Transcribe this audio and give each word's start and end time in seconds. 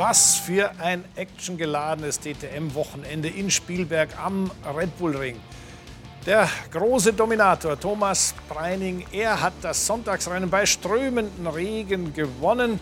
was 0.00 0.36
für 0.36 0.70
ein 0.78 1.04
actiongeladenes 1.14 2.20
DTM-Wochenende 2.20 3.28
in 3.28 3.50
Spielberg 3.50 4.08
am 4.18 4.50
Red 4.74 4.96
Bull 4.96 5.14
Ring. 5.14 5.38
Der 6.24 6.48
große 6.72 7.12
Dominator 7.12 7.78
Thomas 7.78 8.34
Breining, 8.48 9.04
er 9.12 9.42
hat 9.42 9.52
das 9.60 9.86
Sonntagsrennen 9.86 10.48
bei 10.48 10.64
strömendem 10.64 11.46
Regen 11.48 12.14
gewonnen. 12.14 12.80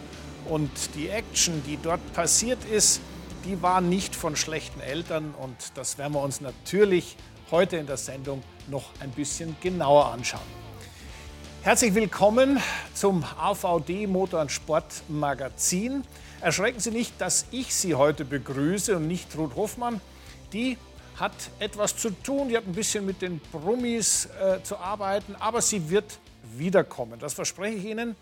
Und 0.49 0.71
die 0.95 1.09
Action, 1.09 1.61
die 1.67 1.77
dort 1.83 2.13
passiert 2.13 2.65
ist, 2.65 3.01
die 3.45 3.61
war 3.61 3.81
nicht 3.81 4.15
von 4.15 4.37
schlechten 4.37 4.81
Eltern. 4.81 5.35
Und 5.43 5.57
das 5.75 5.99
werden 5.99 6.13
wir 6.13 6.23
uns 6.23 6.41
natürlich 6.41 7.17
heute 7.51 7.79
in 7.79 7.89
der 7.89 7.97
Sendung 7.97 8.45
noch 8.69 8.93
ein 9.01 9.11
bisschen 9.11 9.57
genauer 9.61 10.13
anschauen. 10.13 10.41
Herzlich 11.63 11.97
willkommen 11.97 12.61
zum 12.95 13.25
AVD 13.25 14.07
Motor- 14.07 14.43
und 14.43 14.53
Sportmagazin. 14.53 16.05
Erschrecken 16.41 16.79
Sie 16.79 16.93
nicht, 16.93 17.21
dass 17.21 17.47
ich 17.51 17.75
Sie 17.75 17.97
heute 17.97 18.25
begrüße 18.25 18.97
und 18.97 19.09
nicht 19.09 19.37
Ruth 19.37 19.57
Hoffmann. 19.57 20.01
Die 20.53 20.79
hat 21.17 21.33
etwas 21.59 21.97
zu 21.97 22.11
tun, 22.11 22.49
die 22.49 22.57
hat 22.57 22.65
ein 22.65 22.75
bisschen 22.75 23.05
mit 23.05 23.23
den 23.23 23.41
Brummis 23.51 24.27
äh, 24.41 24.63
zu 24.63 24.77
arbeiten, 24.79 25.35
aber 25.41 25.61
sie 25.61 25.91
wird 25.91 26.21
wiederkommen. 26.57 27.19
Das 27.19 27.35
verspreche 27.35 27.77
ich 27.79 27.85
Ihnen. 27.87 28.15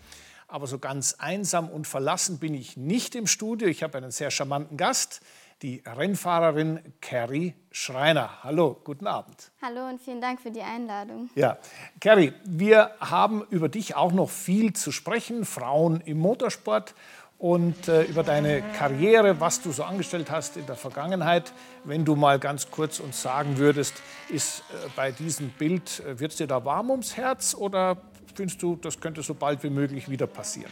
Aber 0.47 0.65
so 0.65 0.79
ganz 0.79 1.15
einsam 1.19 1.69
und 1.69 1.85
verlassen 1.85 2.39
bin 2.39 2.55
ich 2.55 2.75
nicht 2.75 3.13
im 3.15 3.27
Studio. 3.27 3.67
Ich 3.67 3.83
habe 3.83 3.97
einen 3.99 4.11
sehr 4.11 4.31
charmanten 4.31 4.77
Gast, 4.77 5.21
die 5.61 5.83
Rennfahrerin 5.85 6.79
Carrie 7.01 7.53
Schreiner. 7.71 8.43
Hallo, 8.43 8.79
guten 8.83 9.05
Abend. 9.05 9.51
Hallo 9.61 9.87
und 9.87 10.01
vielen 10.01 10.21
Dank 10.21 10.41
für 10.41 10.51
die 10.51 10.61
Einladung. 10.61 11.29
Ja, 11.35 11.57
Carrie, 11.99 12.33
wir 12.45 12.91
haben 12.99 13.43
über 13.49 13.69
dich 13.69 13.95
auch 13.95 14.11
noch 14.11 14.29
viel 14.29 14.73
zu 14.73 14.91
sprechen. 14.91 15.45
Frauen 15.45 16.01
im 16.01 16.17
Motorsport 16.17 16.95
und 17.39 17.87
äh, 17.87 18.03
über 18.03 18.23
deine 18.23 18.63
Karriere, 18.77 19.39
was 19.39 19.61
du 19.61 19.71
so 19.71 19.83
angestellt 19.83 20.31
hast 20.31 20.57
in 20.57 20.65
der 20.65 20.75
Vergangenheit. 20.75 21.53
Wenn 21.83 22.03
du 22.03 22.15
mal 22.15 22.39
ganz 22.39 22.71
kurz 22.71 22.99
uns 22.99 23.21
sagen 23.21 23.57
würdest, 23.57 23.93
ist 24.29 24.59
äh, 24.59 24.89
bei 24.95 25.11
diesem 25.11 25.49
Bild, 25.49 25.99
äh, 25.99 26.19
wird 26.19 26.31
es 26.31 26.37
dir 26.37 26.47
da 26.47 26.65
warm 26.65 26.89
ums 26.89 27.15
Herz 27.15 27.53
oder 27.53 27.97
findest 28.33 28.61
du, 28.63 28.75
das 28.75 28.99
könnte 28.99 29.21
so 29.21 29.35
bald 29.35 29.63
wie 29.63 29.69
möglich 29.69 30.09
wieder 30.09 30.25
passieren? 30.25 30.71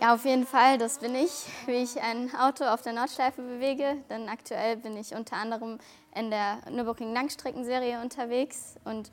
Ja, 0.00 0.14
auf 0.14 0.24
jeden 0.24 0.46
Fall, 0.46 0.78
das 0.78 0.98
bin 0.98 1.14
ich, 1.14 1.30
wie 1.66 1.82
ich 1.82 2.00
ein 2.00 2.32
Auto 2.34 2.64
auf 2.64 2.82
der 2.82 2.92
Nordschleife 2.92 3.42
bewege. 3.42 3.96
Denn 4.08 4.28
aktuell 4.28 4.76
bin 4.76 4.96
ich 4.96 5.14
unter 5.14 5.36
anderem 5.36 5.78
in 6.14 6.30
der 6.30 6.58
Nürburgring 6.70 7.12
Langstreckenserie 7.12 8.00
unterwegs 8.00 8.76
und 8.84 9.10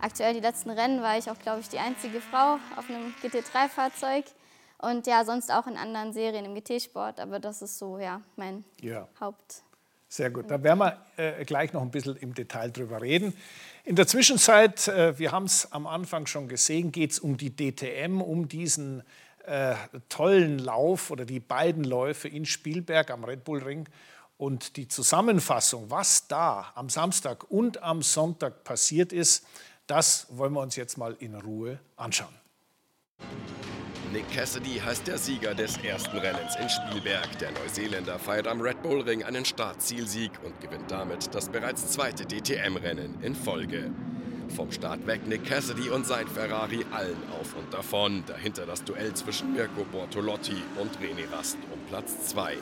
aktuell 0.00 0.34
die 0.34 0.40
letzten 0.40 0.70
Rennen 0.70 1.02
war 1.02 1.16
ich 1.16 1.30
auch, 1.30 1.38
glaube 1.38 1.60
ich, 1.60 1.68
die 1.68 1.78
einzige 1.78 2.20
Frau 2.20 2.58
auf 2.76 2.88
einem 2.88 3.14
GT3-Fahrzeug. 3.22 4.24
Und 4.80 5.06
ja, 5.06 5.24
sonst 5.24 5.52
auch 5.52 5.66
in 5.66 5.76
anderen 5.76 6.12
Serien 6.12 6.44
im 6.44 6.54
GT-Sport, 6.54 7.20
aber 7.20 7.38
das 7.38 7.60
ist 7.60 7.78
so, 7.78 7.98
ja, 7.98 8.22
mein 8.36 8.64
ja. 8.80 9.06
Haupt. 9.20 9.62
Sehr 10.08 10.30
gut, 10.30 10.50
da 10.50 10.60
werden 10.62 10.78
wir 10.78 10.98
äh, 11.16 11.44
gleich 11.44 11.72
noch 11.72 11.82
ein 11.82 11.90
bisschen 11.90 12.16
im 12.16 12.34
Detail 12.34 12.70
drüber 12.70 13.00
reden. 13.00 13.36
In 13.84 13.94
der 13.94 14.06
Zwischenzeit, 14.06 14.88
äh, 14.88 15.16
wir 15.18 15.32
haben 15.32 15.44
es 15.44 15.70
am 15.70 15.86
Anfang 15.86 16.26
schon 16.26 16.48
gesehen, 16.48 16.92
geht 16.92 17.12
es 17.12 17.18
um 17.20 17.36
die 17.36 17.54
DTM, 17.54 18.20
um 18.20 18.48
diesen 18.48 19.02
äh, 19.44 19.74
tollen 20.08 20.58
Lauf 20.58 21.10
oder 21.10 21.24
die 21.24 21.40
beiden 21.40 21.84
Läufe 21.84 22.28
in 22.28 22.46
Spielberg 22.46 23.10
am 23.10 23.22
Red 23.24 23.44
Bull 23.44 23.62
Ring. 23.62 23.88
Und 24.36 24.76
die 24.78 24.88
Zusammenfassung, 24.88 25.90
was 25.90 26.26
da 26.26 26.72
am 26.74 26.88
Samstag 26.88 27.50
und 27.50 27.82
am 27.82 28.00
Sonntag 28.02 28.64
passiert 28.64 29.12
ist, 29.12 29.46
das 29.86 30.26
wollen 30.30 30.54
wir 30.54 30.62
uns 30.62 30.76
jetzt 30.76 30.96
mal 30.96 31.14
in 31.20 31.34
Ruhe 31.34 31.78
anschauen. 31.96 32.34
Nick 34.12 34.28
Cassidy 34.32 34.80
heißt 34.84 35.06
der 35.06 35.18
Sieger 35.18 35.54
des 35.54 35.76
ersten 35.76 36.18
Rennens 36.18 36.56
in 36.56 36.68
Spielberg. 36.68 37.38
Der 37.38 37.52
Neuseeländer 37.52 38.18
feiert 38.18 38.48
am 38.48 38.60
Red 38.60 38.82
Bull 38.82 39.02
Ring 39.02 39.22
einen 39.22 39.44
Startzielsieg 39.44 40.32
und 40.42 40.60
gewinnt 40.60 40.90
damit 40.90 41.32
das 41.32 41.48
bereits 41.48 41.86
zweite 41.92 42.26
DTM-Rennen 42.26 43.18
in 43.22 43.36
Folge. 43.36 43.92
Vom 44.56 44.72
Start 44.72 45.06
weg 45.06 45.28
Nick 45.28 45.44
Cassidy 45.44 45.90
und 45.90 46.06
sein 46.06 46.26
Ferrari 46.26 46.84
allen 46.90 47.22
auf 47.40 47.54
und 47.54 47.72
davon. 47.72 48.24
Dahinter 48.26 48.66
das 48.66 48.82
Duell 48.82 49.14
zwischen 49.14 49.52
Mirko 49.52 49.84
Bortolotti 49.84 50.60
und 50.76 50.90
René 50.96 51.30
Rast 51.32 51.58
um 51.72 51.78
Platz 51.88 52.26
2. 52.30 52.56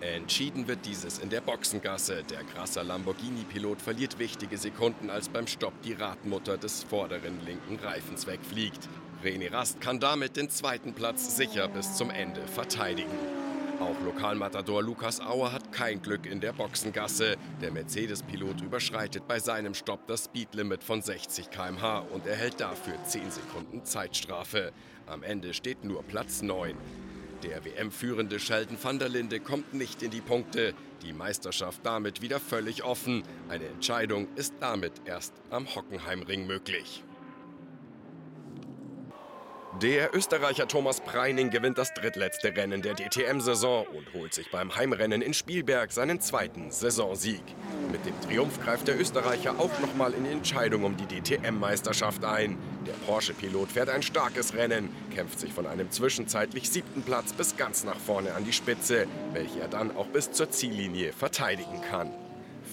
Entschieden 0.00 0.66
wird 0.66 0.84
dieses 0.86 1.20
in 1.20 1.30
der 1.30 1.40
Boxengasse. 1.40 2.24
Der 2.24 2.42
krasser 2.42 2.82
Lamborghini-Pilot 2.82 3.80
verliert 3.80 4.18
wichtige 4.18 4.58
Sekunden, 4.58 5.08
als 5.08 5.28
beim 5.28 5.46
Stopp 5.46 5.80
die 5.82 5.92
Radmutter 5.92 6.58
des 6.58 6.82
vorderen 6.82 7.38
linken 7.46 7.78
Reifens 7.78 8.26
wegfliegt. 8.26 8.88
René 9.22 9.52
Rast 9.52 9.80
kann 9.82 10.00
damit 10.00 10.36
den 10.36 10.48
zweiten 10.48 10.94
Platz 10.94 11.36
sicher 11.36 11.68
bis 11.68 11.94
zum 11.94 12.08
Ende 12.08 12.40
verteidigen. 12.46 13.18
Auch 13.78 14.00
Lokalmatador 14.02 14.82
Lukas 14.82 15.20
Auer 15.20 15.52
hat 15.52 15.72
kein 15.72 16.00
Glück 16.00 16.24
in 16.24 16.40
der 16.40 16.52
Boxengasse. 16.52 17.36
Der 17.60 17.70
Mercedes-Pilot 17.70 18.62
überschreitet 18.62 19.28
bei 19.28 19.38
seinem 19.38 19.74
Stopp 19.74 20.06
das 20.06 20.24
Speedlimit 20.24 20.82
von 20.82 21.02
60 21.02 21.50
km/h 21.50 21.98
und 21.98 22.26
erhält 22.26 22.60
dafür 22.60 22.94
10 23.04 23.30
Sekunden 23.30 23.84
Zeitstrafe. 23.84 24.72
Am 25.06 25.22
Ende 25.22 25.52
steht 25.52 25.84
nur 25.84 26.02
Platz 26.02 26.40
9. 26.40 26.74
Der 27.42 27.64
WM-führende 27.64 28.38
Sheldon 28.38 28.78
van 28.82 28.98
der 28.98 29.08
Linde 29.08 29.40
kommt 29.40 29.74
nicht 29.74 30.02
in 30.02 30.10
die 30.10 30.20
Punkte. 30.20 30.74
Die 31.02 31.12
Meisterschaft 31.12 31.80
damit 31.84 32.22
wieder 32.22 32.40
völlig 32.40 32.84
offen. 32.84 33.22
Eine 33.48 33.66
Entscheidung 33.66 34.28
ist 34.36 34.54
damit 34.60 34.92
erst 35.04 35.32
am 35.50 35.74
Hockenheimring 35.74 36.46
möglich. 36.46 37.02
Der 39.78 40.14
Österreicher 40.14 40.66
Thomas 40.66 41.00
Preining 41.00 41.50
gewinnt 41.50 41.78
das 41.78 41.94
drittletzte 41.94 42.54
Rennen 42.56 42.82
der 42.82 42.94
DTM-Saison 42.94 43.86
und 43.86 44.12
holt 44.12 44.34
sich 44.34 44.50
beim 44.50 44.74
Heimrennen 44.74 45.22
in 45.22 45.32
Spielberg 45.32 45.92
seinen 45.92 46.20
zweiten 46.20 46.72
Saisonsieg. 46.72 47.42
Mit 47.92 48.04
dem 48.04 48.20
Triumph 48.20 48.60
greift 48.62 48.88
der 48.88 49.00
Österreicher 49.00 49.60
auch 49.60 49.70
nochmal 49.78 50.12
in 50.12 50.24
die 50.24 50.30
Entscheidung 50.30 50.82
um 50.82 50.96
die 50.96 51.06
DTM-Meisterschaft 51.06 52.24
ein. 52.24 52.58
Der 52.84 52.94
Porsche-Pilot 53.06 53.70
fährt 53.70 53.90
ein 53.90 54.02
starkes 54.02 54.54
Rennen, 54.54 54.94
kämpft 55.14 55.38
sich 55.38 55.52
von 55.52 55.66
einem 55.66 55.88
zwischenzeitlich 55.90 56.68
siebten 56.68 57.02
Platz 57.02 57.32
bis 57.32 57.56
ganz 57.56 57.84
nach 57.84 57.98
vorne 57.98 58.34
an 58.34 58.44
die 58.44 58.52
Spitze, 58.52 59.06
welche 59.32 59.60
er 59.60 59.68
dann 59.68 59.96
auch 59.96 60.08
bis 60.08 60.32
zur 60.32 60.50
Ziellinie 60.50 61.12
verteidigen 61.12 61.80
kann. 61.88 62.10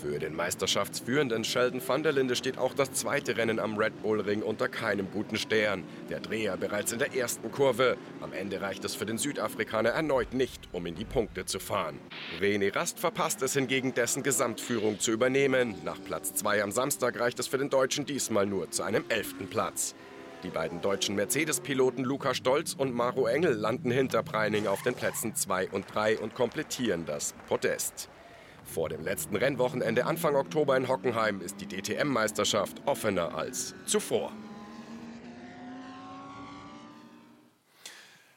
Für 0.01 0.19
den 0.19 0.35
Meisterschaftsführenden 0.35 1.43
Sheldon 1.43 1.81
van 1.85 2.03
der 2.03 2.11
Linde 2.11 2.35
steht 2.35 2.59
auch 2.59 2.75
das 2.75 2.91
zweite 2.91 3.35
Rennen 3.35 3.59
am 3.59 3.77
Red 3.77 4.03
Bull 4.03 4.21
Ring 4.21 4.43
unter 4.43 4.69
keinem 4.69 5.09
guten 5.09 5.37
Stern. 5.37 5.83
Der 6.09 6.19
Dreher 6.19 6.55
bereits 6.55 6.91
in 6.91 6.99
der 6.99 7.15
ersten 7.15 7.51
Kurve. 7.51 7.97
Am 8.21 8.31
Ende 8.31 8.61
reicht 8.61 8.85
es 8.85 8.93
für 8.93 9.07
den 9.07 9.17
Südafrikaner 9.17 9.89
erneut 9.89 10.35
nicht, 10.35 10.69
um 10.71 10.85
in 10.85 10.93
die 10.93 11.05
Punkte 11.05 11.45
zu 11.45 11.59
fahren. 11.59 11.99
René 12.39 12.75
Rast 12.75 12.99
verpasst 12.99 13.41
es 13.41 13.53
hingegen, 13.53 13.95
dessen 13.95 14.21
Gesamtführung 14.21 14.99
zu 14.99 15.11
übernehmen. 15.11 15.73
Nach 15.83 15.97
Platz 16.03 16.35
2 16.35 16.61
am 16.61 16.71
Samstag 16.71 17.19
reicht 17.19 17.39
es 17.39 17.47
für 17.47 17.57
den 17.57 17.71
Deutschen 17.71 18.05
diesmal 18.05 18.45
nur 18.45 18.69
zu 18.69 18.83
einem 18.83 19.03
elften 19.09 19.47
Platz. 19.47 19.95
Die 20.43 20.49
beiden 20.49 20.79
deutschen 20.81 21.15
Mercedes-Piloten 21.15 22.03
Luca 22.03 22.35
Stolz 22.35 22.75
und 22.77 22.93
Maro 22.93 23.25
Engel 23.25 23.53
landen 23.53 23.89
hinter 23.89 24.21
Preining 24.21 24.67
auf 24.67 24.83
den 24.83 24.93
Plätzen 24.93 25.33
2 25.33 25.69
und 25.71 25.85
3 25.91 26.19
und 26.19 26.35
komplettieren 26.35 27.07
das 27.07 27.33
Podest. 27.47 28.09
Vor 28.67 28.89
dem 28.89 29.03
letzten 29.03 29.35
Rennwochenende 29.35 30.05
Anfang 30.05 30.35
Oktober 30.35 30.75
in 30.75 30.87
Hockenheim 30.87 31.41
ist 31.41 31.61
die 31.61 31.67
DTM-Meisterschaft 31.67 32.81
offener 32.85 33.33
als 33.33 33.73
zuvor. 33.85 34.31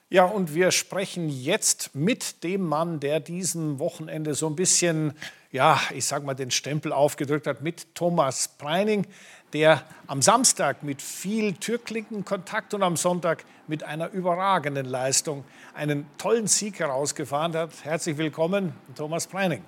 Ja, 0.08 0.24
und 0.24 0.54
wir 0.54 0.70
sprechen 0.70 1.28
jetzt 1.28 1.94
mit 1.94 2.42
dem 2.42 2.62
Mann, 2.62 3.00
der 3.00 3.20
diesem 3.20 3.78
Wochenende 3.78 4.34
so 4.34 4.46
ein 4.46 4.56
bisschen, 4.56 5.12
ja, 5.52 5.80
ich 5.94 6.04
sag 6.04 6.24
mal, 6.24 6.34
den 6.34 6.50
Stempel 6.50 6.92
aufgedrückt 6.92 7.46
hat, 7.46 7.60
mit 7.62 7.94
Thomas 7.94 8.48
Preining, 8.48 9.06
der 9.52 9.84
am 10.06 10.22
Samstag 10.22 10.82
mit 10.82 11.02
viel 11.02 11.54
Türklinkenkontakt 11.54 12.72
und 12.72 12.82
am 12.82 12.96
Sonntag 12.96 13.44
mit 13.66 13.82
einer 13.82 14.10
überragenden 14.10 14.86
Leistung 14.86 15.44
einen 15.74 16.06
tollen 16.18 16.46
Sieg 16.46 16.78
herausgefahren 16.78 17.54
hat. 17.54 17.70
Herzlich 17.84 18.16
willkommen, 18.16 18.74
Thomas 18.96 19.26
Preining. 19.26 19.62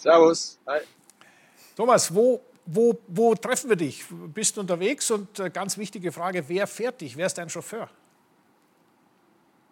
Servus. 0.00 0.58
Hi. 0.66 0.80
Thomas, 1.76 2.14
wo, 2.14 2.40
wo, 2.64 2.98
wo 3.06 3.34
treffen 3.34 3.68
wir 3.68 3.76
dich? 3.76 4.04
Bist 4.32 4.56
du 4.56 4.62
unterwegs? 4.62 5.10
Und 5.10 5.38
äh, 5.38 5.50
ganz 5.50 5.76
wichtige 5.76 6.10
Frage, 6.10 6.42
wer 6.48 6.66
fährt 6.66 7.02
dich? 7.02 7.18
Wer 7.18 7.26
ist 7.26 7.36
dein 7.36 7.50
Chauffeur? 7.50 7.90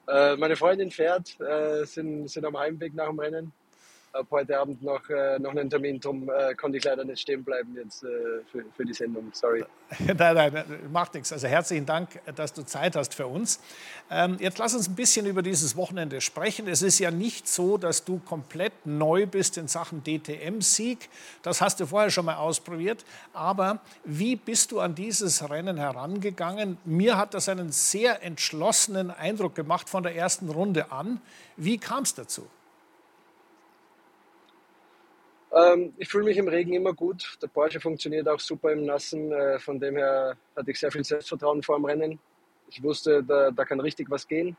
Äh, 0.06 0.36
meine 0.36 0.54
Freundin 0.54 0.90
fährt, 0.90 1.40
äh, 1.40 1.84
sind, 1.86 2.28
sind 2.28 2.44
am 2.44 2.58
Heimweg 2.58 2.94
nach 2.94 3.08
dem 3.08 3.18
Rennen. 3.18 3.52
Habe 4.14 4.26
heute 4.30 4.58
Abend 4.58 4.82
noch, 4.82 5.08
äh, 5.10 5.38
noch 5.38 5.50
einen 5.50 5.70
Termin, 5.70 6.00
darum 6.00 6.28
äh, 6.28 6.54
konnte 6.54 6.78
ich 6.78 6.84
leider 6.84 7.04
nicht 7.04 7.20
stehen 7.20 7.44
bleiben 7.44 7.76
jetzt 7.76 8.02
äh, 8.02 8.06
für, 8.50 8.64
für 8.76 8.84
die 8.84 8.94
Sendung. 8.94 9.30
Sorry. 9.32 9.64
nein, 9.98 10.34
nein, 10.34 10.64
macht 10.92 11.14
nichts. 11.14 11.32
Also 11.32 11.46
herzlichen 11.46 11.86
Dank, 11.86 12.20
dass 12.34 12.52
du 12.52 12.62
Zeit 12.62 12.96
hast 12.96 13.14
für 13.14 13.26
uns. 13.26 13.60
Ähm, 14.10 14.36
jetzt 14.40 14.58
lass 14.58 14.74
uns 14.74 14.88
ein 14.88 14.94
bisschen 14.94 15.26
über 15.26 15.42
dieses 15.42 15.76
Wochenende 15.76 16.20
sprechen. 16.20 16.68
Es 16.68 16.82
ist 16.82 16.98
ja 16.98 17.10
nicht 17.10 17.48
so, 17.48 17.78
dass 17.78 18.04
du 18.04 18.18
komplett 18.18 18.72
neu 18.84 19.26
bist 19.26 19.58
in 19.58 19.68
Sachen 19.68 20.02
DTM-Sieg. 20.02 21.08
Das 21.42 21.60
hast 21.60 21.80
du 21.80 21.86
vorher 21.86 22.10
schon 22.10 22.24
mal 22.24 22.36
ausprobiert. 22.36 23.04
Aber 23.32 23.80
wie 24.04 24.36
bist 24.36 24.72
du 24.72 24.80
an 24.80 24.94
dieses 24.94 25.48
Rennen 25.48 25.76
herangegangen? 25.76 26.78
Mir 26.84 27.16
hat 27.16 27.34
das 27.34 27.48
einen 27.48 27.72
sehr 27.72 28.22
entschlossenen 28.22 29.10
Eindruck 29.10 29.54
gemacht 29.54 29.88
von 29.88 30.02
der 30.02 30.14
ersten 30.16 30.48
Runde 30.48 30.90
an. 30.92 31.20
Wie 31.56 31.78
kam 31.78 32.02
es 32.02 32.14
dazu? 32.14 32.46
Ähm, 35.58 35.92
ich 35.96 36.08
fühle 36.08 36.24
mich 36.24 36.36
im 36.36 36.48
Regen 36.48 36.72
immer 36.72 36.92
gut. 36.92 37.38
Der 37.42 37.48
Porsche 37.48 37.80
funktioniert 37.80 38.28
auch 38.28 38.40
super 38.40 38.72
im 38.72 38.84
Nassen. 38.84 39.32
Äh, 39.32 39.58
von 39.58 39.80
dem 39.80 39.96
her 39.96 40.36
hatte 40.56 40.70
ich 40.70 40.78
sehr 40.78 40.92
viel 40.92 41.04
Selbstvertrauen 41.04 41.62
vor 41.62 41.76
dem 41.76 41.84
Rennen. 41.84 42.18
Ich 42.70 42.82
wusste, 42.82 43.22
da, 43.24 43.50
da 43.50 43.64
kann 43.64 43.80
richtig 43.80 44.10
was 44.10 44.28
gehen. 44.28 44.56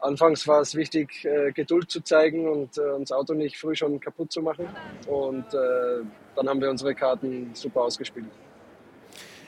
Anfangs 0.00 0.46
war 0.46 0.60
es 0.60 0.74
wichtig, 0.76 1.24
äh, 1.24 1.50
Geduld 1.50 1.90
zu 1.90 2.00
zeigen 2.02 2.48
und 2.48 2.78
äh, 2.78 2.82
das 3.00 3.10
Auto 3.10 3.34
nicht 3.34 3.58
früh 3.58 3.74
schon 3.74 3.98
kaputt 3.98 4.30
zu 4.30 4.42
machen. 4.42 4.68
Und 5.08 5.46
äh, 5.54 6.04
dann 6.36 6.48
haben 6.48 6.60
wir 6.60 6.70
unsere 6.70 6.94
Karten 6.94 7.50
super 7.54 7.82
ausgespielt. 7.82 8.26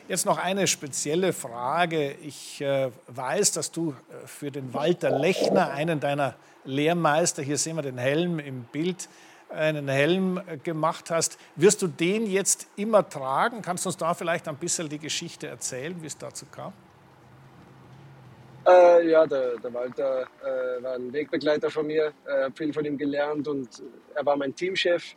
Jetzt 0.08 0.26
noch 0.26 0.38
eine 0.38 0.66
spezielle 0.66 1.32
Frage. 1.32 2.16
Ich 2.22 2.60
äh, 2.62 2.90
weiß, 3.06 3.52
dass 3.52 3.70
du 3.70 3.90
äh, 3.90 4.26
für 4.26 4.50
den 4.50 4.75
Walter 4.75 5.16
Lechner, 5.16 5.70
einen 5.70 6.00
deiner 6.00 6.34
Lehrmeister, 6.64 7.43
hier 7.43 7.58
sehen 7.58 7.76
wir 7.76 7.82
den 7.82 7.98
Helm 7.98 8.40
im 8.40 8.64
Bild, 8.64 9.08
einen 9.50 9.88
Helm 9.88 10.41
gemacht 10.62 11.11
hast. 11.11 11.38
Wirst 11.56 11.82
du 11.82 11.87
den 11.87 12.26
jetzt 12.26 12.69
immer 12.76 13.08
tragen? 13.08 13.62
Kannst 13.62 13.85
du 13.85 13.88
uns 13.88 13.97
da 13.97 14.14
vielleicht 14.14 14.49
ein 14.49 14.56
bisschen 14.56 14.88
die 14.88 14.99
Geschichte 14.99 15.49
erzählen, 15.49 15.97
wie 16.00 16.06
es 16.06 16.17
dazu 16.17 16.47
kam? 16.47 16.73
Äh, 18.67 19.08
ja, 19.08 19.26
der, 19.26 19.56
der 19.56 19.73
Walter 19.73 20.23
äh, 20.43 20.82
war 20.82 20.94
ein 20.94 21.12
Wegbegleiter 21.12 21.70
von 21.70 21.87
mir, 21.87 22.12
äh, 22.26 22.50
viel 22.55 22.73
von 22.73 22.85
ihm 22.85 22.99
gelernt 22.99 23.49
und 23.49 23.82
er 24.14 24.25
war 24.26 24.37
mein 24.37 24.55
Teamchef. 24.55 25.17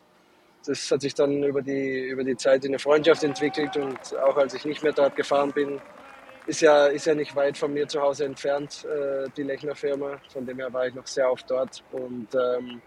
Das 0.65 0.89
hat 0.89 1.01
sich 1.01 1.13
dann 1.13 1.44
über 1.44 1.62
die, 1.62 2.07
über 2.07 2.24
die 2.24 2.38
Zeit 2.38 2.63
in 2.63 2.71
eine 2.71 2.79
Freundschaft 2.79 3.24
entwickelt 3.24 3.75
und 3.75 4.18
auch 4.18 4.38
als 4.38 4.53
ich 4.53 4.63
nicht 4.63 4.81
mehr 4.81 4.94
dort 4.94 5.18
gefahren 5.18 5.51
bin, 5.51 5.81
ist 6.47 6.62
ja, 6.62 6.88
ist 6.88 7.06
ja 7.06 7.15
nicht 7.15 7.36
weit 7.36 7.57
von 7.57 7.74
mir 7.74 7.88
zu 7.88 8.01
Hause 8.01 8.25
entfernt, 8.25 8.86
äh, 8.86 9.29
die 9.36 9.44
Lechner 9.44 9.75
Firma. 9.75 10.21
Von 10.31 10.45
dem 10.45 10.57
her 10.57 10.71
war 10.71 10.88
ich 10.88 10.94
noch 10.94 11.07
sehr 11.07 11.29
oft 11.29 11.50
dort 11.51 11.83
und 11.91 12.29
ähm, 12.33 12.81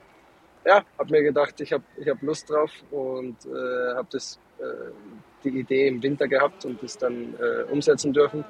ja, 0.67 0.85
habe 0.99 1.11
mir 1.11 1.23
gedacht, 1.23 1.61
ich 1.61 1.73
habe 1.73 1.85
ich 1.97 2.09
hab 2.09 2.21
Lust 2.23 2.51
drauf 2.51 2.73
und 2.91 3.37
äh, 3.47 3.95
habe 3.95 4.09
äh, 4.17 4.63
die 5.45 5.61
Idee 5.61 5.89
im 5.89 6.03
Winter 6.03 6.27
gehabt 6.27 6.65
und 6.65 6.83
das 6.83 6.99
dann 6.99 7.35
äh, 7.35 7.71
umsetzen 7.71 8.13
dürfen. 8.13 8.45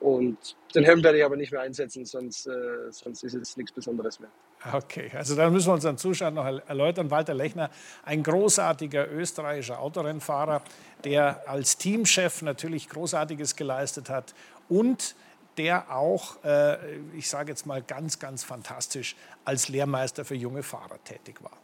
Und 0.00 0.56
den 0.74 0.84
Helm 0.84 1.02
werde 1.02 1.18
ich 1.18 1.24
aber 1.24 1.36
nicht 1.36 1.52
mehr 1.52 1.60
einsetzen, 1.60 2.06
sonst, 2.06 2.46
äh, 2.46 2.90
sonst 2.90 3.22
ist 3.22 3.34
es 3.34 3.56
nichts 3.56 3.72
Besonderes 3.72 4.18
mehr. 4.18 4.30
Okay, 4.72 5.10
also 5.14 5.36
dann 5.36 5.52
müssen 5.52 5.68
wir 5.68 5.74
unseren 5.74 5.98
Zuschauern 5.98 6.34
noch 6.34 6.44
erläutern. 6.44 7.10
Walter 7.10 7.34
Lechner, 7.34 7.70
ein 8.02 8.22
großartiger 8.22 9.10
österreichischer 9.10 9.78
Autorennfahrer, 9.80 10.62
der 11.04 11.42
als 11.46 11.76
Teamchef 11.76 12.42
natürlich 12.42 12.88
Großartiges 12.88 13.56
geleistet 13.56 14.08
hat 14.08 14.34
und 14.68 15.14
der 15.56 15.94
auch, 15.94 16.42
äh, 16.44 16.96
ich 17.16 17.28
sage 17.28 17.50
jetzt 17.50 17.66
mal 17.66 17.82
ganz, 17.82 18.18
ganz 18.18 18.44
fantastisch, 18.44 19.16
als 19.44 19.68
Lehrmeister 19.68 20.24
für 20.24 20.34
junge 20.34 20.62
Fahrer 20.62 21.02
tätig 21.04 21.42
war. 21.42 21.58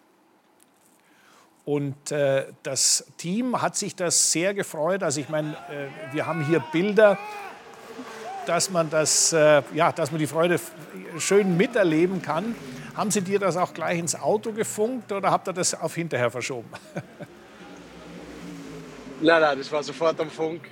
Und 1.64 2.12
äh, 2.12 2.46
das 2.62 3.06
Team 3.16 3.60
hat 3.60 3.76
sich 3.76 3.96
das 3.96 4.30
sehr 4.30 4.54
gefreut. 4.54 5.02
Also 5.02 5.20
ich 5.20 5.28
meine, 5.28 5.52
äh, 5.52 6.14
wir 6.14 6.26
haben 6.26 6.44
hier 6.46 6.60
Bilder, 6.60 7.18
dass 8.46 8.70
man, 8.70 8.88
das, 8.88 9.32
äh, 9.32 9.62
ja, 9.74 9.90
dass 9.90 10.12
man 10.12 10.20
die 10.20 10.28
Freude 10.28 10.60
schön 11.18 11.56
miterleben 11.56 12.22
kann. 12.22 12.54
Haben 12.94 13.10
Sie 13.10 13.20
dir 13.20 13.40
das 13.40 13.56
auch 13.56 13.74
gleich 13.74 13.98
ins 13.98 14.14
Auto 14.14 14.52
gefunkt 14.52 15.10
oder 15.10 15.32
habt 15.32 15.48
ihr 15.48 15.52
das 15.52 15.74
auf 15.74 15.94
hinterher 15.96 16.30
verschoben? 16.30 16.68
nein, 19.20 19.40
nein, 19.40 19.58
das 19.58 19.70
war 19.72 19.82
sofort 19.82 20.20
am 20.20 20.30
Funk. 20.30 20.70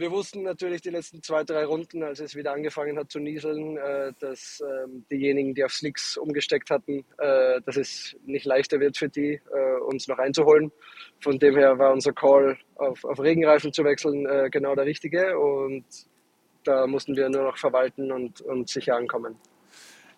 Wir 0.00 0.10
wussten 0.10 0.44
natürlich 0.44 0.80
die 0.80 0.88
letzten 0.88 1.22
zwei, 1.22 1.44
drei 1.44 1.62
Runden, 1.66 2.02
als 2.02 2.20
es 2.20 2.34
wieder 2.34 2.52
angefangen 2.54 2.98
hat 2.98 3.10
zu 3.10 3.18
nieseln, 3.18 3.76
äh, 3.76 4.14
dass 4.18 4.62
ähm, 4.62 5.04
diejenigen, 5.10 5.54
die 5.54 5.62
auf 5.62 5.72
Slicks 5.72 6.16
umgesteckt 6.16 6.70
hatten, 6.70 7.04
äh, 7.18 7.60
dass 7.66 7.76
es 7.76 8.16
nicht 8.24 8.46
leichter 8.46 8.80
wird 8.80 8.96
für 8.96 9.10
die, 9.10 9.34
äh, 9.34 9.80
uns 9.86 10.08
noch 10.08 10.16
einzuholen. 10.16 10.72
Von 11.20 11.38
dem 11.38 11.54
her 11.54 11.78
war 11.78 11.92
unser 11.92 12.14
Call, 12.14 12.56
auf, 12.76 13.04
auf 13.04 13.20
Regenreifen 13.20 13.74
zu 13.74 13.84
wechseln, 13.84 14.24
äh, 14.24 14.48
genau 14.50 14.74
der 14.74 14.86
richtige. 14.86 15.38
Und 15.38 15.84
da 16.64 16.86
mussten 16.86 17.14
wir 17.14 17.28
nur 17.28 17.42
noch 17.42 17.58
verwalten 17.58 18.10
und, 18.10 18.40
und 18.40 18.70
sicher 18.70 18.96
ankommen. 18.96 19.36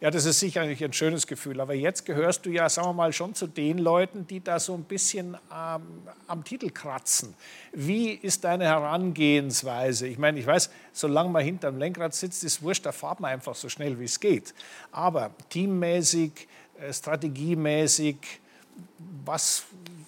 Ja, 0.02 0.10
das 0.10 0.24
ist 0.24 0.40
sicherlich 0.40 0.82
ein 0.82 0.92
schönes 0.92 1.28
Gefühl. 1.28 1.60
Aber 1.60 1.74
jetzt 1.74 2.04
gehörst 2.04 2.44
du 2.44 2.50
ja, 2.50 2.68
sagen 2.68 2.88
wir 2.88 2.92
mal, 2.92 3.12
schon 3.12 3.36
zu 3.36 3.46
den 3.46 3.78
Leuten, 3.78 4.26
die 4.26 4.42
da 4.42 4.58
so 4.58 4.74
ein 4.74 4.82
bisschen 4.82 5.36
ähm, 5.54 5.82
am 6.26 6.42
Titel 6.42 6.70
kratzen. 6.70 7.34
Wie 7.72 8.10
ist 8.10 8.42
deine 8.42 8.64
Herangehensweise? 8.64 10.08
Ich 10.08 10.18
meine, 10.18 10.40
ich 10.40 10.46
weiß, 10.46 10.70
solange 10.92 11.30
man 11.30 11.44
hinterm 11.44 11.78
Lenkrad 11.78 12.14
sitzt, 12.14 12.42
ist 12.42 12.62
wurscht, 12.62 12.84
da 12.84 12.90
fahrt 12.90 13.20
man 13.20 13.30
einfach 13.30 13.54
so 13.54 13.68
schnell, 13.68 13.96
wie 14.00 14.06
es 14.06 14.18
geht. 14.18 14.54
Aber 14.90 15.30
teammäßig, 15.50 16.48
äh, 16.80 16.92
strategiemäßig, 16.92 18.16
was, 19.24 19.62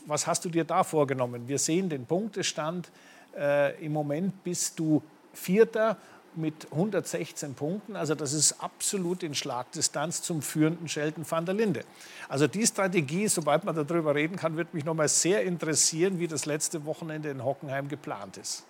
was 0.06 0.26
hast 0.26 0.44
du 0.44 0.48
dir 0.48 0.64
da 0.64 0.82
vorgenommen? 0.82 1.46
Wir 1.46 1.60
sehen 1.60 1.88
den 1.88 2.04
Punktestand. 2.04 2.90
Äh, 3.38 3.84
Im 3.84 3.92
Moment 3.92 4.42
bist 4.42 4.76
du 4.76 5.00
Vierter 5.32 5.96
mit 6.36 6.70
116 6.72 7.54
Punkten. 7.54 7.96
Also 7.96 8.14
das 8.14 8.32
ist 8.32 8.60
absolut 8.62 9.22
in 9.22 9.34
Schlagdistanz 9.34 10.22
zum 10.22 10.42
führenden 10.42 10.88
Sheldon 10.88 11.28
van 11.28 11.46
der 11.46 11.54
Linde. 11.54 11.84
Also 12.28 12.46
die 12.46 12.66
Strategie, 12.66 13.28
sobald 13.28 13.64
man 13.64 13.74
darüber 13.74 14.14
reden 14.14 14.36
kann, 14.36 14.56
wird 14.56 14.74
mich 14.74 14.84
nochmal 14.84 15.08
sehr 15.08 15.42
interessieren, 15.42 16.18
wie 16.18 16.28
das 16.28 16.46
letzte 16.46 16.84
Wochenende 16.84 17.30
in 17.30 17.44
Hockenheim 17.44 17.88
geplant 17.88 18.36
ist. 18.36 18.64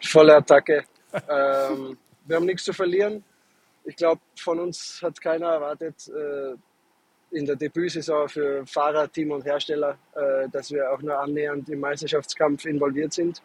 Volle 0.00 0.36
Attacke. 0.36 0.84
ähm, 1.28 1.96
wir 2.24 2.36
haben 2.36 2.46
nichts 2.46 2.64
zu 2.64 2.72
verlieren. 2.72 3.24
Ich 3.84 3.96
glaube, 3.96 4.20
von 4.36 4.60
uns 4.60 5.00
hat 5.02 5.20
keiner 5.20 5.48
erwartet, 5.48 6.08
äh, 6.08 6.54
in 7.32 7.46
der 7.46 7.56
Debütsaison 7.56 8.28
für 8.28 8.66
Fahrer, 8.66 9.10
Team 9.10 9.32
und 9.32 9.44
Hersteller, 9.44 9.96
äh, 10.14 10.48
dass 10.50 10.70
wir 10.70 10.90
auch 10.92 11.00
nur 11.00 11.18
annähernd 11.18 11.68
im 11.68 11.80
Meisterschaftskampf 11.80 12.66
involviert 12.66 13.12
sind. 13.12 13.42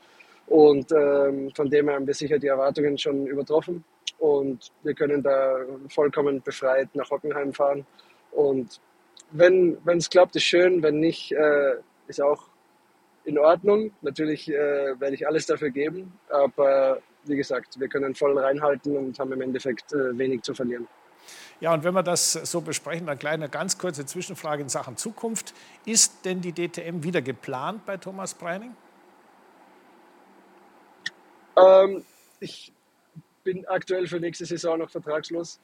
Und 0.48 0.92
ähm, 0.92 1.52
von 1.56 1.70
dem 1.70 1.88
her 1.88 1.96
haben 1.96 2.08
wir 2.08 2.14
sicher 2.14 2.40
die 2.40 2.48
Erwartungen 2.48 2.98
schon 2.98 3.28
übertroffen. 3.28 3.84
Und 4.18 4.72
wir 4.84 4.94
können 4.94 5.22
da 5.22 5.58
vollkommen 5.90 6.42
befreit 6.42 6.90
nach 6.96 7.10
Hockenheim 7.10 7.54
fahren. 7.54 7.86
Und 8.32 8.80
wenn 9.32 9.78
es 9.86 10.10
klappt, 10.10 10.36
ist 10.36 10.44
schön. 10.44 10.82
Wenn 10.82 11.00
nicht, 11.00 11.32
äh, 11.34 11.76
ist 12.08 12.22
auch 12.22 12.48
in 13.26 13.38
Ordnung. 13.38 13.92
Natürlich 14.02 14.50
äh, 14.50 15.00
werde 15.00 15.16
ich 15.16 15.28
alles 15.28 15.46
dafür 15.46 15.70
geben. 15.70 16.14
Aber 16.30 17.00
wie 17.26 17.36
gesagt, 17.36 17.80
wir 17.80 17.90
können 17.90 18.16
voll 18.16 18.38
reinhalten 18.38 18.96
und 18.96 19.20
haben 19.20 19.34
im 19.34 19.42
Endeffekt 19.42 19.92
äh, 19.92 20.18
wenig 20.18 20.44
zu 20.44 20.54
verlieren. 20.54 20.88
Ja, 21.60 21.74
und 21.74 21.84
wenn 21.84 21.94
wir 21.94 22.04
das 22.04 22.34
so 22.34 22.62
besprechen, 22.62 23.10
eine 23.10 23.18
kleine 23.18 23.50
ganz 23.50 23.78
kurze 23.78 24.06
Zwischenfrage 24.06 24.62
in 24.62 24.70
Sachen 24.70 24.96
Zukunft. 24.96 25.54
Ist 25.86 26.24
denn 26.24 26.40
die 26.40 26.54
DTM 26.54 27.04
wieder 27.04 27.22
geplant 27.22 27.86
bei 27.86 27.98
Thomas 27.98 28.34
Breining? 28.34 28.76
Ähm, 31.58 32.04
ich 32.40 32.72
bin 33.44 33.66
aktuell 33.68 34.08
für 34.08 34.20
nächste 34.20 34.46
Saison 34.46 34.80
noch 34.80 34.90
vertragslos. 34.90 35.60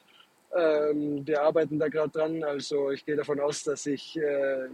Ähm, 0.56 1.26
wir 1.26 1.42
arbeiten 1.42 1.78
da 1.78 1.88
gerade 1.88 2.10
dran. 2.10 2.44
Also 2.44 2.90
ich 2.90 3.04
gehe 3.04 3.16
davon 3.16 3.40
aus, 3.40 3.64
dass 3.64 3.86
ich 3.86 4.16
äh, 4.16 4.20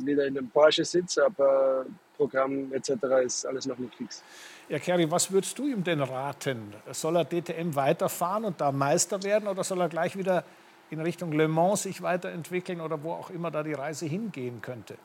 wieder 0.04 0.26
in 0.26 0.36
einem 0.36 0.50
Porsche 0.50 0.84
sitze, 0.84 1.24
aber 1.24 1.86
Programm 2.16 2.72
etc. 2.72 2.92
ist 3.24 3.46
alles 3.46 3.66
noch 3.66 3.78
nicht 3.78 3.94
fix. 3.94 4.22
Ja, 4.68 4.78
Kerry, 4.78 5.10
was 5.10 5.32
würdest 5.32 5.58
du 5.58 5.66
ihm 5.66 5.82
denn 5.82 6.02
raten? 6.02 6.74
Soll 6.92 7.16
er 7.16 7.24
DTM 7.24 7.74
weiterfahren 7.74 8.44
und 8.44 8.60
da 8.60 8.72
Meister 8.72 9.22
werden 9.22 9.48
oder 9.48 9.64
soll 9.64 9.80
er 9.80 9.88
gleich 9.88 10.16
wieder 10.16 10.44
in 10.90 11.00
Richtung 11.00 11.32
Le 11.32 11.48
Mans 11.48 11.84
sich 11.84 12.02
weiterentwickeln 12.02 12.80
oder 12.80 13.02
wo 13.02 13.12
auch 13.12 13.30
immer 13.30 13.50
da 13.50 13.62
die 13.62 13.72
Reise 13.72 14.06
hingehen 14.06 14.60
könnte? 14.60 14.96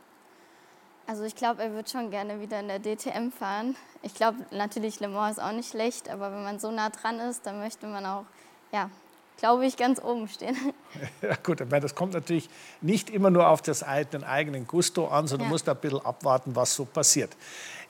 Also 1.08 1.24
ich 1.24 1.36
glaube, 1.36 1.62
er 1.62 1.74
wird 1.74 1.90
schon 1.90 2.10
gerne 2.10 2.42
wieder 2.42 2.60
in 2.60 2.68
der 2.68 2.80
DTM 2.80 3.30
fahren. 3.32 3.76
Ich 4.02 4.16
glaube 4.16 4.40
natürlich, 4.52 5.00
Le 5.00 5.08
Mans 5.08 5.38
ist 5.38 5.44
auch 5.44 5.52
nicht 5.52 5.70
schlecht, 5.70 6.10
aber 6.10 6.32
wenn 6.32 6.44
man 6.44 6.60
so 6.60 6.72
nah 6.72 6.90
dran 6.90 7.20
ist, 7.20 7.46
dann 7.46 7.60
möchte 7.60 7.86
man 7.86 8.06
auch 8.06 8.26
ja, 8.72 8.90
glaube 9.38 9.66
ich, 9.66 9.78
ganz 9.78 10.02
oben 10.04 10.28
stehen. 10.28 10.56
Ja 11.22 11.36
gut, 11.36 11.62
aber 11.62 11.82
das 11.82 11.94
kommt 11.94 12.14
natürlich 12.14 12.50
nicht 12.80 13.10
immer 13.10 13.30
nur 13.30 13.50
auf 13.50 13.62
das, 13.62 13.84
den 14.14 14.24
eigenen 14.24 14.66
Gusto 14.66 15.08
an, 15.08 15.28
sondern 15.28 15.46
ja. 15.46 15.50
du 15.50 15.54
musst 15.54 15.68
ein 15.68 15.76
bisschen 15.76 16.06
abwarten, 16.06 16.56
was 16.56 16.74
so 16.74 16.86
passiert. 16.86 17.36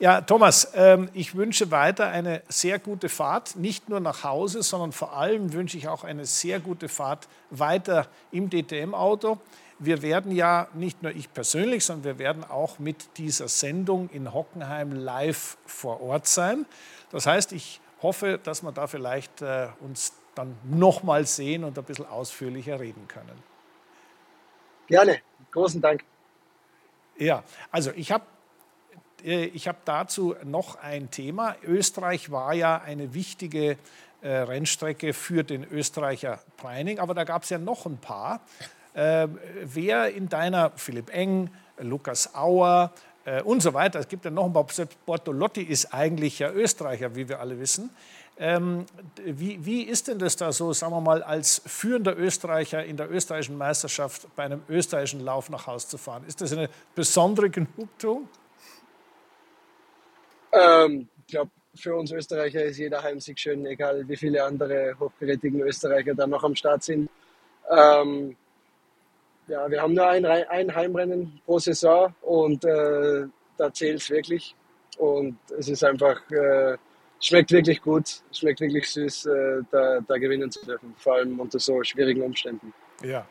Ja, 0.00 0.20
Thomas, 0.22 0.72
ähm, 0.74 1.08
ich 1.14 1.36
wünsche 1.36 1.70
weiter 1.70 2.08
eine 2.08 2.42
sehr 2.48 2.80
gute 2.80 3.08
Fahrt, 3.08 3.54
nicht 3.54 3.88
nur 3.88 4.00
nach 4.00 4.24
Hause, 4.24 4.62
sondern 4.62 4.90
vor 4.90 5.16
allem 5.16 5.52
wünsche 5.52 5.76
ich 5.76 5.86
auch 5.86 6.02
eine 6.02 6.26
sehr 6.26 6.58
gute 6.58 6.88
Fahrt 6.88 7.28
weiter 7.50 8.08
im 8.32 8.50
DTM-Auto. 8.50 9.38
Wir 9.78 10.00
werden 10.02 10.32
ja, 10.32 10.68
nicht 10.74 11.02
nur 11.02 11.12
ich 11.12 11.32
persönlich, 11.32 11.84
sondern 11.84 12.04
wir 12.04 12.18
werden 12.18 12.44
auch 12.44 12.78
mit 12.78 13.18
dieser 13.18 13.48
Sendung 13.48 14.08
in 14.10 14.32
Hockenheim 14.32 14.92
live 14.92 15.58
vor 15.66 16.00
Ort 16.00 16.26
sein. 16.26 16.64
Das 17.10 17.26
heißt, 17.26 17.52
ich 17.52 17.80
hoffe, 18.02 18.40
dass 18.42 18.62
wir 18.62 18.72
da 18.72 18.86
vielleicht 18.86 19.42
äh, 19.42 19.68
uns 19.80 20.14
dann 20.34 20.56
nochmal 20.64 21.26
sehen 21.26 21.64
und 21.64 21.78
ein 21.78 21.84
bisschen 21.84 22.06
ausführlicher 22.06 22.80
reden 22.80 23.06
können. 23.08 23.42
Gerne, 24.86 25.20
großen 25.50 25.80
Dank. 25.80 26.04
Ja, 27.18 27.42
also 27.70 27.90
ich 27.92 28.12
habe 28.12 28.24
äh, 29.24 29.46
ich 29.46 29.68
hab 29.68 29.84
dazu 29.84 30.36
noch 30.44 30.76
ein 30.76 31.10
Thema. 31.10 31.56
Österreich 31.62 32.30
war 32.30 32.54
ja 32.54 32.80
eine 32.80 33.14
wichtige 33.14 33.76
äh, 34.20 34.28
Rennstrecke 34.28 35.12
für 35.12 35.44
den 35.44 35.64
Österreicher 35.64 36.40
Preining, 36.56 36.98
aber 36.98 37.14
da 37.14 37.24
gab 37.24 37.42
es 37.42 37.50
ja 37.50 37.58
noch 37.58 37.86
ein 37.86 37.98
paar. 37.98 38.40
Äh, 38.96 39.28
wer 39.62 40.14
in 40.14 40.30
deiner, 40.30 40.72
Philipp 40.76 41.14
Eng, 41.14 41.50
Lukas 41.78 42.34
Auer 42.34 42.90
äh, 43.26 43.42
und 43.42 43.60
so 43.60 43.74
weiter, 43.74 43.98
es 43.98 44.08
gibt 44.08 44.24
ja 44.24 44.30
noch 44.30 44.46
ein 44.46 44.54
paar, 44.54 44.66
selbst 44.70 45.04
Bortolotti 45.04 45.60
ist 45.62 45.92
eigentlich 45.92 46.38
ja 46.38 46.50
Österreicher, 46.50 47.14
wie 47.14 47.28
wir 47.28 47.38
alle 47.38 47.60
wissen. 47.60 47.90
Ähm, 48.38 48.86
wie, 49.22 49.62
wie, 49.66 49.82
ist 49.82 50.08
denn 50.08 50.18
das 50.18 50.36
da 50.36 50.50
so, 50.50 50.72
sagen 50.72 50.94
wir 50.94 51.02
mal, 51.02 51.22
als 51.22 51.60
führender 51.66 52.18
Österreicher 52.18 52.86
in 52.86 52.96
der 52.96 53.10
österreichischen 53.10 53.58
Meisterschaft 53.58 54.34
bei 54.34 54.44
einem 54.44 54.62
österreichischen 54.66 55.20
Lauf 55.20 55.50
nach 55.50 55.66
Hause 55.66 55.88
zu 55.88 55.98
fahren? 55.98 56.24
Ist 56.26 56.40
das 56.40 56.54
eine 56.54 56.70
besondere 56.94 57.50
Genugtuung? 57.50 58.30
Ähm, 60.52 61.06
ich 61.18 61.32
glaube, 61.32 61.50
für 61.74 61.94
uns 61.94 62.12
Österreicher 62.12 62.64
ist 62.64 62.78
jeder 62.78 63.02
Heimsieg 63.02 63.38
schön, 63.38 63.66
egal 63.66 64.08
wie 64.08 64.16
viele 64.16 64.42
andere 64.42 64.96
hochkarätigen 64.98 65.60
Österreicher 65.60 66.14
da 66.14 66.26
noch 66.26 66.44
am 66.44 66.54
Start 66.54 66.82
sind. 66.82 67.10
Ähm, 67.70 68.36
ja, 69.48 69.70
wir 69.70 69.80
haben 69.80 69.94
nur 69.94 70.08
ein, 70.08 70.24
ein 70.24 70.74
Heimrennen 70.74 71.40
pro 71.44 71.58
Saison 71.58 72.14
und 72.22 72.64
äh, 72.64 73.24
da 73.56 73.72
zählt 73.72 74.00
es 74.00 74.10
wirklich. 74.10 74.54
Und 74.98 75.38
es 75.58 75.68
ist 75.68 75.84
einfach 75.84 76.20
äh, 76.30 76.76
schmeckt 77.20 77.50
wirklich 77.52 77.82
gut, 77.82 78.22
schmeckt 78.32 78.60
wirklich 78.60 78.90
süß, 78.90 79.26
äh, 79.26 79.62
da, 79.70 80.00
da 80.06 80.18
gewinnen 80.18 80.50
zu 80.50 80.64
dürfen, 80.64 80.94
vor 80.98 81.14
allem 81.14 81.38
unter 81.38 81.58
so 81.58 81.82
schwierigen 81.82 82.22
Umständen. 82.22 82.72
Ja. 83.02 83.26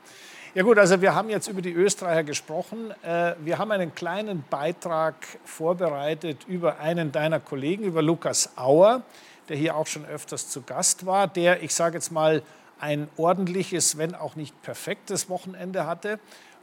Ja 0.53 0.63
gut, 0.63 0.77
also 0.77 1.01
wir 1.01 1.13
haben 1.13 1.29
jetzt 1.29 1.49
über 1.49 1.61
die 1.61 1.73
Österreicher 1.73 2.23
gesprochen. 2.23 2.93
Äh, 3.03 3.33
wir 3.43 3.57
haben 3.57 3.71
einen 3.71 3.93
kleinen 3.93 4.45
Beitrag 4.49 5.15
vorbereitet 5.43 6.45
über 6.47 6.79
einen 6.79 7.11
deiner 7.11 7.41
Kollegen, 7.41 7.83
über 7.83 8.01
Lukas 8.01 8.57
Auer, 8.57 9.03
der 9.49 9.57
hier 9.57 9.75
auch 9.75 9.85
schon 9.85 10.05
öfters 10.05 10.47
zu 10.47 10.61
Gast 10.61 11.05
war, 11.05 11.27
der, 11.27 11.61
ich 11.61 11.75
sage 11.75 11.95
jetzt 11.95 12.09
mal, 12.09 12.41
ein 12.85 13.07
ordentliches, 13.17 13.97
wenn 13.97 14.13
auch 14.13 14.35
nicht 14.35 14.61
perfektes 14.61 15.27
Wochenende 15.27 15.87
hatte. 15.87 16.19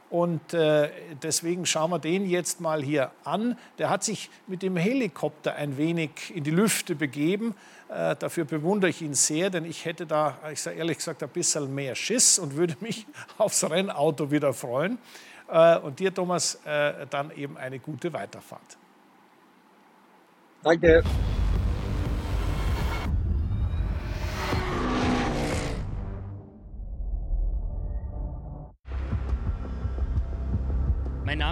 Und 0.09 0.53
äh, 0.53 0.89
deswegen 1.21 1.65
schauen 1.65 1.91
wir 1.91 1.99
den 1.99 2.29
jetzt 2.29 2.61
mal 2.61 2.81
hier 2.81 3.11
an. 3.25 3.57
Der 3.77 3.89
hat 3.89 4.05
sich 4.05 4.29
mit 4.47 4.61
dem 4.61 4.77
Helikopter 4.77 5.55
ein 5.55 5.75
wenig 5.75 6.11
in 6.33 6.45
die 6.45 6.51
Lüfte 6.51 6.95
begeben. 6.95 7.55
Äh, 7.89 8.15
dafür 8.15 8.45
bewundere 8.45 8.89
ich 8.89 9.01
ihn 9.01 9.15
sehr, 9.15 9.49
denn 9.49 9.65
ich 9.65 9.83
hätte 9.83 10.05
da, 10.05 10.37
ich 10.51 10.61
sage 10.61 10.77
ehrlich 10.77 10.97
gesagt, 10.97 11.23
ein 11.23 11.29
bisschen 11.29 11.75
mehr 11.75 11.95
Schiss 11.95 12.39
und 12.39 12.55
würde 12.55 12.77
mich 12.79 13.05
aufs 13.37 13.69
Rennauto 13.69 14.31
wieder 14.31 14.53
freuen. 14.53 14.99
Äh, 15.49 15.79
und 15.79 15.99
dir, 15.99 16.13
Thomas, 16.13 16.59
dann 17.09 17.31
eben 17.31 17.57
eine 17.57 17.79
gute 17.79 18.13
Weiterfahrt. 18.13 18.77
Danke. 20.63 21.03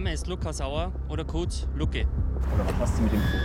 Name 0.01 0.15
ist 0.15 0.25
Lukas 0.25 0.57
Sauer 0.57 0.91
oder 1.09 1.23
kurz 1.23 1.67
Luke. 1.75 2.07
Oder 2.55 2.65
was 2.65 2.73
hast 2.79 2.97
du 2.97 3.03
mit 3.03 3.13
ihm 3.13 3.21
vor? 3.21 3.39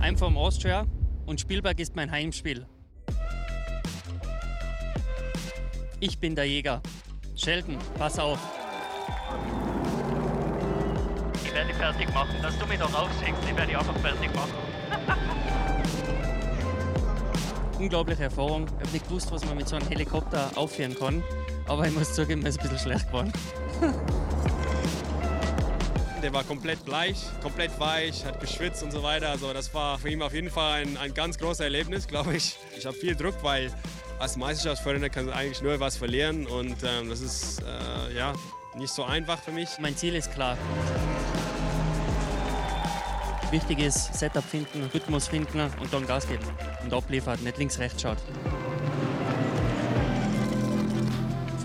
I'm 0.00 0.16
from 0.16 0.38
Austria 0.38 0.86
und 1.26 1.40
Spielberg 1.40 1.80
ist 1.80 1.96
mein 1.96 2.08
Heimspiel. 2.12 2.64
Ich 5.98 6.20
bin 6.20 6.36
der 6.36 6.44
Jäger. 6.44 6.80
Sheldon, 7.34 7.76
pass 7.98 8.20
auf. 8.20 8.38
Ich 11.44 11.52
werde 11.52 11.66
dich 11.66 11.76
fertig 11.76 12.14
machen, 12.14 12.36
dass 12.40 12.56
du 12.56 12.66
mich 12.66 12.78
doch 12.78 12.94
aufsiegst. 12.94 13.42
Ich 13.50 13.56
werde 13.56 13.66
dich 13.66 13.76
einfach 13.76 13.96
fertig 13.96 14.32
machen. 14.32 14.52
Unglaubliche 17.80 18.22
Erfahrung. 18.22 18.66
Ich 18.66 18.72
habe 18.74 18.92
nicht 18.92 19.08
gewusst, 19.08 19.32
was 19.32 19.44
man 19.44 19.56
mit 19.56 19.66
so 19.66 19.74
einem 19.74 19.88
Helikopter 19.88 20.52
aufführen 20.54 20.94
kann. 20.96 21.24
Aber 21.66 21.86
ich 21.86 21.94
muss 21.94 22.14
zugeben, 22.14 22.42
es 22.46 22.56
ist 22.56 22.60
ein 22.60 22.62
bisschen 22.62 22.78
schlecht 22.78 23.06
geworden. 23.08 23.32
Der 26.22 26.32
war 26.32 26.44
komplett 26.44 26.84
bleich, 26.84 27.18
komplett 27.42 27.78
weich, 27.78 28.24
hat 28.24 28.40
geschwitzt 28.40 28.82
und 28.82 28.90
so 28.90 29.02
weiter. 29.02 29.28
Also 29.30 29.52
das 29.52 29.72
war 29.74 29.98
für 29.98 30.08
ihn 30.08 30.22
auf 30.22 30.32
jeden 30.32 30.50
Fall 30.50 30.82
ein, 30.82 30.96
ein 30.96 31.12
ganz 31.12 31.38
großes 31.38 31.60
Erlebnis, 31.60 32.08
glaube 32.08 32.34
ich. 32.36 32.56
Ich 32.76 32.86
habe 32.86 32.96
viel 32.96 33.14
Druck, 33.14 33.34
weil 33.42 33.70
als 34.18 34.36
Meisterschaftsförderer 34.36 35.08
kann 35.08 35.28
eigentlich 35.30 35.62
nur 35.62 35.78
was 35.78 35.96
verlieren 35.96 36.46
und 36.46 36.76
ähm, 36.82 37.10
das 37.10 37.20
ist 37.20 37.62
äh, 37.62 38.16
ja 38.16 38.32
nicht 38.76 38.92
so 38.92 39.04
einfach 39.04 39.38
für 39.42 39.52
mich. 39.52 39.68
Mein 39.78 39.96
Ziel 39.96 40.14
ist 40.14 40.32
klar. 40.32 40.56
Wichtig 43.50 43.78
ist 43.78 44.14
Setup 44.14 44.42
finden, 44.42 44.90
Rhythmus 44.92 45.28
finden 45.28 45.60
und 45.60 45.92
dann 45.92 46.06
Gas 46.06 46.26
geben 46.26 46.44
und 46.82 46.92
abliefern, 46.92 47.38
nicht 47.44 47.58
links 47.58 47.78
rechts 47.78 48.02
schaut. 48.02 48.18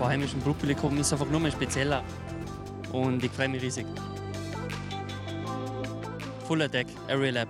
Vor 0.02 0.08
heimischem 0.08 0.40
Publikum 0.40 0.98
ist 0.98 1.12
einfach 1.12 1.28
nur 1.28 1.38
mal 1.38 1.52
spezieller. 1.52 2.02
Und 2.90 3.22
ich 3.22 3.30
freue 3.30 3.48
mich 3.48 3.62
riesig. 3.62 3.86
Full 6.48 6.62
Attack, 6.62 6.88
Area 7.08 7.30
Lab. 7.30 7.48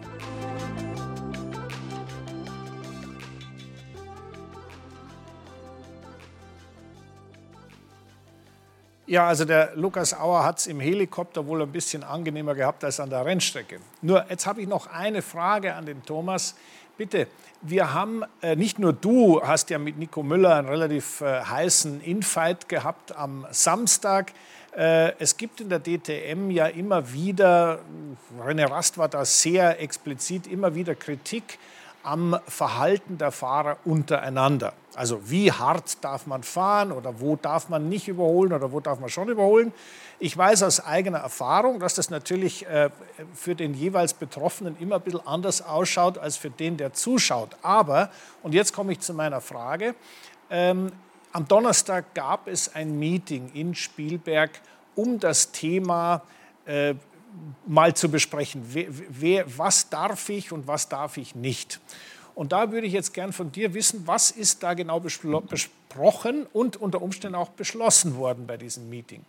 Ja, 9.06 9.28
also 9.28 9.46
der 9.46 9.74
Lukas 9.74 10.12
Auer 10.12 10.44
hat 10.44 10.58
es 10.58 10.66
im 10.66 10.78
Helikopter 10.78 11.46
wohl 11.46 11.62
ein 11.62 11.72
bisschen 11.72 12.04
angenehmer 12.04 12.54
gehabt 12.54 12.84
als 12.84 13.00
an 13.00 13.08
der 13.08 13.24
Rennstrecke. 13.24 13.80
Nur 14.02 14.26
jetzt 14.28 14.46
habe 14.46 14.60
ich 14.60 14.68
noch 14.68 14.88
eine 14.88 15.22
Frage 15.22 15.74
an 15.74 15.86
den 15.86 16.02
Thomas. 16.02 16.54
Bitte, 16.98 17.26
wir 17.62 17.94
haben, 17.94 18.22
äh, 18.42 18.54
nicht 18.54 18.78
nur 18.78 18.92
du 18.92 19.40
hast 19.42 19.70
ja 19.70 19.78
mit 19.78 19.96
Nico 19.96 20.22
Müller 20.22 20.56
einen 20.56 20.68
relativ 20.68 21.22
äh, 21.22 21.42
heißen 21.42 22.02
Infight 22.02 22.68
gehabt 22.68 23.16
am 23.16 23.46
Samstag. 23.50 24.32
Äh, 24.76 25.12
es 25.18 25.38
gibt 25.38 25.62
in 25.62 25.70
der 25.70 25.78
DTM 25.78 26.50
ja 26.50 26.66
immer 26.66 27.14
wieder, 27.14 27.78
René 28.44 28.70
Rast 28.70 28.98
war 28.98 29.08
da 29.08 29.24
sehr 29.24 29.80
explizit, 29.80 30.46
immer 30.46 30.74
wieder 30.74 30.94
Kritik 30.94 31.58
am 32.02 32.38
Verhalten 32.46 33.16
der 33.16 33.30
Fahrer 33.30 33.78
untereinander. 33.86 34.74
Also 34.94 35.30
wie 35.30 35.50
hart 35.50 36.04
darf 36.04 36.26
man 36.26 36.42
fahren 36.42 36.92
oder 36.92 37.20
wo 37.20 37.36
darf 37.36 37.70
man 37.70 37.88
nicht 37.88 38.08
überholen 38.08 38.52
oder 38.52 38.70
wo 38.72 38.80
darf 38.80 39.00
man 39.00 39.08
schon 39.08 39.28
überholen. 39.28 39.72
Ich 40.24 40.36
weiß 40.36 40.62
aus 40.62 40.78
eigener 40.78 41.18
Erfahrung, 41.18 41.80
dass 41.80 41.94
das 41.94 42.08
natürlich 42.08 42.64
äh, 42.66 42.90
für 43.34 43.56
den 43.56 43.74
jeweils 43.74 44.14
Betroffenen 44.14 44.76
immer 44.78 44.94
ein 44.94 45.00
bisschen 45.00 45.26
anders 45.26 45.62
ausschaut 45.62 46.16
als 46.16 46.36
für 46.36 46.48
den, 46.48 46.76
der 46.76 46.92
zuschaut. 46.92 47.56
Aber, 47.62 48.08
und 48.44 48.54
jetzt 48.54 48.72
komme 48.72 48.92
ich 48.92 49.00
zu 49.00 49.14
meiner 49.14 49.40
Frage, 49.40 49.96
ähm, 50.48 50.92
am 51.32 51.48
Donnerstag 51.48 52.14
gab 52.14 52.46
es 52.46 52.72
ein 52.72 53.00
Meeting 53.00 53.50
in 53.52 53.74
Spielberg, 53.74 54.52
um 54.94 55.18
das 55.18 55.50
Thema 55.50 56.22
äh, 56.66 56.94
mal 57.66 57.92
zu 57.94 58.08
besprechen. 58.08 58.62
Wer, 58.68 58.86
wer, 58.90 59.58
was 59.58 59.88
darf 59.88 60.28
ich 60.28 60.52
und 60.52 60.68
was 60.68 60.88
darf 60.88 61.16
ich 61.16 61.34
nicht? 61.34 61.80
Und 62.36 62.52
da 62.52 62.70
würde 62.70 62.86
ich 62.86 62.92
jetzt 62.92 63.12
gern 63.12 63.32
von 63.32 63.50
dir 63.50 63.74
wissen, 63.74 64.06
was 64.06 64.30
ist 64.30 64.62
da 64.62 64.74
genau 64.74 65.00
besprochen 65.00 66.46
und 66.52 66.76
unter 66.76 67.02
Umständen 67.02 67.34
auch 67.34 67.48
beschlossen 67.48 68.14
worden 68.14 68.46
bei 68.46 68.56
diesem 68.56 68.88
Meeting? 68.88 69.24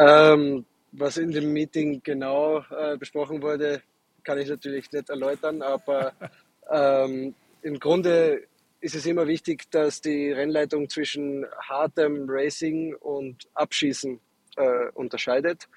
Ähm, 0.00 0.64
was 0.92 1.18
in 1.18 1.30
dem 1.30 1.52
Meeting 1.52 2.00
genau 2.02 2.64
äh, 2.70 2.96
besprochen 2.96 3.42
wurde, 3.42 3.82
kann 4.24 4.38
ich 4.38 4.48
natürlich 4.48 4.90
nicht 4.90 5.10
erläutern, 5.10 5.60
aber 5.60 6.14
ähm, 6.70 7.34
im 7.60 7.78
Grunde 7.78 8.44
ist 8.80 8.94
es 8.94 9.04
immer 9.04 9.26
wichtig, 9.26 9.70
dass 9.70 10.00
die 10.00 10.32
Rennleitung 10.32 10.88
zwischen 10.88 11.44
hartem 11.68 12.24
Racing 12.26 12.94
und 12.94 13.46
Abschießen 13.52 14.18
äh, 14.56 14.88
unterscheidet. 14.94 15.68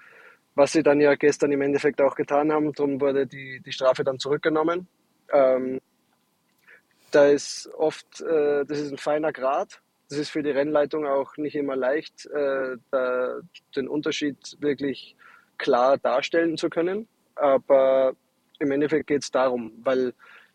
Was 0.55 0.71
sie 0.71 0.83
dann 0.83 1.01
ja 1.01 1.15
gestern 1.15 1.51
im 1.51 1.61
Endeffekt 1.61 1.99
auch 1.99 2.15
getan 2.15 2.53
haben, 2.53 2.71
darum 2.71 3.01
wurde 3.01 3.27
die, 3.27 3.59
die 3.59 3.71
Strafe 3.73 4.05
dann 4.05 4.19
zurückgenommen. 4.19 4.87
Ähm, 5.33 5.81
da 7.11 7.25
ist 7.27 7.69
oft, 7.77 8.21
äh, 8.21 8.63
das 8.65 8.79
ist 8.79 8.91
ein 8.91 8.97
feiner 8.97 9.33
Grad. 9.33 9.81
Das 10.13 10.19
ist 10.19 10.29
für 10.29 10.43
die 10.43 10.51
Rennleitung 10.51 11.07
auch 11.07 11.37
nicht 11.37 11.55
immer 11.55 11.75
leicht, 11.75 12.27
äh, 12.27 12.77
da, 12.91 13.39
den 13.75 13.87
Unterschied 13.87 14.37
wirklich 14.59 15.15
klar 15.57 15.97
darstellen 15.97 16.55
zu 16.55 16.69
können. 16.69 17.07
Aber 17.33 18.13
im 18.59 18.69
Endeffekt 18.69 19.07
geht 19.07 19.23
es 19.23 19.31
darum, 19.31 19.71
weil 19.83 20.13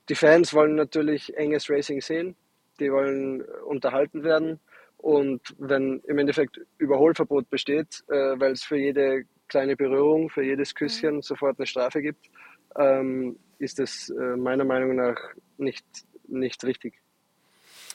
die 0.09 0.15
Fans 0.15 0.55
wollen 0.55 0.77
natürlich 0.77 1.37
enges 1.37 1.69
Racing 1.69 2.01
sehen, 2.01 2.37
die 2.79 2.93
wollen 2.93 3.43
unterhalten 3.67 4.23
werden. 4.23 4.61
Und 4.97 5.41
wenn 5.59 6.03
im 6.07 6.19
Endeffekt 6.19 6.61
Überholverbot 6.79 7.51
besteht, 7.51 8.05
äh, 8.07 8.39
weil 8.39 8.53
es 8.53 8.63
für 8.63 8.77
jede 8.77 9.25
kleine 9.49 9.75
Berührung, 9.75 10.31
für 10.31 10.45
jedes 10.45 10.73
Küsschen 10.73 11.17
mhm. 11.17 11.23
sofort 11.23 11.59
eine 11.59 11.67
Strafe 11.67 12.01
gibt, 12.01 12.31
ähm, 12.77 13.37
ist 13.59 13.81
das 13.81 14.09
äh, 14.09 14.37
meiner 14.37 14.65
Meinung 14.65 14.95
nach 14.95 15.19
nicht, 15.57 15.85
nicht 16.29 16.63
richtig. 16.63 16.95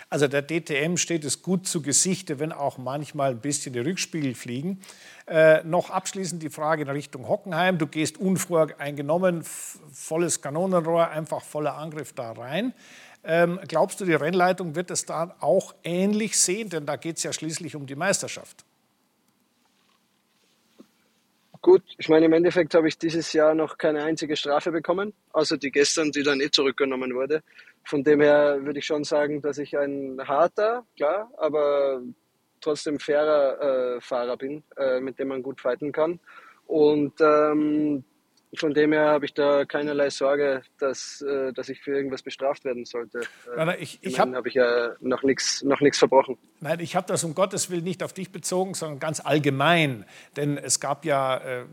Also 0.09 0.27
der 0.27 0.41
DTM 0.41 0.97
steht 0.97 1.25
es 1.25 1.41
gut 1.41 1.67
zu 1.67 1.81
Gesichte, 1.81 2.39
wenn 2.39 2.51
auch 2.51 2.77
manchmal 2.77 3.31
ein 3.31 3.39
bisschen 3.39 3.73
die 3.73 3.79
Rückspiegel 3.79 4.35
fliegen. 4.35 4.81
Äh, 5.27 5.63
noch 5.63 5.89
abschließend 5.89 6.43
die 6.43 6.49
Frage 6.49 6.83
in 6.83 6.89
Richtung 6.89 7.27
Hockenheim. 7.27 7.77
Du 7.77 7.87
gehst 7.87 8.17
unvoreingenommen, 8.19 9.43
volles 9.91 10.41
Kanonenrohr, 10.41 11.09
einfach 11.09 11.41
voller 11.41 11.75
Angriff 11.77 12.13
da 12.13 12.33
rein. 12.33 12.73
Ähm, 13.23 13.59
glaubst 13.67 14.01
du, 14.01 14.05
die 14.05 14.13
Rennleitung 14.13 14.75
wird 14.75 14.91
es 14.91 15.05
da 15.05 15.35
auch 15.39 15.73
ähnlich 15.83 16.37
sehen? 16.37 16.69
Denn 16.69 16.85
da 16.85 16.97
geht 16.97 17.17
es 17.17 17.23
ja 17.23 17.31
schließlich 17.31 17.75
um 17.75 17.85
die 17.85 17.95
Meisterschaft. 17.95 18.65
Gut, 21.63 21.81
ich 21.97 22.09
meine, 22.09 22.25
im 22.25 22.33
Endeffekt 22.33 22.75
habe 22.75 22.89
ich 22.89 22.97
dieses 22.97 23.31
Jahr 23.31 23.55
noch 23.55 23.77
keine 23.77 24.03
einzige 24.03 24.35
Strafe 24.35 24.69
bekommen, 24.69 25.13
außer 25.31 25.57
die 25.57 25.71
gestern, 25.71 26.11
die 26.11 26.21
dann 26.21 26.41
eh 26.41 26.49
zurückgenommen 26.51 27.15
wurde. 27.15 27.41
Von 27.85 28.03
dem 28.03 28.19
her 28.19 28.59
würde 28.65 28.79
ich 28.79 28.85
schon 28.85 29.05
sagen, 29.05 29.41
dass 29.41 29.57
ich 29.59 29.77
ein 29.77 30.19
harter, 30.27 30.85
klar, 30.97 31.31
aber 31.37 32.01
trotzdem 32.59 32.99
fairer 32.99 33.95
äh, 33.95 34.01
Fahrer 34.01 34.35
bin, 34.35 34.63
äh, 34.75 34.99
mit 34.99 35.17
dem 35.19 35.29
man 35.29 35.41
gut 35.41 35.61
fighten 35.61 35.93
kann. 35.93 36.19
Und 36.67 37.13
ähm, 37.21 38.03
von 38.55 38.73
dem 38.73 38.93
her 38.93 39.07
habe 39.07 39.25
ich 39.25 39.33
da 39.33 39.65
keinerlei 39.65 40.09
Sorge, 40.09 40.61
dass, 40.79 41.21
äh, 41.21 41.53
dass 41.53 41.69
ich 41.69 41.81
für 41.81 41.95
irgendwas 41.95 42.21
bestraft 42.21 42.65
werden 42.65 42.85
sollte. 42.85 43.21
Nein, 43.55 43.67
nein, 43.67 43.77
ich, 43.79 43.99
ich 44.01 44.19
habe 44.19 44.35
hab 44.35 44.45
ich 44.45 44.53
ja 44.53 44.95
noch 44.99 45.23
nichts 45.23 45.63
noch 45.63 45.79
verbrochen. 45.93 46.37
Nein, 46.59 46.79
ich 46.79 46.95
habe 46.95 47.07
das 47.07 47.23
um 47.23 47.35
Gottes 47.35 47.69
Willen 47.69 47.83
nicht 47.83 48.03
auf 48.03 48.13
dich 48.13 48.31
bezogen, 48.31 48.73
sondern 48.73 48.99
ganz 48.99 49.19
allgemein. 49.19 50.05
Denn 50.35 50.57
es 50.57 50.79
gab 50.79 51.05
ja 51.05 51.37
äh, 51.37 51.65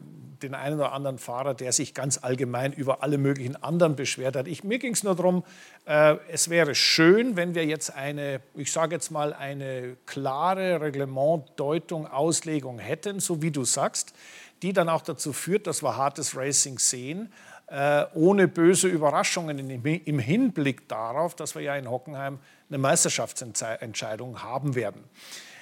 den 0.43 0.55
einen 0.55 0.77
oder 0.77 0.93
anderen 0.93 1.19
Fahrer, 1.19 1.55
der 1.55 1.73
sich 1.73 1.95
ganz 1.95 2.19
allgemein 2.23 2.73
über 2.73 3.03
alle 3.03 3.19
möglichen 3.19 3.57
anderen 3.63 3.95
beschwert 3.95 4.37
hat. 4.37 4.49
Ich, 4.49 4.65
mir 4.65 4.79
ging 4.79 4.95
es 4.95 5.05
nur 5.05 5.15
darum, 5.15 5.45
äh, 5.85 6.17
es 6.29 6.49
wäre 6.51 6.75
schön, 6.75 7.37
wenn 7.37 7.55
wir 7.55 7.67
jetzt 7.67 7.95
eine, 7.95 8.41
ich 8.55 8.73
sage 8.73 8.95
jetzt 8.95 9.11
mal, 9.11 9.35
eine 9.35 9.97
klare 10.07 10.81
Reglementdeutung, 10.81 12.07
Auslegung 12.07 12.79
hätten, 12.79 13.21
so 13.21 13.43
wie 13.43 13.51
du 13.51 13.65
sagst 13.65 14.15
die 14.62 14.73
dann 14.73 14.88
auch 14.88 15.02
dazu 15.02 15.33
führt, 15.33 15.67
dass 15.67 15.83
wir 15.83 15.97
hartes 15.97 16.37
Racing 16.37 16.79
sehen, 16.79 17.33
äh, 17.67 18.05
ohne 18.14 18.49
böse 18.49 18.88
Überraschungen 18.88 19.71
im 19.71 20.19
Hinblick 20.19 20.88
darauf, 20.88 21.35
dass 21.35 21.55
wir 21.55 21.62
ja 21.62 21.76
in 21.76 21.88
Hockenheim 21.88 22.38
eine 22.69 22.79
Meisterschaftsentscheidung 22.79 24.43
haben 24.43 24.75
werden. 24.75 25.05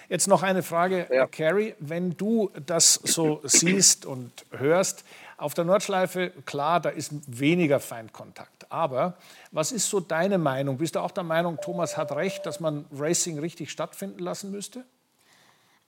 Jetzt 0.08 0.26
noch 0.26 0.42
eine 0.42 0.62
Frage, 0.62 1.06
ja. 1.12 1.26
Carrie, 1.26 1.74
wenn 1.80 2.16
du 2.16 2.50
das 2.64 2.94
so 2.94 3.40
siehst 3.44 4.06
und 4.06 4.46
hörst, 4.52 5.04
auf 5.36 5.54
der 5.54 5.64
Nordschleife, 5.64 6.32
klar, 6.46 6.80
da 6.80 6.88
ist 6.88 7.12
weniger 7.26 7.78
Feindkontakt. 7.78 8.72
Aber 8.72 9.18
was 9.52 9.70
ist 9.70 9.88
so 9.88 10.00
deine 10.00 10.38
Meinung? 10.38 10.78
Bist 10.78 10.96
du 10.96 11.00
auch 11.00 11.12
der 11.12 11.24
Meinung, 11.24 11.58
Thomas 11.62 11.96
hat 11.96 12.10
recht, 12.12 12.44
dass 12.44 12.58
man 12.58 12.86
Racing 12.90 13.38
richtig 13.38 13.70
stattfinden 13.70 14.18
lassen 14.18 14.50
müsste? 14.50 14.84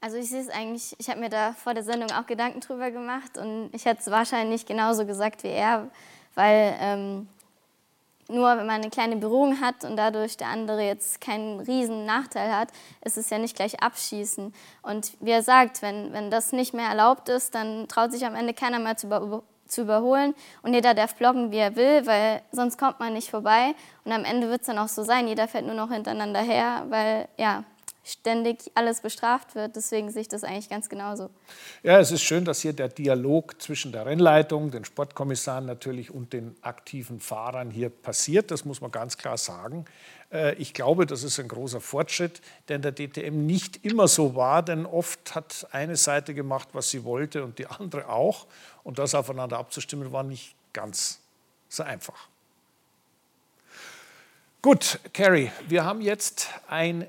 Also 0.02 0.16
ich 0.16 0.30
sehe 0.30 0.40
es 0.40 0.48
eigentlich, 0.48 0.94
ich 0.98 1.10
habe 1.10 1.20
mir 1.20 1.28
da 1.28 1.52
vor 1.52 1.74
der 1.74 1.82
Sendung 1.82 2.10
auch 2.10 2.26
Gedanken 2.26 2.60
drüber 2.60 2.90
gemacht 2.90 3.36
und 3.36 3.68
ich 3.72 3.84
hätte 3.84 4.00
es 4.00 4.10
wahrscheinlich 4.10 4.64
genauso 4.64 5.04
gesagt 5.04 5.42
wie 5.42 5.48
er, 5.48 5.90
weil 6.34 6.74
ähm, 6.80 7.28
nur 8.28 8.48
wenn 8.56 8.66
man 8.66 8.80
eine 8.80 8.88
kleine 8.88 9.16
Berührung 9.16 9.60
hat 9.60 9.84
und 9.84 9.96
dadurch 9.96 10.38
der 10.38 10.46
andere 10.48 10.82
jetzt 10.82 11.20
keinen 11.20 11.60
riesen 11.60 12.06
Nachteil 12.06 12.50
hat, 12.50 12.68
ist 13.04 13.18
es 13.18 13.28
ja 13.28 13.36
nicht 13.36 13.56
gleich 13.56 13.82
abschießen. 13.82 14.54
Und 14.82 15.12
wie 15.20 15.32
er 15.32 15.42
sagt, 15.42 15.82
wenn, 15.82 16.12
wenn 16.14 16.30
das 16.30 16.52
nicht 16.52 16.72
mehr 16.72 16.88
erlaubt 16.88 17.28
ist, 17.28 17.54
dann 17.54 17.86
traut 17.88 18.12
sich 18.12 18.24
am 18.24 18.34
Ende 18.34 18.54
keiner 18.54 18.78
mehr 18.78 18.96
zu, 18.96 19.08
über, 19.08 19.42
zu 19.66 19.82
überholen 19.82 20.34
und 20.62 20.72
jeder 20.72 20.94
darf 20.94 21.14
blocken, 21.16 21.50
wie 21.50 21.58
er 21.58 21.76
will, 21.76 22.06
weil 22.06 22.40
sonst 22.52 22.78
kommt 22.78 23.00
man 23.00 23.12
nicht 23.12 23.30
vorbei. 23.30 23.74
Und 24.06 24.12
am 24.12 24.24
Ende 24.24 24.48
wird 24.48 24.62
es 24.62 24.66
dann 24.68 24.78
auch 24.78 24.88
so 24.88 25.02
sein, 25.02 25.28
jeder 25.28 25.46
fährt 25.46 25.66
nur 25.66 25.74
noch 25.74 25.90
hintereinander 25.90 26.40
her, 26.40 26.86
weil 26.88 27.28
ja, 27.36 27.64
ständig 28.04 28.70
alles 28.74 29.00
bestraft 29.00 29.54
wird. 29.54 29.76
Deswegen 29.76 30.10
sehe 30.10 30.22
ich 30.22 30.28
das 30.28 30.44
eigentlich 30.44 30.68
ganz 30.68 30.88
genauso. 30.88 31.30
Ja, 31.82 31.98
es 31.98 32.10
ist 32.10 32.22
schön, 32.22 32.44
dass 32.44 32.60
hier 32.60 32.72
der 32.72 32.88
Dialog 32.88 33.60
zwischen 33.60 33.92
der 33.92 34.06
Rennleitung, 34.06 34.70
den 34.70 34.84
Sportkommissaren 34.84 35.66
natürlich 35.66 36.10
und 36.10 36.32
den 36.32 36.56
aktiven 36.62 37.20
Fahrern 37.20 37.70
hier 37.70 37.90
passiert. 37.90 38.50
Das 38.50 38.64
muss 38.64 38.80
man 38.80 38.90
ganz 38.90 39.18
klar 39.18 39.36
sagen. 39.36 39.84
Äh, 40.32 40.54
ich 40.54 40.74
glaube, 40.74 41.06
das 41.06 41.22
ist 41.22 41.38
ein 41.38 41.48
großer 41.48 41.80
Fortschritt, 41.80 42.40
der 42.68 42.76
in 42.76 42.82
der 42.82 42.92
DTM 42.92 43.46
nicht 43.46 43.84
immer 43.84 44.08
so 44.08 44.34
war, 44.34 44.62
denn 44.62 44.86
oft 44.86 45.34
hat 45.34 45.66
eine 45.72 45.96
Seite 45.96 46.34
gemacht, 46.34 46.68
was 46.72 46.90
sie 46.90 47.04
wollte 47.04 47.44
und 47.44 47.58
die 47.58 47.66
andere 47.66 48.08
auch. 48.08 48.46
Und 48.82 48.98
das 48.98 49.14
aufeinander 49.14 49.58
abzustimmen, 49.58 50.12
war 50.12 50.22
nicht 50.22 50.54
ganz 50.72 51.20
so 51.68 51.82
einfach. 51.82 52.28
Gut, 54.62 55.00
Carrie, 55.14 55.50
wir 55.68 55.84
haben 55.84 56.02
jetzt 56.02 56.48
ein 56.68 57.06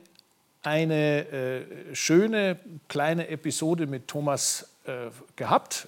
eine 0.63 1.27
äh, 1.27 1.95
schöne 1.95 2.59
kleine 2.87 3.27
Episode 3.27 3.87
mit 3.87 4.07
Thomas 4.07 4.69
äh, 4.85 5.09
gehabt. 5.35 5.87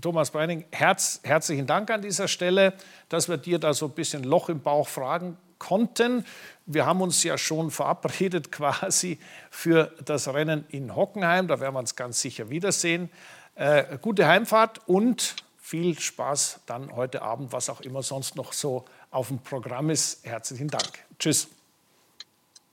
Thomas 0.00 0.30
Breining, 0.30 0.64
herz, 0.70 1.20
herzlichen 1.22 1.66
Dank 1.66 1.90
an 1.90 2.02
dieser 2.02 2.28
Stelle, 2.28 2.74
dass 3.08 3.28
wir 3.28 3.38
dir 3.38 3.58
da 3.58 3.72
so 3.72 3.86
ein 3.86 3.92
bisschen 3.92 4.24
Loch 4.24 4.48
im 4.50 4.60
Bauch 4.60 4.88
fragen 4.88 5.36
konnten. 5.58 6.26
Wir 6.66 6.86
haben 6.86 7.00
uns 7.00 7.22
ja 7.22 7.38
schon 7.38 7.70
verabredet 7.70 8.52
quasi 8.52 9.18
für 9.50 9.92
das 10.04 10.28
Rennen 10.32 10.64
in 10.68 10.94
Hockenheim. 10.94 11.48
Da 11.48 11.60
werden 11.60 11.74
wir 11.74 11.80
uns 11.80 11.96
ganz 11.96 12.20
sicher 12.20 12.50
wiedersehen. 12.50 13.10
Äh, 13.54 13.98
gute 14.00 14.26
Heimfahrt 14.26 14.80
und 14.86 15.36
viel 15.58 15.98
Spaß 15.98 16.60
dann 16.66 16.94
heute 16.94 17.22
Abend, 17.22 17.52
was 17.52 17.70
auch 17.70 17.80
immer 17.80 18.02
sonst 18.02 18.36
noch 18.36 18.52
so 18.52 18.84
auf 19.10 19.28
dem 19.28 19.38
Programm 19.38 19.90
ist. 19.90 20.24
Herzlichen 20.26 20.68
Dank. 20.68 20.90
Tschüss. 21.18 21.48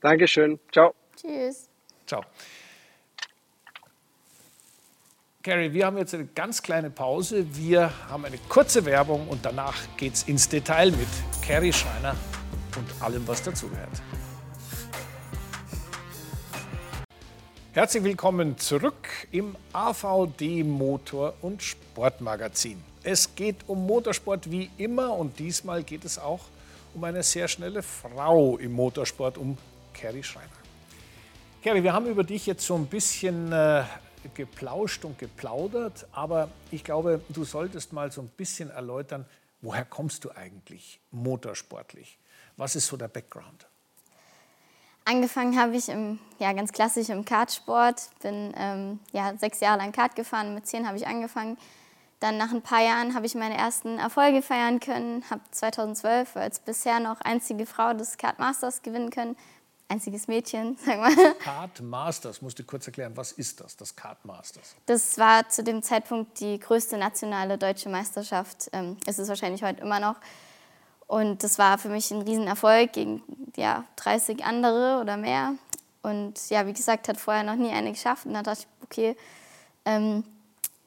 Dankeschön. 0.01 0.59
Ciao. 0.71 0.93
Tschüss. 1.17 1.67
Ciao. 2.05 2.23
Carrie, 5.41 5.73
wir 5.73 5.85
haben 5.85 5.97
jetzt 5.97 6.13
eine 6.13 6.25
ganz 6.25 6.61
kleine 6.61 6.89
Pause. 6.89 7.45
Wir 7.55 7.91
haben 8.09 8.25
eine 8.25 8.37
kurze 8.49 8.85
Werbung 8.85 9.27
und 9.27 9.43
danach 9.43 9.75
geht 9.97 10.13
es 10.13 10.23
ins 10.23 10.47
Detail 10.47 10.91
mit 10.91 11.07
Carrie 11.41 11.73
Schreiner 11.73 12.15
und 12.75 13.01
allem, 13.01 13.27
was 13.27 13.41
dazugehört. 13.41 14.01
Herzlich 17.73 18.03
willkommen 18.03 18.57
zurück 18.57 19.07
im 19.31 19.55
AVD 19.73 20.63
Motor- 20.63 21.33
und 21.41 21.63
Sportmagazin. 21.63 22.83
Es 23.03 23.33
geht 23.33 23.57
um 23.67 23.87
Motorsport 23.87 24.51
wie 24.51 24.69
immer 24.77 25.13
und 25.13 25.39
diesmal 25.39 25.83
geht 25.83 26.03
es 26.05 26.19
auch 26.19 26.41
um 26.93 27.03
eine 27.03 27.23
sehr 27.23 27.47
schnelle 27.47 27.81
Frau 27.81 28.57
im 28.57 28.73
Motorsport, 28.73 29.37
um 29.37 29.57
Carrie 29.93 30.23
Schreiner. 30.23 30.66
Kerry, 31.67 31.83
wir 31.83 31.91
haben 31.91 32.05
über 32.05 32.23
dich 32.23 32.45
jetzt 32.45 32.65
so 32.65 32.75
ein 32.75 32.85
bisschen 32.85 33.51
äh, 33.51 33.83
geplauscht 34.35 35.03
und 35.03 35.19
geplaudert, 35.19 36.07
aber 36.13 36.47
ich 36.71 36.81
glaube, 36.81 37.19
du 37.27 37.43
solltest 37.43 37.91
mal 37.91 38.09
so 38.09 38.21
ein 38.21 38.29
bisschen 38.29 38.69
erläutern, 38.69 39.25
woher 39.59 39.83
kommst 39.83 40.23
du 40.23 40.31
eigentlich 40.31 41.01
motorsportlich? 41.11 42.19
Was 42.55 42.77
ist 42.77 42.87
so 42.87 42.95
der 42.95 43.09
Background? 43.09 43.67
Angefangen 45.03 45.59
habe 45.59 45.75
ich 45.75 45.89
im, 45.89 46.19
ja, 46.39 46.53
ganz 46.53 46.71
klassisch 46.71 47.09
im 47.09 47.25
Kartsport. 47.25 48.11
Bin 48.21 48.53
ähm, 48.55 49.01
ja, 49.11 49.35
sechs 49.35 49.59
Jahre 49.59 49.79
lang 49.79 49.91
Kart 49.91 50.15
gefahren. 50.15 50.55
Mit 50.55 50.67
zehn 50.67 50.87
habe 50.87 50.95
ich 50.95 51.05
angefangen. 51.05 51.57
Dann 52.21 52.37
nach 52.37 52.53
ein 52.53 52.61
paar 52.61 52.81
Jahren 52.81 53.13
habe 53.13 53.25
ich 53.25 53.35
meine 53.35 53.57
ersten 53.57 53.99
Erfolge 53.99 54.41
feiern 54.41 54.79
können. 54.79 55.21
Habe 55.29 55.41
2012 55.51 56.37
als 56.37 56.59
bisher 56.59 57.01
noch 57.01 57.19
einzige 57.19 57.65
Frau 57.65 57.93
des 57.93 58.17
Kart 58.17 58.39
Masters 58.39 58.83
gewinnen 58.83 59.09
können 59.09 59.35
einziges 59.89 60.27
Mädchen, 60.27 60.77
sag 60.85 60.99
mal. 60.99 61.33
Kart 61.35 61.81
Masters, 61.81 62.41
musst 62.41 62.59
du 62.59 62.63
kurz 62.63 62.87
erklären, 62.87 63.15
was 63.15 63.31
ist 63.31 63.59
das, 63.59 63.75
das 63.75 63.95
Kart 63.95 64.23
Masters? 64.25 64.75
Das 64.85 65.17
war 65.17 65.47
zu 65.49 65.63
dem 65.63 65.81
Zeitpunkt 65.83 66.39
die 66.39 66.59
größte 66.59 66.97
nationale 66.97 67.57
deutsche 67.57 67.89
Meisterschaft. 67.89 68.69
Ähm, 68.73 68.97
ist 69.05 69.19
es 69.19 69.27
wahrscheinlich 69.27 69.63
heute 69.63 69.81
immer 69.81 69.99
noch. 69.99 70.15
Und 71.07 71.43
das 71.43 71.57
war 71.57 71.77
für 71.77 71.89
mich 71.89 72.11
ein 72.11 72.21
Riesenerfolg 72.21 72.91
gegen 72.91 73.23
ja, 73.55 73.85
30 73.95 74.43
andere 74.43 74.99
oder 75.01 75.15
mehr. 75.15 75.53
Und 76.03 76.49
ja, 76.49 76.67
wie 76.67 76.73
gesagt, 76.73 77.07
hat 77.07 77.17
vorher 77.17 77.43
noch 77.43 77.55
nie 77.55 77.71
eine 77.71 77.91
geschafft. 77.91 78.25
Und 78.25 78.33
dann 78.33 78.43
dachte 78.43 78.61
ich, 78.61 78.67
okay, 78.83 79.17
ähm, 79.85 80.23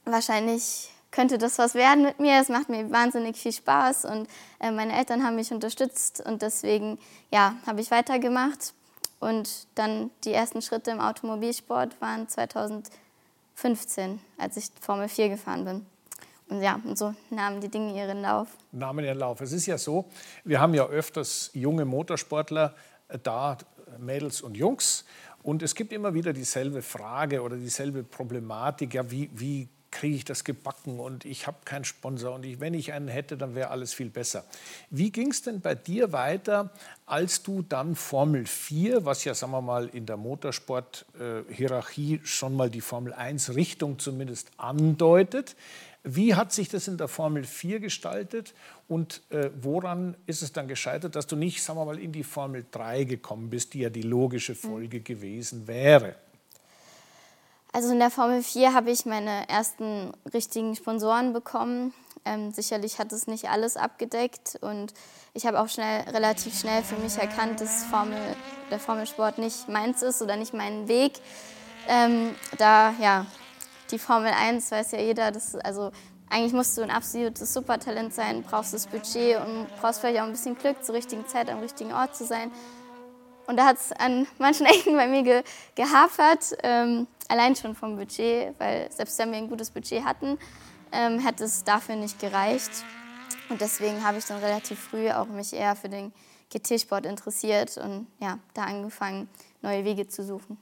wahrscheinlich 0.05 0.91
könnte 1.11 1.39
das 1.39 1.59
was 1.59 1.75
werden 1.75 2.05
mit 2.05 2.21
mir. 2.21 2.41
Es 2.41 2.49
macht 2.49 2.69
mir 2.69 2.91
wahnsinnig 2.91 3.37
viel 3.37 3.53
Spaß 3.53 4.05
und 4.05 4.29
äh, 4.61 4.71
meine 4.71 4.97
Eltern 4.97 5.25
haben 5.25 5.37
mich 5.37 5.53
unterstützt 5.53 6.23
und 6.25 6.43
deswegen 6.43 6.99
ja, 7.31 7.55
habe 7.67 7.81
ich 7.81 7.91
weitergemacht. 7.91 8.75
Und 9.21 9.69
dann 9.75 10.11
die 10.25 10.33
ersten 10.33 10.63
Schritte 10.63 10.91
im 10.91 11.01
Automobilsport 11.01 12.01
waren 12.01 12.29
2015, 12.29 14.19
als 14.39 14.57
ich 14.57 14.71
Formel 14.81 15.09
4 15.09 15.29
gefahren 15.29 15.65
bin. 15.65 15.87
Und 16.49 16.63
ja, 16.63 16.81
und 16.85 16.99
so 16.99 17.15
nahmen 17.31 17.61
die 17.61 17.69
Dinge 17.69 17.97
ihren 17.97 18.23
Lauf. 18.23 18.49
Nahmen 18.73 19.05
ihren 19.05 19.19
Lauf. 19.19 19.41
Es 19.41 19.53
ist 19.53 19.67
ja 19.67 19.79
so, 19.79 20.07
wir 20.43 20.61
haben 20.61 20.75
ja 20.75 20.85
öfters 20.87 21.51
junge 21.55 21.85
Motorsportler 21.85 22.75
äh, 23.09 23.19
da, 23.23 23.57
Mädels 23.99 24.41
und 24.41 24.57
Jungs. 24.57 25.05
Und 25.43 25.63
es 25.63 25.75
gibt 25.75 25.93
immer 25.93 26.13
wieder 26.13 26.33
dieselbe 26.33 26.83
Frage 26.83 27.43
oder 27.43 27.57
dieselbe 27.57 28.03
Problematik, 28.03 28.95
ja, 28.95 29.09
wie, 29.11 29.31
wie 29.33 29.69
kriege 29.91 30.17
ich 30.17 30.25
das 30.25 30.45
gebacken 30.45 31.01
und 31.01 31.25
ich 31.25 31.47
habe 31.47 31.59
keinen 31.65 31.85
Sponsor 31.85 32.35
und 32.35 32.45
ich, 32.45 32.61
wenn 32.61 32.75
ich 32.75 32.93
einen 32.93 33.09
hätte, 33.09 33.37
dann 33.37 33.55
wäre 33.55 33.71
alles 33.71 33.93
viel 33.93 34.11
besser. 34.11 34.45
Wie 34.91 35.11
ging 35.11 35.31
es 35.31 35.43
denn 35.43 35.61
bei 35.61 35.75
dir 35.75 36.13
weiter, 36.13 36.71
als 37.07 37.43
du 37.43 37.63
dann 37.63 37.97
Formel 37.97 38.47
4, 38.47 39.05
was 39.05 39.25
ja, 39.25 39.35
sagen 39.35 39.53
wir 39.53 39.61
mal, 39.61 39.89
in 39.89 40.07
der 40.07 40.17
Motorsport-Hierarchie 40.17 42.21
schon 42.25 42.57
mal 42.57 42.71
die 42.71 42.81
Formel 42.81 43.13
1 43.13 43.55
Richtung 43.55 43.99
zumindest 43.99 44.51
andeutet, 44.57 45.57
wie 46.03 46.35
hat 46.35 46.53
sich 46.53 46.69
das 46.69 46.89
in 46.89 46.97
der 46.97 47.09
Formel 47.09 47.45
4 47.45 47.81
gestaltet 47.81 48.55
und 48.89 49.23
äh, 49.31 49.51
woran 49.61 50.17
ist 50.27 50.43
es 50.43 50.53
dann 50.53 50.67
gescheitert, 50.67 51.15
dass 51.15 51.27
du 51.27 51.37
nicht, 51.37 51.63
sagen 51.63 51.79
wir 51.79 51.85
mal, 51.85 51.99
in 51.99 52.13
die 52.13 52.25
Formel 52.25 52.65
3 52.71 53.05
gekommen 53.05 53.51
bist, 53.51 53.75
die 53.75 53.81
ja 53.81 53.91
die 53.91 54.03
logische 54.03 54.55
Folge 54.55 55.01
mhm. 55.01 55.05
gewesen 55.05 55.67
wäre? 55.67 56.15
Also 57.73 57.93
in 57.93 58.01
der 58.01 58.11
Formel 58.11 58.43
4 58.43 58.75
habe 58.75 58.91
ich 58.91 59.07
meine 59.07 59.49
ersten 59.49 60.13
richtigen 60.35 60.75
Sponsoren 60.75 61.33
bekommen. 61.33 61.95
Ähm, 62.25 62.53
sicherlich 62.53 62.99
hat 62.99 63.13
es 63.13 63.27
nicht 63.27 63.49
alles 63.49 63.77
abgedeckt 63.77 64.59
und 64.61 64.93
ich 65.33 65.47
habe 65.47 65.61
auch 65.61 65.69
schnell, 65.69 66.03
relativ 66.11 66.59
schnell 66.59 66.83
für 66.83 66.97
mich 66.97 67.17
erkannt, 67.17 67.61
dass 67.61 67.85
Formel, 67.85 68.19
der 68.71 68.79
Formelsport 68.79 69.39
nicht 69.39 69.69
meins 69.69 70.03
ist 70.03 70.21
oder 70.21 70.37
nicht 70.37 70.53
mein 70.53 70.87
Weg. 70.89 71.13
Ähm, 71.89 72.35
da 72.59 72.93
ja, 73.01 73.25
die 73.91 73.99
Formel 73.99 74.33
1 74.33 74.71
weiß 74.71 74.93
ja 74.93 74.99
jeder, 74.99 75.31
dass, 75.31 75.55
also 75.55 75.93
eigentlich 76.29 76.53
musst 76.53 76.77
du 76.77 76.83
ein 76.83 76.91
absolutes 76.91 77.53
Supertalent 77.53 78.13
sein, 78.13 78.43
brauchst 78.43 78.75
das 78.75 78.87
Budget 78.87 79.39
und 79.41 79.67
brauchst 79.81 80.01
vielleicht 80.01 80.21
auch 80.21 80.27
ein 80.27 80.33
bisschen 80.33 80.59
Glück, 80.59 80.85
zur 80.85 80.95
richtigen 80.95 81.27
Zeit 81.27 81.49
am 81.49 81.61
richtigen 81.61 81.93
Ort 81.93 82.15
zu 82.17 82.25
sein. 82.25 82.51
Und 83.51 83.57
da 83.57 83.67
hat 83.67 83.79
es 83.79 83.91
an 83.91 84.29
manchen 84.39 84.65
Ecken 84.75 84.95
bei 84.95 85.09
mir 85.09 85.25
ge 85.25 85.43
gehapert, 85.75 86.57
ähm, 86.63 87.09
allein 87.27 87.57
schon 87.57 87.75
vom 87.75 87.97
Budget, 87.97 88.55
weil 88.59 88.89
selbst 88.93 89.19
wenn 89.19 89.33
wir 89.33 89.39
ein 89.39 89.49
gutes 89.49 89.73
Budget 89.73 90.05
hatten, 90.05 90.39
ähm, 90.93 91.19
hätte 91.19 91.43
es 91.43 91.65
dafür 91.65 91.97
nicht 91.97 92.21
gereicht. 92.21 92.71
Und 93.49 93.61
deswegen 93.61 94.05
habe 94.05 94.19
ich 94.19 94.25
dann 94.25 94.39
relativ 94.39 94.79
früh 94.79 95.11
auch 95.11 95.27
mich 95.27 95.53
eher 95.53 95.75
für 95.75 95.89
den 95.89 96.13
GT-Sport 96.51 97.07
interessiert 97.07 97.77
und 97.77 98.07
ja, 98.21 98.39
da 98.55 98.67
angefangen, 98.67 99.29
neue 99.63 99.85
Wege 99.85 100.07
zu 100.07 100.23
suchen. 100.23 100.57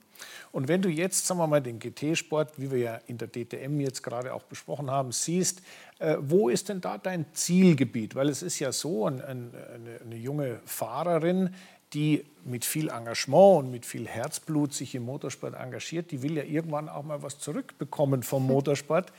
Und 0.51 0.67
wenn 0.69 0.83
du 0.83 0.89
jetzt, 0.89 1.27
sagen 1.27 1.41
wir 1.41 1.47
mal, 1.47 1.61
den 1.61 1.79
GT-Sport, 1.79 2.59
wie 2.59 2.71
wir 2.71 2.79
ja 2.79 2.95
in 3.07 3.19
der 3.19 3.29
DTM 3.29 3.81
jetzt 3.81 4.03
gerade 4.03 4.33
auch 4.33 4.43
besprochen 4.45 4.91
haben, 4.91 5.13
siehst, 5.13 5.63
äh, 5.99 6.17
wo 6.21 6.49
ist 6.49 6.69
denn 6.71 6.81
da 6.81 6.99
dein 6.99 7.27
Zielgebiet? 7.35 8.15
Weil 8.15 8.29
es 8.29 8.43
ist 8.43 8.59
ja 8.59 8.73
so, 8.73 9.07
ein, 9.07 9.21
ein, 9.21 9.53
eine, 9.75 10.01
eine 10.01 10.17
junge 10.17 10.61
Fahrerin, 10.65 11.55
die 11.95 12.25
mit 12.45 12.65
viel 12.65 12.89
Engagement 12.89 13.59
und 13.65 13.71
mit 13.71 13.87
viel 13.87 14.07
Herzblut 14.07 14.73
sich 14.73 14.95
im 14.95 15.05
Motorsport 15.05 15.55
engagiert, 15.55 16.11
die 16.11 16.23
will 16.23 16.37
ja 16.37 16.45
irgendwann 16.45 16.89
auch 16.89 17.03
mal 17.03 17.23
was 17.23 17.39
zurückbekommen 17.39 18.23
vom 18.23 18.47
Motorsport. 18.47 19.13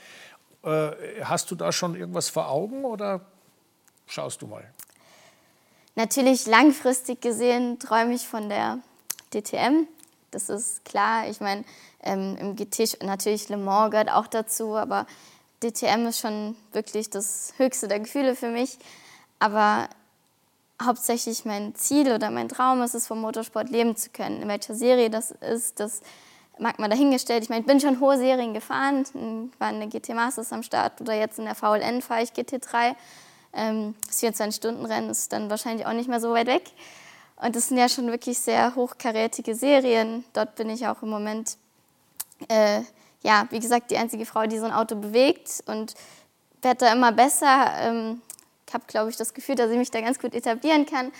Äh, 0.62 0.90
hast 1.22 1.50
du 1.50 1.54
da 1.54 1.72
schon 1.72 1.96
irgendwas 1.96 2.28
vor 2.28 2.48
Augen 2.48 2.84
oder 2.84 3.20
schaust 4.06 4.42
du 4.42 4.46
mal? 4.46 4.64
Natürlich 5.96 6.46
langfristig 6.46 7.20
gesehen 7.20 7.78
träume 7.78 8.14
ich 8.14 8.26
von 8.26 8.48
der 8.48 8.78
DTM 9.34 9.86
das 10.30 10.48
ist 10.48 10.84
klar. 10.84 11.28
Ich 11.28 11.40
meine, 11.40 11.64
ähm, 12.02 12.36
im 12.38 12.56
GT 12.56 13.02
natürlich 13.02 13.48
Le 13.48 13.56
Mans 13.56 13.90
gehört 13.90 14.10
auch 14.10 14.26
dazu, 14.26 14.76
aber 14.76 15.06
DTM 15.62 16.06
ist 16.06 16.20
schon 16.20 16.56
wirklich 16.72 17.10
das 17.10 17.52
höchste 17.56 17.88
der 17.88 18.00
Gefühle 18.00 18.36
für 18.36 18.48
mich. 18.48 18.78
Aber 19.38 19.88
hauptsächlich 20.82 21.44
mein 21.44 21.74
Ziel 21.74 22.12
oder 22.12 22.30
mein 22.30 22.48
Traum 22.48 22.82
ist 22.82 22.94
es, 22.94 23.06
vom 23.06 23.20
Motorsport 23.20 23.70
leben 23.70 23.96
zu 23.96 24.10
können. 24.10 24.42
In 24.42 24.48
welcher 24.48 24.74
Serie 24.74 25.10
das 25.10 25.30
ist, 25.30 25.80
das 25.80 26.00
mag 26.58 26.78
man 26.78 26.90
dahingestellt. 26.90 27.42
Ich 27.42 27.48
meine, 27.48 27.62
ich 27.62 27.66
bin 27.66 27.80
schon 27.80 28.00
hohe 28.00 28.18
Serien 28.18 28.54
gefahren, 28.54 29.04
war 29.58 29.70
in 29.70 29.80
der 29.80 29.88
GT 29.88 30.14
Masters 30.14 30.52
am 30.52 30.62
Start 30.62 31.00
oder 31.00 31.14
jetzt 31.14 31.38
in 31.38 31.46
der 31.46 31.54
VLN 31.54 32.02
fahre 32.02 32.22
ich 32.22 32.30
GT3. 32.30 32.94
Ähm, 33.52 33.94
das 34.06 34.22
24-Stunden-Rennen 34.22 35.10
ist 35.10 35.32
dann 35.32 35.50
wahrscheinlich 35.50 35.86
auch 35.86 35.92
nicht 35.92 36.08
mehr 36.08 36.20
so 36.20 36.32
weit 36.32 36.46
weg. 36.46 36.70
Und 37.36 37.56
das 37.56 37.68
sind 37.68 37.78
ja 37.78 37.88
schon 37.88 38.08
wirklich 38.08 38.38
sehr 38.38 38.74
hochkarätige 38.74 39.54
Serien. 39.54 40.24
Dort 40.34 40.56
bin 40.56 40.68
ich 40.68 40.86
auch 40.86 41.02
im 41.02 41.08
Moment, 41.08 41.56
äh, 42.48 42.82
ja, 43.22 43.46
wie 43.50 43.60
gesagt, 43.60 43.90
die 43.90 43.96
einzige 43.96 44.26
Frau, 44.26 44.46
die 44.46 44.58
so 44.58 44.66
ein 44.66 44.72
Auto 44.72 44.96
bewegt 44.96 45.62
und 45.66 45.94
werde 46.62 46.84
da 46.84 46.92
immer 46.92 47.12
besser. 47.12 47.72
Ähm, 47.78 48.20
habe, 48.74 48.84
glaube 48.86 49.10
ich, 49.10 49.16
das 49.16 49.34
Gefühl, 49.34 49.54
dass 49.54 49.70
ich 49.70 49.78
mich 49.78 49.90
da 49.90 50.00
ganz 50.00 50.18
gut 50.18 50.34
etablieren 50.34 50.86
kann 50.86 51.12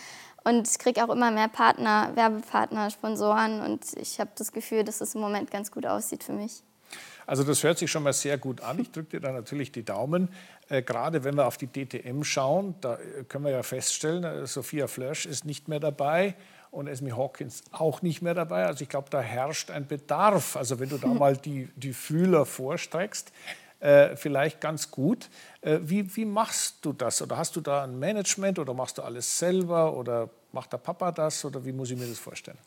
und 0.45 0.79
kriege 0.79 1.05
auch 1.05 1.11
immer 1.11 1.31
mehr 1.31 1.49
Partner, 1.49 2.11
Werbepartner, 2.15 2.91
Sponsoren 2.91 3.61
und 3.61 3.85
ich 4.01 4.21
habe 4.21 4.31
das 4.37 4.53
Gefühl, 4.53 4.85
dass 4.85 5.01
es 5.01 5.15
im 5.15 5.21
Moment 5.21 5.51
ganz 5.51 5.71
gut 5.71 5.87
aussieht 5.87 6.25
für 6.25 6.33
mich. 6.33 6.63
Also 7.27 7.45
das 7.45 7.63
hört 7.63 7.79
sich 7.79 7.91
schon 7.91 8.03
mal 8.03 8.13
sehr 8.13 8.39
gut 8.39 8.61
an. 8.61 8.81
Ich 8.81 8.91
drücke 8.91 9.11
dir 9.11 9.21
da 9.21 9.31
natürlich 9.31 9.71
die 9.71 9.85
Daumen. 9.85 10.31
Äh, 10.69 10.83
gerade 10.83 11.23
wenn 11.23 11.37
wir 11.37 11.47
auf 11.47 11.59
die 11.59 11.69
DTM 11.69 12.25
schauen, 12.25 12.75
da 12.81 12.95
äh, 12.95 13.23
können 13.25 13.45
wir 13.45 13.53
ja 13.53 13.63
feststellen, 13.63 14.25
äh, 14.25 14.47
Sophia 14.47 14.89
Flörsch 14.89 15.27
ist 15.27 15.45
nicht 15.45 15.69
mehr 15.69 15.79
dabei 15.79 16.35
und 16.73 16.89
Esme 16.89 17.17
Hawkins 17.17 17.63
auch 17.71 18.03
nicht 18.03 18.23
mehr 18.23 18.35
dabei. 18.35 18.67
Also 18.67 18.83
ich 18.83 18.89
glaube, 18.89 19.11
da 19.11 19.21
herrscht 19.21 19.71
ein 19.71 19.87
Bedarf. 19.87 20.57
Also 20.57 20.81
wenn 20.81 20.89
du 20.89 20.99
da 20.99 21.07
mal 21.15 21.37
die, 21.37 21.69
die 21.77 21.93
Fühler 21.93 22.47
vorstreckst, 22.47 23.33
äh, 23.81 24.17
vielleicht 24.17 24.61
ganz 24.61 24.91
gut. 24.91 25.29
Äh, 25.61 25.79
wie, 25.83 26.17
wie 26.17 26.25
machst 26.25 26.77
du 26.83 26.93
das? 26.93 27.21
Oder 27.23 27.37
hast 27.37 27.57
du 27.57 27.61
da 27.61 27.85
ein 27.85 27.99
Management 27.99 28.59
oder 28.59 28.75
machst 28.75 28.99
du 28.99 29.03
alles 29.03 29.39
selber 29.39 29.97
oder 29.97 30.29
macht 30.53 30.73
der 30.73 30.79
Papa 30.79 31.13
das 31.13 31.45
oder 31.45 31.65
wie 31.65 31.73
muss 31.73 31.91
ich 31.91 31.99
mir 31.99 32.07
das 32.07 32.19
vorstellen? 32.19 32.59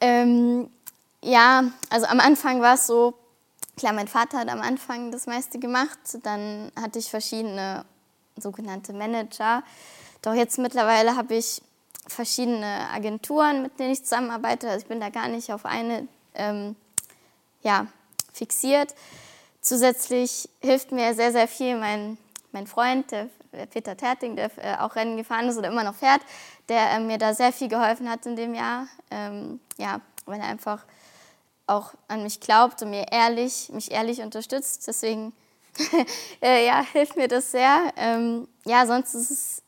Ähm, 0.00 0.68
ja, 1.22 1.64
also 1.88 2.06
am 2.06 2.20
Anfang 2.20 2.60
war 2.60 2.74
es 2.74 2.86
so, 2.86 3.14
Klar, 3.76 3.92
mein 3.92 4.08
Vater 4.08 4.38
hat 4.38 4.48
am 4.48 4.62
Anfang 4.62 5.12
das 5.12 5.26
meiste 5.26 5.58
gemacht. 5.58 5.98
Dann 6.22 6.72
hatte 6.80 6.98
ich 6.98 7.10
verschiedene 7.10 7.84
sogenannte 8.38 8.94
Manager. 8.94 9.62
Doch 10.22 10.32
jetzt 10.32 10.58
mittlerweile 10.58 11.14
habe 11.14 11.34
ich 11.34 11.60
verschiedene 12.06 12.88
Agenturen, 12.90 13.62
mit 13.62 13.78
denen 13.78 13.92
ich 13.92 14.02
zusammenarbeite. 14.02 14.68
Also 14.68 14.80
ich 14.80 14.86
bin 14.86 14.98
da 14.98 15.10
gar 15.10 15.28
nicht 15.28 15.52
auf 15.52 15.66
eine 15.66 16.08
ähm, 16.34 16.74
ja, 17.62 17.86
fixiert. 18.32 18.94
Zusätzlich 19.66 20.48
hilft 20.60 20.92
mir 20.92 21.12
sehr, 21.12 21.32
sehr 21.32 21.48
viel 21.48 21.76
mein, 21.76 22.18
mein 22.52 22.68
Freund, 22.68 23.10
der 23.10 23.28
Peter 23.68 23.96
Terting, 23.96 24.36
der 24.36 24.48
äh, 24.58 24.76
auch 24.78 24.94
Rennen 24.94 25.16
gefahren 25.16 25.48
ist 25.48 25.58
oder 25.58 25.66
immer 25.66 25.82
noch 25.82 25.96
fährt, 25.96 26.20
der 26.68 26.92
äh, 26.92 27.00
mir 27.00 27.18
da 27.18 27.34
sehr 27.34 27.52
viel 27.52 27.66
geholfen 27.66 28.08
hat 28.08 28.24
in 28.26 28.36
dem 28.36 28.54
Jahr. 28.54 28.86
Ähm, 29.10 29.58
ja, 29.76 30.00
weil 30.24 30.38
er 30.38 30.46
einfach 30.46 30.84
auch 31.66 31.94
an 32.06 32.22
mich 32.22 32.38
glaubt 32.38 32.80
und 32.82 32.90
mir 32.90 33.06
ehrlich, 33.10 33.68
mich 33.72 33.90
ehrlich 33.90 34.20
unterstützt. 34.20 34.86
Deswegen 34.86 35.32
äh, 36.40 36.64
ja, 36.64 36.84
hilft 36.92 37.16
mir 37.16 37.26
das 37.26 37.50
sehr. 37.50 37.92
Ähm, 37.96 38.46
ja, 38.66 38.86
sonst 38.86 39.64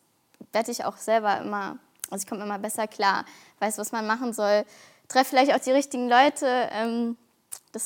werde 0.52 0.70
ich 0.70 0.84
auch 0.84 0.96
selber 0.96 1.40
immer, 1.40 1.76
also 2.08 2.22
ich 2.22 2.28
komme 2.28 2.44
immer 2.44 2.60
besser 2.60 2.86
klar, 2.86 3.24
weiß, 3.58 3.78
was 3.78 3.90
man 3.90 4.06
machen 4.06 4.32
soll, 4.32 4.64
treffe 5.08 5.30
vielleicht 5.30 5.52
auch 5.52 5.60
die 5.60 5.72
richtigen 5.72 6.08
Leute. 6.08 6.68
Ähm, 6.70 7.16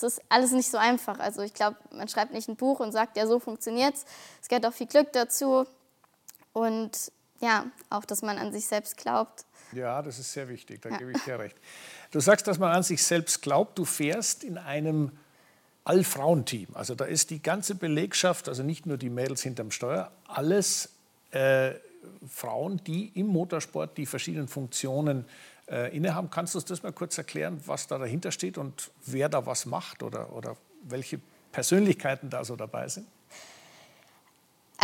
das 0.00 0.14
ist 0.14 0.22
alles 0.28 0.52
nicht 0.52 0.70
so 0.70 0.78
einfach. 0.78 1.18
Also 1.18 1.42
ich 1.42 1.54
glaube, 1.54 1.76
man 1.90 2.08
schreibt 2.08 2.32
nicht 2.32 2.48
ein 2.48 2.56
Buch 2.56 2.80
und 2.80 2.92
sagt, 2.92 3.16
ja, 3.16 3.26
so 3.26 3.38
funktioniert 3.38 3.94
es. 3.94 4.04
Es 4.40 4.48
gehört 4.48 4.66
auch 4.66 4.72
viel 4.72 4.86
Glück 4.86 5.12
dazu 5.12 5.66
und 6.52 7.12
ja, 7.40 7.66
auch, 7.90 8.04
dass 8.04 8.22
man 8.22 8.38
an 8.38 8.52
sich 8.52 8.66
selbst 8.66 8.96
glaubt. 8.96 9.44
Ja, 9.72 10.00
das 10.02 10.18
ist 10.18 10.32
sehr 10.32 10.48
wichtig, 10.48 10.82
da 10.82 10.90
ja. 10.90 10.98
gebe 10.98 11.12
ich 11.12 11.22
dir 11.24 11.38
recht. 11.38 11.56
Du 12.10 12.20
sagst, 12.20 12.46
dass 12.46 12.58
man 12.58 12.70
an 12.70 12.82
sich 12.82 13.02
selbst 13.02 13.42
glaubt. 13.42 13.78
Du 13.78 13.84
fährst 13.84 14.44
in 14.44 14.58
einem 14.58 15.12
Allfrauenteam. 15.84 16.68
Also 16.74 16.94
da 16.94 17.04
ist 17.04 17.30
die 17.30 17.42
ganze 17.42 17.74
Belegschaft, 17.74 18.48
also 18.48 18.62
nicht 18.62 18.86
nur 18.86 18.96
die 18.96 19.10
Mädels 19.10 19.42
hinterm 19.42 19.70
Steuer, 19.70 20.12
alles 20.28 20.90
äh, 21.32 21.72
Frauen, 22.28 22.82
die 22.84 23.10
im 23.18 23.26
Motorsport 23.26 23.96
die 23.96 24.06
verschiedenen 24.06 24.48
Funktionen 24.48 25.24
äh, 25.68 25.96
innehaben. 25.96 26.30
Kannst 26.30 26.54
du 26.54 26.58
uns 26.58 26.66
das 26.66 26.82
mal 26.82 26.92
kurz 26.92 27.16
erklären, 27.18 27.60
was 27.66 27.86
da 27.86 27.98
dahinter 27.98 28.32
steht 28.32 28.58
und 28.58 28.90
wer 29.06 29.28
da 29.28 29.46
was 29.46 29.66
macht 29.66 30.02
oder, 30.02 30.32
oder 30.32 30.56
welche 30.82 31.20
Persönlichkeiten 31.52 32.30
da 32.30 32.44
so 32.44 32.56
dabei 32.56 32.88
sind? 32.88 33.06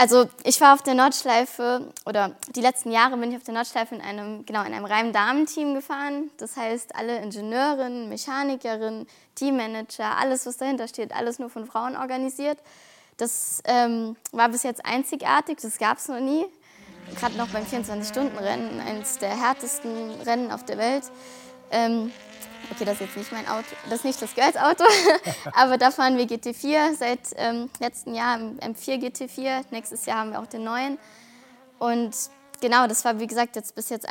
Also 0.01 0.29
ich 0.45 0.61
war 0.61 0.75
auf 0.75 0.83
der 0.83 0.95
Nordschleife 0.95 1.93
oder 2.07 2.37
die 2.55 2.61
letzten 2.61 2.93
Jahre 2.93 3.17
bin 3.17 3.33
ich 3.33 3.37
auf 3.37 3.43
der 3.43 3.55
Nordschleife 3.55 3.97
in 3.97 4.01
einem, 4.01 4.47
genau, 4.47 4.63
in 4.63 4.73
einem 4.73 4.85
reinen 4.85 5.13
Damenteam 5.13 5.75
gefahren. 5.75 6.31
Das 6.37 6.57
heißt, 6.57 6.95
alle 6.95 7.19
Ingenieurinnen, 7.21 8.09
Mechanikerinnen, 8.09 9.09
Teammanager, 9.35 10.17
alles, 10.17 10.47
was 10.47 10.57
dahinter 10.57 10.87
steht, 10.87 11.13
alles 11.13 11.41
nur 11.41 11.51
von 11.51 11.67
Frauen 11.67 11.97
organisiert. 11.97 12.59
Das 13.17 13.61
ähm, 13.65 14.15
war 14.31 14.49
bis 14.51 14.63
jetzt 14.63 14.87
einzigartig, 14.87 15.59
das 15.61 15.79
gab 15.79 15.99
es 15.99 16.07
noch 16.07 16.21
nie. 16.21 16.47
Gerade 17.17 17.37
noch 17.37 17.49
beim 17.49 17.65
24-Stunden-Rennen, 17.65 18.81
eines 18.81 19.19
der 19.19 19.31
härtesten 19.31 20.21
Rennen 20.23 20.51
auf 20.51 20.65
der 20.65 20.79
Welt. 20.79 21.05
Ähm, 21.71 22.13
okay, 22.71 22.85
das 22.85 22.95
ist 22.95 23.01
jetzt 23.01 23.17
nicht 23.17 23.33
mein 23.33 23.49
Auto, 23.49 23.67
das 23.85 24.01
ist 24.01 24.05
nicht 24.05 24.23
das 24.23 24.35
Girls-Auto, 24.35 24.85
aber 25.53 25.79
da 25.79 25.91
fahren 25.91 26.17
wir 26.17 26.25
GT4 26.25 26.97
seit 26.97 27.21
ähm, 27.37 27.71
letztem 27.81 28.15
Jahr 28.15 28.39
im 28.39 28.59
M4 28.59 29.01
GT4. 29.03 29.65
Nächstes 29.71 30.07
Jahr 30.07 30.19
haben 30.19 30.33
wir 30.33 30.41
auch 30.41 30.47
den 30.47 30.65
neuen. 30.65 30.99
Und 31.79 32.15
genau, 32.61 32.87
das 32.87 33.05
war 33.05 33.21
wie 33.21 33.27
gesagt 33.27 33.57
jetzt 33.57 33.75
bis 33.75 33.89
jetzt 33.89 34.07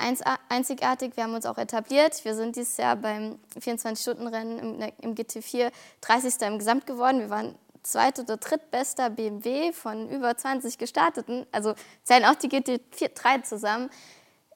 einzigartig. 0.50 1.16
Wir 1.16 1.24
haben 1.24 1.34
uns 1.34 1.46
auch 1.46 1.58
etabliert. 1.58 2.24
Wir 2.24 2.36
sind 2.36 2.56
dieses 2.56 2.78
Jahr 2.78 2.96
beim 2.96 3.40
24-Stunden-Rennen 3.60 4.60
im, 4.60 4.94
im, 5.02 5.16
GT4 5.16 5.72
30. 6.02 6.42
im 6.42 6.58
Gesamt 6.60 6.86
geworden. 6.86 7.20
Wir 7.20 7.30
waren 7.30 7.56
zweit- 7.88 8.20
oder 8.20 8.38
drittbester 8.38 9.10
BMW 9.10 9.72
von 9.72 10.10
über 10.10 10.36
20 10.36 10.78
gestarteten. 10.78 11.46
Also 11.52 11.74
zählen 12.04 12.26
auch 12.26 12.36
die 12.36 12.50
GT4 12.50 13.14
3 13.14 13.38
zusammen. 13.40 13.90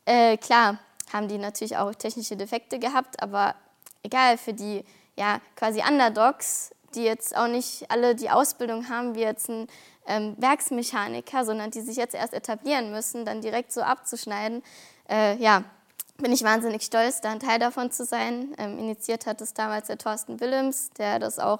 Äh, 0.06 0.38
klar 0.38 0.80
haben 1.14 1.28
die 1.28 1.38
natürlich 1.38 1.78
auch 1.78 1.94
technische 1.96 2.36
Defekte 2.36 2.80
gehabt, 2.80 3.22
aber 3.22 3.56
egal, 4.04 4.38
für 4.38 4.54
die 4.54 4.84
ja, 5.16 5.40
quasi 5.56 5.82
Underdogs, 5.88 6.72
die 6.96 7.04
jetzt 7.04 7.36
auch 7.36 7.48
nicht 7.48 7.90
alle 7.90 8.16
die 8.16 8.30
Ausbildung 8.30 8.90
haben 8.90 9.16
wie 9.16 9.22
jetzt 9.22 9.50
ein 9.50 9.68
ähm, 10.08 10.36
Werksmechaniker, 10.38 11.46
sondern 11.46 11.72
die 11.72 11.82
sich 11.82 11.96
jetzt 11.96 12.16
erst 12.16 12.34
etablieren 12.34 12.92
müssen, 12.92 13.24
dann 13.24 13.42
direkt 13.42 13.72
so 13.72 13.82
abzuschneiden. 13.82 14.62
Äh, 15.10 15.38
ja, 15.38 15.64
bin 16.18 16.34
ich 16.34 16.44
wahnsinnig 16.44 16.84
stolz, 16.84 17.22
da 17.22 17.32
ein 17.32 17.40
Teil 17.40 17.60
davon 17.60 17.92
zu 17.92 18.04
sein. 18.04 18.54
Ähm, 18.58 18.78
initiiert 18.78 19.26
hat 19.26 19.42
es 19.42 19.54
damals 19.54 19.88
der 19.88 19.98
Thorsten 19.98 20.40
Willems, 20.40 20.92
der 20.92 21.20
das 21.20 21.40
auch 21.40 21.60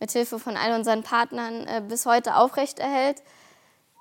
mit 0.00 0.10
Hilfe 0.12 0.38
von 0.38 0.56
all 0.56 0.74
unseren 0.74 1.02
Partnern 1.02 1.66
äh, 1.66 1.82
bis 1.86 2.06
heute 2.06 2.36
aufrechterhält. 2.36 3.22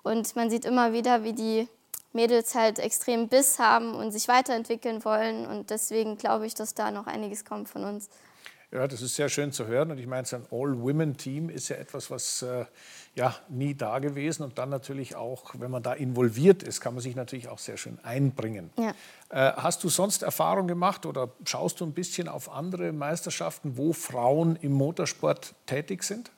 Und 0.04 0.36
man 0.36 0.50
sieht 0.50 0.66
immer 0.66 0.94
wieder, 0.94 1.24
wie 1.24 1.34
die 1.34 1.68
Mädels 2.14 2.56
halt 2.56 2.80
extrem 2.80 3.28
Biss 3.28 3.60
haben 3.60 3.94
und 3.94 4.12
sich 4.12 4.28
weiterentwickeln 4.28 5.04
wollen. 5.04 5.46
Und 5.46 5.70
deswegen 5.70 6.18
glaube 6.18 6.46
ich, 6.46 6.54
dass 6.54 6.74
da 6.74 6.92
noch 6.92 7.08
einiges 7.08 7.46
kommt 7.46 7.70
von 7.70 7.84
uns. 7.84 8.10
Ja, 8.72 8.86
das 8.86 9.02
ist 9.02 9.16
sehr 9.16 9.30
schön 9.30 9.54
zu 9.54 9.66
hören. 9.66 9.92
Und 9.92 9.98
ich 9.98 10.08
meine, 10.08 10.26
so 10.28 10.36
ein 10.36 10.46
All-Women-Team 10.52 11.50
ist 11.50 11.70
ja 11.70 11.78
etwas, 11.78 12.12
was 12.12 12.42
äh, 12.42 12.66
ja 13.16 13.34
nie 13.48 13.74
da 13.76 14.00
gewesen. 14.00 14.44
Und 14.44 14.58
dann 14.58 14.70
natürlich 14.70 15.16
auch, 15.16 15.54
wenn 15.58 15.72
man 15.72 15.84
da 15.84 15.94
involviert 15.94 16.64
ist, 16.64 16.82
kann 16.82 16.94
man 16.94 17.02
sich 17.02 17.16
natürlich 17.16 17.48
auch 17.48 17.60
sehr 17.60 17.78
schön 17.78 17.98
einbringen. 18.04 18.72
Ja. 18.78 18.90
Äh, 19.30 19.54
hast 19.56 19.86
du 19.86 19.90
sonst 19.90 20.22
Erfahrung 20.22 20.68
gemacht 20.68 21.06
oder 21.06 21.30
schaust 21.46 21.80
du 21.80 21.86
ein 21.86 21.94
bisschen 21.94 22.28
auf 22.28 22.52
andere 22.52 22.92
Meisterschaften, 22.92 23.78
wo 23.78 23.94
Frauen 23.94 24.58
im 24.58 24.74
Motorsport 24.74 25.56
tätig 25.66 26.04
sind? 26.04 26.32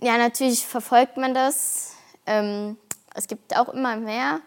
Ja, 0.00 0.18
natürlich 0.18 0.66
verfolgt 0.66 1.16
man 1.16 1.32
das. 1.32 1.92
Ähm, 2.26 2.76
es 3.14 3.26
gibt 3.26 3.56
auch 3.56 3.70
immer 3.70 3.96
mehr. 3.96 4.40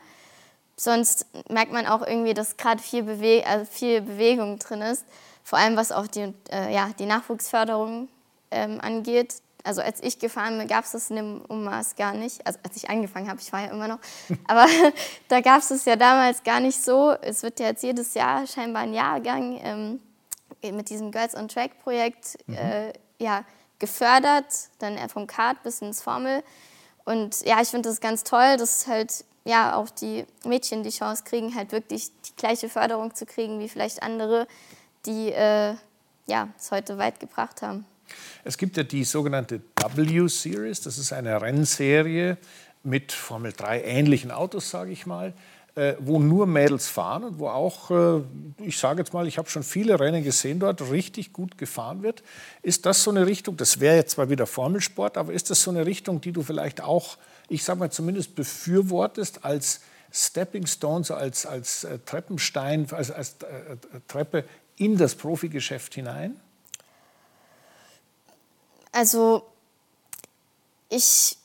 Sonst 0.78 1.26
merkt 1.50 1.72
man 1.72 1.88
auch 1.88 2.06
irgendwie, 2.06 2.34
dass 2.36 2.58
gerade 2.58 2.82
viel, 2.82 3.04
Bewe 3.04 3.44
also 3.48 3.66
viel 3.66 4.02
Bewegung 4.02 4.60
drin 4.60 4.82
ist. 4.82 5.06
Vor 5.46 5.60
allem 5.60 5.78
was 5.78 5.92
auch 5.92 6.08
die, 6.08 6.34
äh, 6.52 6.74
ja, 6.74 6.90
die 6.98 7.06
Nachwuchsförderung 7.06 8.10
ähm, 8.50 8.82
angeht. 8.82 9.36
Also 9.64 9.82
als 9.82 10.02
ich 10.02 10.18
gefahren 10.18 10.58
bin, 10.58 10.68
gab 10.68 10.86
es 10.86 10.92
das 10.94 11.12
in 11.12 11.18
dem 11.18 11.42
Ummaß 11.42 11.96
gar 11.96 12.14
nicht. 12.14 12.46
Also 12.48 12.58
als 12.64 12.76
ich 12.76 12.90
angefangen 12.90 13.30
habe, 13.30 13.40
ich 13.40 13.54
war 13.54 13.62
ja 13.62 13.68
immer 13.68 13.88
noch. 13.88 14.00
Aber 14.48 14.66
da 15.28 15.42
gab 15.42 15.60
es 15.60 15.70
es 15.70 15.86
ja 15.86 15.96
damals 15.96 16.44
gar 16.44 16.60
nicht 16.60 16.84
so. 16.84 17.12
Es 17.22 17.44
wird 17.44 17.60
ja 17.60 17.68
jetzt 17.68 17.84
jedes 17.84 18.16
Jahr 18.16 18.48
scheinbar 18.48 18.82
ein 18.82 18.94
Jahrgang 18.96 19.60
ähm, 19.64 20.00
mit 20.76 20.90
diesem 20.90 21.12
Girls 21.12 21.36
on 21.36 21.48
Track 21.48 21.80
Projekt 21.84 22.38
mhm. 22.48 22.56
äh, 22.56 22.94
ja, 23.20 23.46
gefördert, 23.78 24.48
dann 24.80 24.98
vom 25.10 25.28
Kart 25.28 25.62
bis 25.62 25.80
ins 25.80 26.02
Formel. 26.02 26.44
Und 27.04 27.46
ja, 27.46 27.62
ich 27.62 27.68
finde 27.68 27.90
das 27.90 28.02
ganz 28.02 28.24
toll, 28.24 28.58
dass 28.58 28.88
halt 28.88 29.26
ja 29.44 29.76
auch 29.76 29.92
die 29.92 30.26
Mädchen 30.44 30.82
die 30.82 30.90
Chance 30.90 31.24
kriegen, 31.24 31.54
halt 31.54 31.72
wirklich 31.72 32.10
die 32.22 32.36
gleiche 32.36 32.68
Förderung 32.68 33.14
zu 33.14 33.28
kriegen 33.28 33.60
wie 33.60 33.70
vielleicht 33.70 34.02
andere, 34.02 34.48
die 35.06 35.32
äh, 35.32 35.76
ja, 36.28 36.50
es 36.58 36.72
heute 36.72 36.98
weit 36.98 37.20
gebracht 37.20 37.62
haben. 37.62 37.86
Es 38.44 38.58
gibt 38.58 38.78
ja 38.78 38.84
die 38.84 39.04
sogenannte 39.04 39.62
W-Series, 39.76 40.82
das 40.82 40.98
ist 40.98 41.12
eine 41.14 41.42
Rennserie 41.42 42.38
mit 42.84 43.12
Formel 43.12 43.52
3 43.52 43.84
ähnlichen 43.84 44.32
Autos, 44.32 44.70
sage 44.70 44.92
ich 44.92 45.06
mal, 45.06 45.34
äh, 45.74 45.96
wo 46.00 46.20
nur 46.20 46.46
Mädels 46.46 46.88
fahren 46.88 47.24
und 47.24 47.40
wo 47.40 47.48
auch, 47.48 47.92
äh, 47.92 48.22
ich 48.64 48.78
sage 48.78 49.00
jetzt 49.00 49.14
mal, 49.14 49.28
ich 49.28 49.38
habe 49.38 49.50
schon 49.50 49.64
viele 49.64 50.00
Rennen 50.00 50.24
gesehen 50.24 50.60
dort, 50.60 50.90
richtig 50.92 51.34
gut 51.34 51.58
gefahren 51.58 52.04
wird. 52.04 52.24
Ist 52.62 52.86
das 52.86 53.04
so 53.04 53.12
eine 53.12 53.26
Richtung, 53.26 53.58
das 53.58 53.80
wäre 53.80 53.96
jetzt 53.96 54.12
zwar 54.12 54.30
wieder 54.30 54.46
Formelsport, 54.46 55.18
aber 55.18 55.34
ist 55.34 55.50
das 55.50 55.64
so 55.64 55.72
eine 55.72 55.86
Richtung, 55.86 56.22
die 56.22 56.32
du 56.32 56.44
vielleicht 56.44 56.82
auch, 56.82 57.18
ich 57.50 57.64
sage 57.64 57.80
mal 57.80 57.92
zumindest 57.92 58.36
befürwortest 58.36 59.44
als 59.44 59.82
Stepping 60.12 60.66
Stone, 60.66 61.04
so 61.04 61.16
als, 61.16 61.46
als 61.46 61.84
äh, 61.84 62.00
Treppenstein, 62.06 62.88
als, 62.92 63.12
als 63.12 63.36
Treppe 64.08 64.46
in 64.78 64.98
das 64.98 65.16
Profigeschäft 65.16 65.94
hinein? 65.94 66.40
Also 68.92 69.44
ich 70.90 71.38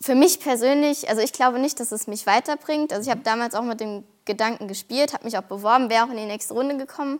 für 0.00 0.14
mich 0.14 0.40
persönlich, 0.40 1.08
also 1.08 1.22
ich 1.22 1.32
glaube 1.32 1.58
nicht, 1.58 1.80
dass 1.80 1.90
es 1.90 2.06
mich 2.06 2.26
weiterbringt. 2.26 2.92
Also 2.92 3.08
ich 3.08 3.10
habe 3.10 3.24
damals 3.24 3.54
auch 3.54 3.62
mit 3.62 3.80
dem 3.80 4.04
Gedanken 4.24 4.68
gespielt, 4.68 5.12
habe 5.12 5.24
mich 5.24 5.36
auch 5.36 5.42
beworben, 5.42 5.90
wäre 5.90 6.04
auch 6.04 6.10
in 6.10 6.16
die 6.16 6.26
nächste 6.26 6.54
Runde 6.54 6.76
gekommen. 6.76 7.18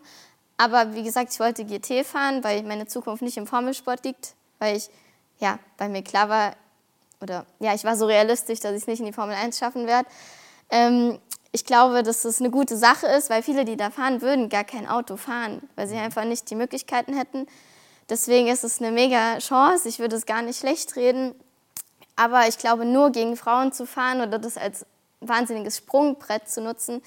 Aber 0.57 0.93
wie 0.93 1.03
gesagt, 1.03 1.33
ich 1.33 1.39
wollte 1.39 1.65
GT 1.65 2.05
fahren, 2.05 2.43
weil 2.43 2.63
meine 2.63 2.87
Zukunft 2.87 3.21
nicht 3.21 3.37
im 3.37 3.47
Formelsport 3.47 4.05
liegt, 4.05 4.35
weil 4.59 4.77
ich, 4.77 4.89
ja, 5.39 5.59
bei 5.77 5.87
mir 5.89 6.01
klar 6.01 6.29
war, 6.29 6.55
oder 7.21 7.45
ja, 7.59 7.73
ich 7.73 7.83
war 7.83 7.95
so 7.95 8.05
realistisch, 8.05 8.59
dass 8.59 8.71
ich 8.71 8.81
es 8.81 8.87
nicht 8.87 8.99
in 8.99 9.05
die 9.05 9.13
Formel 9.13 9.35
1 9.35 9.57
schaffen 9.57 9.87
werde. 9.87 10.07
Ähm, 10.69 11.19
ich 11.51 11.65
glaube, 11.65 12.03
dass 12.03 12.25
es 12.25 12.39
eine 12.39 12.49
gute 12.49 12.77
Sache 12.77 13.07
ist, 13.07 13.29
weil 13.29 13.43
viele, 13.43 13.65
die 13.65 13.77
da 13.77 13.89
fahren, 13.89 14.21
würden 14.21 14.49
gar 14.49 14.63
kein 14.63 14.87
Auto 14.87 15.17
fahren, 15.17 15.61
weil 15.75 15.87
sie 15.87 15.95
einfach 15.95 16.25
nicht 16.25 16.49
die 16.49 16.55
Möglichkeiten 16.55 17.15
hätten. 17.15 17.47
Deswegen 18.09 18.47
ist 18.47 18.63
es 18.63 18.79
eine 18.79 18.91
mega 18.91 19.37
Chance. 19.39 19.87
Ich 19.89 19.99
würde 19.99 20.15
es 20.15 20.25
gar 20.25 20.41
nicht 20.41 20.59
schlecht 20.59 20.95
reden. 20.95 21.35
Aber 22.15 22.47
ich 22.47 22.57
glaube, 22.57 22.85
nur 22.85 23.11
gegen 23.11 23.35
Frauen 23.35 23.71
zu 23.71 23.85
fahren 23.85 24.21
oder 24.21 24.39
das 24.39 24.57
als 24.57 24.85
wahnsinniges 25.19 25.77
Sprungbrett 25.77 26.49
zu 26.49 26.61
nutzen, 26.61 27.01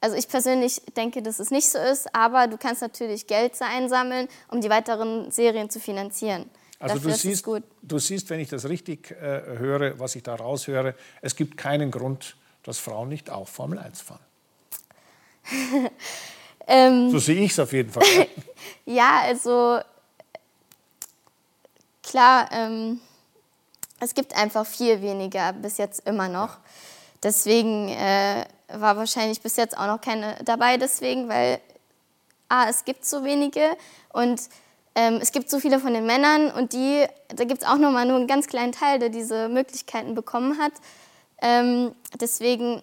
also 0.00 0.16
ich 0.16 0.28
persönlich 0.28 0.80
denke, 0.96 1.22
dass 1.22 1.40
es 1.40 1.50
nicht 1.50 1.68
so 1.68 1.78
ist, 1.78 2.14
aber 2.14 2.46
du 2.46 2.56
kannst 2.56 2.82
natürlich 2.82 3.26
Geld 3.26 3.54
einsammeln, 3.60 4.28
um 4.48 4.60
die 4.60 4.70
weiteren 4.70 5.30
Serien 5.30 5.70
zu 5.70 5.80
finanzieren. 5.80 6.48
Also 6.78 6.94
Dafür 6.94 7.10
du 7.10 7.16
siehst, 7.16 7.46
du 7.82 7.98
siehst, 7.98 8.30
wenn 8.30 8.38
ich 8.38 8.48
das 8.48 8.68
richtig 8.68 9.10
äh, 9.10 9.58
höre, 9.58 9.98
was 9.98 10.14
ich 10.14 10.22
da 10.22 10.36
raushöre, 10.36 10.94
es 11.20 11.34
gibt 11.34 11.56
keinen 11.56 11.90
Grund, 11.90 12.36
dass 12.68 12.78
Frauen 12.78 13.08
nicht 13.08 13.30
auch 13.30 13.48
Formel 13.48 13.78
1 13.78 14.02
fahren. 14.02 14.20
ähm, 16.66 17.10
so 17.10 17.18
sehe 17.18 17.42
ich 17.42 17.52
es 17.52 17.58
auf 17.58 17.72
jeden 17.72 17.90
Fall. 17.90 18.04
ja, 18.84 19.22
also 19.22 19.80
klar, 22.02 22.50
ähm, 22.52 23.00
es 24.00 24.12
gibt 24.12 24.36
einfach 24.36 24.66
viel 24.66 25.00
weniger 25.00 25.54
bis 25.54 25.78
jetzt 25.78 26.06
immer 26.06 26.28
noch. 26.28 26.58
Deswegen 27.22 27.88
äh, 27.88 28.44
war 28.68 28.98
wahrscheinlich 28.98 29.40
bis 29.40 29.56
jetzt 29.56 29.76
auch 29.76 29.86
noch 29.86 30.02
keine 30.02 30.36
dabei, 30.44 30.76
deswegen, 30.76 31.26
weil 31.28 31.60
A, 32.50 32.68
es 32.68 32.84
gibt 32.84 33.06
so 33.06 33.24
wenige 33.24 33.76
und 34.12 34.42
ähm, 34.94 35.18
es 35.22 35.32
gibt 35.32 35.48
so 35.48 35.58
viele 35.58 35.80
von 35.80 35.94
den 35.94 36.04
Männern 36.04 36.50
und 36.50 36.74
die, 36.74 37.06
da 37.28 37.44
gibt 37.44 37.62
es 37.62 37.68
auch 37.68 37.78
noch 37.78 37.90
mal 37.90 38.04
nur 38.04 38.16
einen 38.16 38.26
ganz 38.26 38.46
kleinen 38.46 38.72
Teil, 38.72 38.98
der 38.98 39.08
diese 39.08 39.48
Möglichkeiten 39.48 40.14
bekommen 40.14 40.58
hat. 40.58 40.72
Ähm, 41.42 41.92
deswegen 42.20 42.82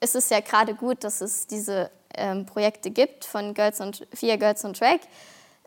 ist 0.00 0.14
es 0.14 0.30
ja 0.30 0.40
gerade 0.40 0.74
gut, 0.74 1.04
dass 1.04 1.20
es 1.20 1.46
diese 1.46 1.90
ähm, 2.14 2.46
Projekte 2.46 2.90
gibt 2.90 3.24
von 3.24 3.54
Girls 3.54 3.80
on, 3.80 3.92
Via 4.12 4.36
Girls 4.36 4.64
on 4.64 4.74
Track. 4.74 5.00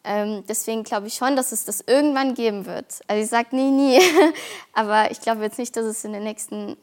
Ähm, 0.03 0.43
deswegen 0.47 0.83
glaube 0.83 1.07
ich 1.07 1.15
schon, 1.15 1.35
dass 1.35 1.51
es 1.51 1.65
das 1.65 1.81
irgendwann 1.81 2.35
geben 2.35 2.65
wird. 2.65 2.85
Also 3.07 3.23
ich 3.23 3.29
sage 3.29 3.55
nie, 3.55 3.71
nie, 3.71 3.99
aber 4.73 5.09
ich 5.09 5.19
glaube 5.19 5.41
jetzt 5.41 5.57
nicht, 5.57 5.75
dass 5.75 5.85
es 5.85 6.03
in 6.03 6.13
den 6.13 6.23
nächsten 6.23 6.77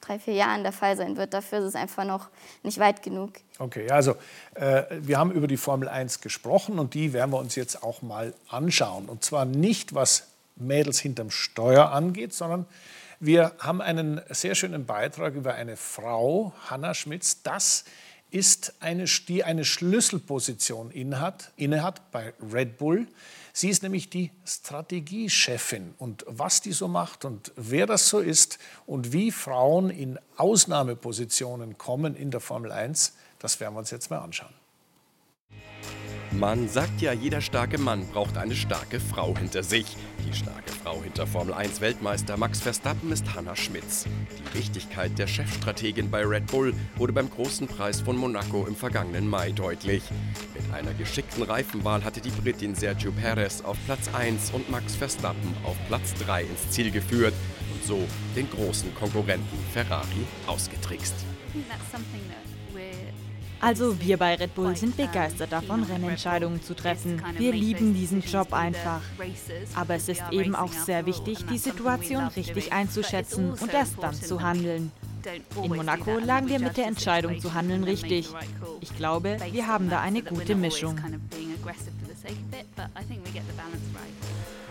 drei, 0.00 0.18
vier 0.18 0.34
Jahren 0.34 0.62
der 0.62 0.72
Fall 0.72 0.96
sein 0.96 1.16
wird. 1.16 1.34
Dafür 1.34 1.58
ist 1.58 1.64
es 1.64 1.74
einfach 1.74 2.04
noch 2.04 2.28
nicht 2.62 2.78
weit 2.78 3.02
genug. 3.02 3.32
Okay, 3.58 3.90
also 3.90 4.16
äh, 4.54 4.84
wir 4.90 5.18
haben 5.18 5.32
über 5.32 5.46
die 5.46 5.56
Formel 5.56 5.88
1 5.88 6.20
gesprochen 6.20 6.78
und 6.78 6.94
die 6.94 7.12
werden 7.12 7.30
wir 7.32 7.38
uns 7.38 7.54
jetzt 7.56 7.82
auch 7.82 8.02
mal 8.02 8.34
anschauen. 8.48 9.08
Und 9.08 9.24
zwar 9.24 9.44
nicht, 9.44 9.94
was 9.94 10.28
Mädels 10.56 11.00
hinterm 11.00 11.30
Steuer 11.30 11.90
angeht, 11.90 12.34
sondern 12.34 12.66
wir 13.22 13.52
haben 13.60 13.80
einen 13.80 14.20
sehr 14.30 14.56
schönen 14.56 14.84
Beitrag 14.84 15.36
über 15.36 15.54
eine 15.54 15.76
Frau, 15.76 16.52
Hanna 16.68 16.92
Schmitz, 16.92 17.40
das 17.44 17.84
ist 18.32 18.74
eine, 18.80 19.04
die 19.04 19.44
eine 19.44 19.64
Schlüsselposition 19.64 20.90
innehat, 20.90 21.52
innehat 21.56 22.10
bei 22.10 22.34
Red 22.52 22.78
Bull. 22.78 23.06
Sie 23.52 23.68
ist 23.68 23.84
nämlich 23.84 24.10
die 24.10 24.32
Strategiechefin 24.44 25.94
und 25.98 26.24
was 26.26 26.62
die 26.62 26.72
so 26.72 26.88
macht 26.88 27.24
und 27.24 27.52
wer 27.54 27.86
das 27.86 28.08
so 28.08 28.18
ist 28.18 28.58
und 28.86 29.12
wie 29.12 29.30
Frauen 29.30 29.90
in 29.90 30.18
Ausnahmepositionen 30.36 31.78
kommen 31.78 32.16
in 32.16 32.32
der 32.32 32.40
Formel 32.40 32.72
1, 32.72 33.14
das 33.38 33.60
werden 33.60 33.74
wir 33.74 33.78
uns 33.78 33.92
jetzt 33.92 34.10
mal 34.10 34.18
anschauen. 34.18 34.52
Man 36.34 36.66
sagt 36.66 37.02
ja, 37.02 37.12
jeder 37.12 37.42
starke 37.42 37.76
Mann 37.76 38.06
braucht 38.06 38.38
eine 38.38 38.54
starke 38.54 39.00
Frau 39.00 39.36
hinter 39.36 39.62
sich. 39.62 39.84
Die 40.26 40.34
starke 40.34 40.72
Frau 40.82 41.02
hinter 41.02 41.26
Formel 41.26 41.52
1 41.52 41.82
Weltmeister 41.82 42.38
Max 42.38 42.60
Verstappen 42.60 43.12
ist 43.12 43.34
Hannah 43.34 43.54
Schmitz. 43.54 44.06
Die 44.38 44.58
Wichtigkeit 44.58 45.18
der 45.18 45.26
Chefstrategin 45.26 46.10
bei 46.10 46.24
Red 46.24 46.46
Bull 46.46 46.74
wurde 46.96 47.12
beim 47.12 47.28
großen 47.28 47.66
Preis 47.66 48.00
von 48.00 48.16
Monaco 48.16 48.66
im 48.66 48.74
vergangenen 48.74 49.28
Mai 49.28 49.52
deutlich. 49.52 50.02
Mit 50.54 50.72
einer 50.72 50.94
geschickten 50.94 51.42
Reifenwahl 51.42 52.02
hatte 52.02 52.22
die 52.22 52.30
Britin 52.30 52.74
Sergio 52.74 53.12
Perez 53.12 53.60
auf 53.60 53.76
Platz 53.84 54.08
1 54.14 54.52
und 54.52 54.70
Max 54.70 54.94
Verstappen 54.94 55.54
auf 55.64 55.76
Platz 55.88 56.14
3 56.24 56.44
ins 56.44 56.70
Ziel 56.70 56.90
geführt 56.90 57.34
und 57.74 57.84
so 57.84 58.08
den 58.34 58.48
großen 58.48 58.94
Konkurrenten 58.94 59.58
Ferrari 59.72 60.26
ausgetrickst. 60.46 61.14
Also 63.62 64.00
wir 64.00 64.16
bei 64.16 64.34
Red 64.34 64.56
Bull 64.56 64.76
sind 64.76 64.96
begeistert 64.96 65.52
davon, 65.52 65.84
Rennentscheidungen 65.84 66.60
zu 66.60 66.74
treffen. 66.74 67.22
Wir 67.38 67.52
lieben 67.52 67.94
diesen 67.94 68.20
Job 68.20 68.52
einfach. 68.52 69.00
Aber 69.76 69.94
es 69.94 70.08
ist 70.08 70.24
eben 70.32 70.56
auch 70.56 70.72
sehr 70.72 71.06
wichtig, 71.06 71.46
die 71.46 71.58
Situation 71.58 72.26
richtig 72.26 72.72
einzuschätzen 72.72 73.52
und 73.52 73.72
erst 73.72 74.02
dann 74.02 74.14
zu 74.14 74.42
handeln. 74.42 74.90
In 75.62 75.76
Monaco 75.76 76.18
lagen 76.18 76.48
wir 76.48 76.58
mit 76.58 76.76
der 76.76 76.86
Entscheidung 76.86 77.40
zu 77.40 77.54
handeln 77.54 77.84
richtig. 77.84 78.28
Ich 78.80 78.96
glaube, 78.96 79.38
wir 79.52 79.68
haben 79.68 79.88
da 79.88 80.00
eine 80.00 80.22
gute 80.22 80.56
Mischung. 80.56 80.98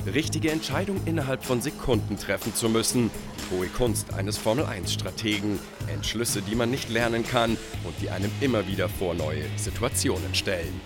Richtige 0.05 0.49
Entscheidungen 0.49 1.01
innerhalb 1.05 1.43
von 1.43 1.61
Sekunden 1.61 2.17
treffen 2.17 2.55
zu 2.55 2.69
müssen. 2.69 3.11
Die 3.37 3.55
hohe 3.55 3.67
Kunst 3.67 4.13
eines 4.13 4.37
Formel-1-Strategen. 4.37 5.59
Entschlüsse, 5.93 6.41
die 6.41 6.55
man 6.55 6.71
nicht 6.71 6.89
lernen 6.89 7.23
kann 7.23 7.51
und 7.83 7.93
die 8.01 8.09
einem 8.09 8.31
immer 8.41 8.67
wieder 8.67 8.89
vor 8.89 9.13
neue 9.13 9.43
Situationen 9.57 10.33
stellen. 10.33 10.81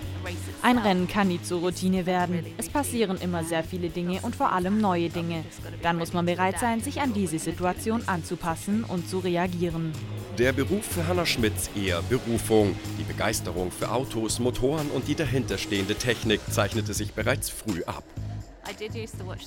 Ein 0.61 0.79
Rennen 0.79 1.07
kann 1.07 1.27
nie 1.27 1.41
zur 1.41 1.59
Routine 1.59 2.05
werden. 2.05 2.43
Es 2.57 2.67
passieren 2.67 3.17
immer 3.21 3.43
sehr 3.43 3.63
viele 3.63 3.89
Dinge 3.89 4.19
und 4.23 4.35
vor 4.35 4.51
allem 4.51 4.81
neue 4.81 5.09
Dinge. 5.09 5.45
Dann 5.81 5.97
muss 5.97 6.11
man 6.11 6.25
bereit 6.25 6.59
sein, 6.59 6.81
sich 6.81 6.99
an 6.99 7.13
diese 7.13 7.37
Situation 7.39 8.01
anzupassen 8.07 8.83
und 8.83 9.07
zu 9.07 9.19
reagieren. 9.19 9.93
Der 10.39 10.51
Beruf 10.51 10.83
für 10.83 11.07
Hannah 11.07 11.25
Schmitz 11.25 11.69
eher 11.75 12.01
Berufung. 12.09 12.75
Die 12.99 13.03
Begeisterung 13.03 13.71
für 13.71 13.91
Autos, 13.91 14.39
Motoren 14.39 14.89
und 14.89 15.07
die 15.07 15.15
dahinterstehende 15.15 15.95
Technik 15.95 16.41
zeichnete 16.49 16.93
sich 16.93 17.13
bereits 17.13 17.49
früh 17.49 17.83
ab. 17.83 18.03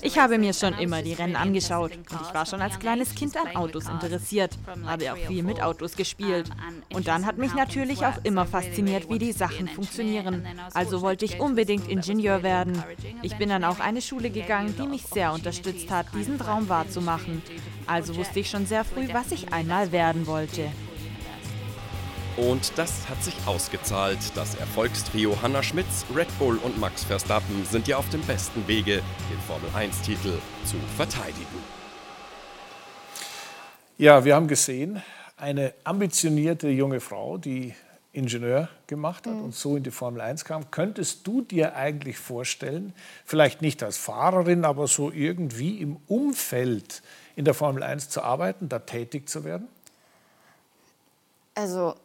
Ich 0.01 0.17
habe 0.17 0.37
mir 0.37 0.53
schon 0.53 0.73
immer 0.75 1.01
die 1.01 1.13
Rennen 1.13 1.35
angeschaut 1.35 1.91
und 1.95 2.21
ich 2.21 2.33
war 2.33 2.45
schon 2.45 2.61
als 2.61 2.79
kleines 2.79 3.15
Kind 3.15 3.35
an 3.37 3.55
Autos 3.55 3.87
interessiert, 3.87 4.57
habe 4.85 5.11
auch 5.11 5.17
viel 5.17 5.43
mit 5.43 5.61
Autos 5.61 5.95
gespielt. 5.95 6.49
Und 6.93 7.07
dann 7.07 7.25
hat 7.25 7.37
mich 7.37 7.53
natürlich 7.53 8.05
auch 8.05 8.17
immer 8.23 8.45
fasziniert, 8.45 9.09
wie 9.09 9.19
die 9.19 9.31
Sachen 9.31 9.67
funktionieren. 9.67 10.45
Also 10.73 11.01
wollte 11.01 11.25
ich 11.25 11.39
unbedingt 11.39 11.87
Ingenieur 11.87 12.43
werden. 12.43 12.83
Ich 13.21 13.37
bin 13.37 13.49
dann 13.49 13.63
auch 13.63 13.79
eine 13.79 14.01
Schule 14.01 14.29
gegangen, 14.29 14.75
die 14.77 14.87
mich 14.87 15.05
sehr 15.05 15.33
unterstützt 15.33 15.91
hat, 15.91 16.07
diesen 16.13 16.39
Traum 16.39 16.69
wahrzumachen. 16.69 17.41
Also 17.87 18.15
wusste 18.15 18.39
ich 18.39 18.49
schon 18.49 18.65
sehr 18.65 18.83
früh, 18.83 19.07
was 19.11 19.31
ich 19.31 19.51
einmal 19.53 19.91
werden 19.91 20.27
wollte. 20.27 20.69
Und 22.39 22.77
das 22.77 23.09
hat 23.09 23.21
sich 23.21 23.35
ausgezahlt. 23.45 24.17
Das 24.33 24.55
Erfolgstrio 24.55 25.35
Hannah 25.41 25.61
Schmitz, 25.61 26.05
Red 26.15 26.27
Bull 26.39 26.57
und 26.57 26.79
Max 26.79 27.03
Verstappen 27.03 27.65
sind 27.65 27.87
ja 27.89 27.97
auf 27.97 28.07
dem 28.09 28.21
besten 28.21 28.65
Wege, 28.65 29.01
den 29.29 29.39
Formel-1-Titel 29.45 30.39
zu 30.63 30.77
verteidigen. 30.95 31.45
Ja, 33.97 34.23
wir 34.23 34.35
haben 34.35 34.47
gesehen, 34.47 35.03
eine 35.35 35.73
ambitionierte 35.83 36.69
junge 36.69 37.01
Frau, 37.01 37.37
die 37.37 37.75
Ingenieur 38.13 38.69
gemacht 38.87 39.27
hat 39.27 39.33
mhm. 39.33 39.43
und 39.43 39.55
so 39.55 39.75
in 39.75 39.83
die 39.83 39.91
Formel 39.91 40.21
1 40.21 40.45
kam. 40.45 40.71
Könntest 40.71 41.27
du 41.27 41.41
dir 41.41 41.75
eigentlich 41.75 42.17
vorstellen, 42.17 42.93
vielleicht 43.25 43.61
nicht 43.61 43.83
als 43.83 43.97
Fahrerin, 43.97 44.63
aber 44.63 44.87
so 44.87 45.11
irgendwie 45.11 45.81
im 45.81 45.97
Umfeld 46.07 47.01
in 47.35 47.43
der 47.43 47.53
Formel 47.53 47.83
1 47.83 48.09
zu 48.09 48.23
arbeiten, 48.23 48.69
da 48.69 48.79
tätig 48.79 49.27
zu 49.27 49.43
werden? 49.43 49.67
Also 51.53 51.95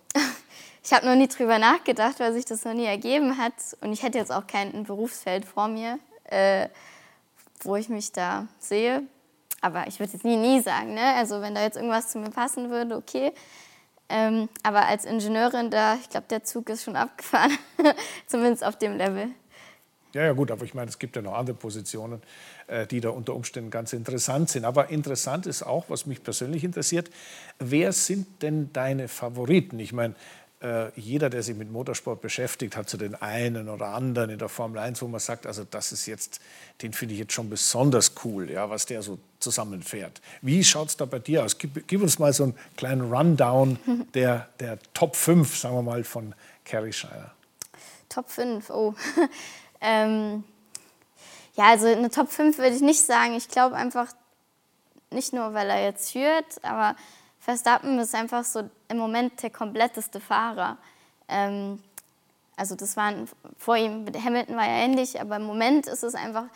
ich 0.82 0.92
habe 0.92 1.06
noch 1.06 1.14
nie 1.14 1.28
drüber 1.28 1.58
nachgedacht, 1.58 2.20
weil 2.20 2.32
sich 2.32 2.44
das 2.44 2.64
noch 2.64 2.74
nie 2.74 2.86
ergeben 2.86 3.38
hat. 3.38 3.54
Und 3.80 3.92
ich 3.92 4.02
hätte 4.02 4.18
jetzt 4.18 4.32
auch 4.32 4.46
kein 4.46 4.84
Berufsfeld 4.84 5.44
vor 5.44 5.68
mir, 5.68 5.98
äh, 6.24 6.68
wo 7.62 7.76
ich 7.76 7.88
mich 7.88 8.12
da 8.12 8.48
sehe. 8.58 9.02
Aber 9.60 9.86
ich 9.86 9.98
würde 9.98 10.12
jetzt 10.12 10.24
nie, 10.24 10.36
nie 10.36 10.60
sagen. 10.60 10.94
Ne? 10.94 11.14
Also 11.14 11.40
wenn 11.40 11.54
da 11.54 11.62
jetzt 11.62 11.76
irgendwas 11.76 12.08
zu 12.08 12.18
mir 12.18 12.30
passen 12.30 12.70
würde, 12.70 12.96
okay. 12.96 13.32
Ähm, 14.10 14.48
aber 14.62 14.86
als 14.86 15.06
Ingenieurin 15.06 15.70
da, 15.70 15.94
ich 15.94 16.10
glaube, 16.10 16.26
der 16.28 16.44
Zug 16.44 16.68
ist 16.68 16.84
schon 16.84 16.96
abgefahren. 16.96 17.56
Zumindest 18.26 18.64
auf 18.64 18.76
dem 18.76 18.96
Level. 18.96 19.30
Ja, 20.14 20.22
ja, 20.22 20.32
gut, 20.32 20.52
aber 20.52 20.64
ich 20.64 20.74
meine, 20.74 20.88
es 20.88 20.98
gibt 20.98 21.16
ja 21.16 21.22
noch 21.22 21.34
andere 21.34 21.56
Positionen, 21.56 22.22
äh, 22.68 22.86
die 22.86 23.00
da 23.00 23.10
unter 23.10 23.34
Umständen 23.34 23.70
ganz 23.70 23.92
interessant 23.92 24.48
sind. 24.48 24.64
Aber 24.64 24.90
interessant 24.90 25.44
ist 25.46 25.64
auch, 25.64 25.86
was 25.88 26.06
mich 26.06 26.22
persönlich 26.22 26.62
interessiert, 26.62 27.10
wer 27.58 27.92
sind 27.92 28.40
denn 28.40 28.72
deine 28.72 29.08
Favoriten? 29.08 29.80
Ich 29.80 29.92
meine, 29.92 30.14
äh, 30.62 30.88
jeder, 30.98 31.30
der 31.30 31.42
sich 31.42 31.56
mit 31.56 31.70
Motorsport 31.72 32.20
beschäftigt, 32.20 32.76
hat 32.76 32.88
so 32.88 32.96
den 32.96 33.16
einen 33.16 33.68
oder 33.68 33.88
anderen 33.88 34.30
in 34.30 34.38
der 34.38 34.48
Formel 34.48 34.78
1, 34.78 35.02
wo 35.02 35.08
man 35.08 35.18
sagt, 35.18 35.46
also 35.46 35.64
das 35.68 35.90
ist 35.90 36.06
jetzt, 36.06 36.40
den 36.80 36.92
finde 36.92 37.14
ich 37.14 37.20
jetzt 37.20 37.32
schon 37.32 37.50
besonders 37.50 38.12
cool, 38.24 38.50
ja, 38.50 38.70
was 38.70 38.86
der 38.86 39.02
so 39.02 39.18
zusammenfährt. 39.40 40.22
Wie 40.42 40.62
schaut 40.62 40.88
es 40.88 40.96
da 40.96 41.06
bei 41.06 41.18
dir 41.18 41.44
aus? 41.44 41.58
Gib, 41.58 41.88
gib, 41.88 42.00
uns 42.00 42.20
mal 42.20 42.32
so 42.32 42.44
einen 42.44 42.54
kleinen 42.76 43.12
Rundown 43.12 43.78
der, 44.14 44.48
der 44.60 44.78
Top 44.94 45.16
5, 45.16 45.58
sagen 45.58 45.74
wir 45.74 45.82
mal, 45.82 46.04
von 46.04 46.34
Carrie 46.64 46.92
Scheiner. 46.92 47.32
Top 48.08 48.30
5, 48.30 48.70
oh. 48.70 48.94
Ähm, 49.84 50.44
ja, 51.54 51.66
also 51.66 51.86
eine 51.86 52.10
Top 52.10 52.30
5 52.30 52.58
würde 52.58 52.74
ich 52.74 52.82
nicht 52.82 53.02
sagen. 53.02 53.34
Ich 53.34 53.48
glaube 53.48 53.76
einfach, 53.76 54.08
nicht 55.10 55.32
nur, 55.32 55.54
weil 55.54 55.68
er 55.70 55.84
jetzt 55.84 56.12
führt, 56.12 56.64
aber 56.64 56.96
Verstappen 57.38 57.98
ist 57.98 58.14
einfach 58.14 58.44
so 58.44 58.68
im 58.88 58.96
Moment 58.96 59.42
der 59.42 59.50
kompletteste 59.50 60.18
Fahrer. 60.18 60.78
Ähm, 61.28 61.82
also 62.56 62.74
das 62.74 62.96
waren 62.96 63.28
vor 63.58 63.76
ihm, 63.76 64.06
Hamilton 64.06 64.56
war 64.56 64.66
ja 64.66 64.84
ähnlich, 64.84 65.20
aber 65.20 65.36
im 65.36 65.44
Moment 65.44 65.86
ist 65.86 66.02
es 66.02 66.14
einfach 66.14 66.46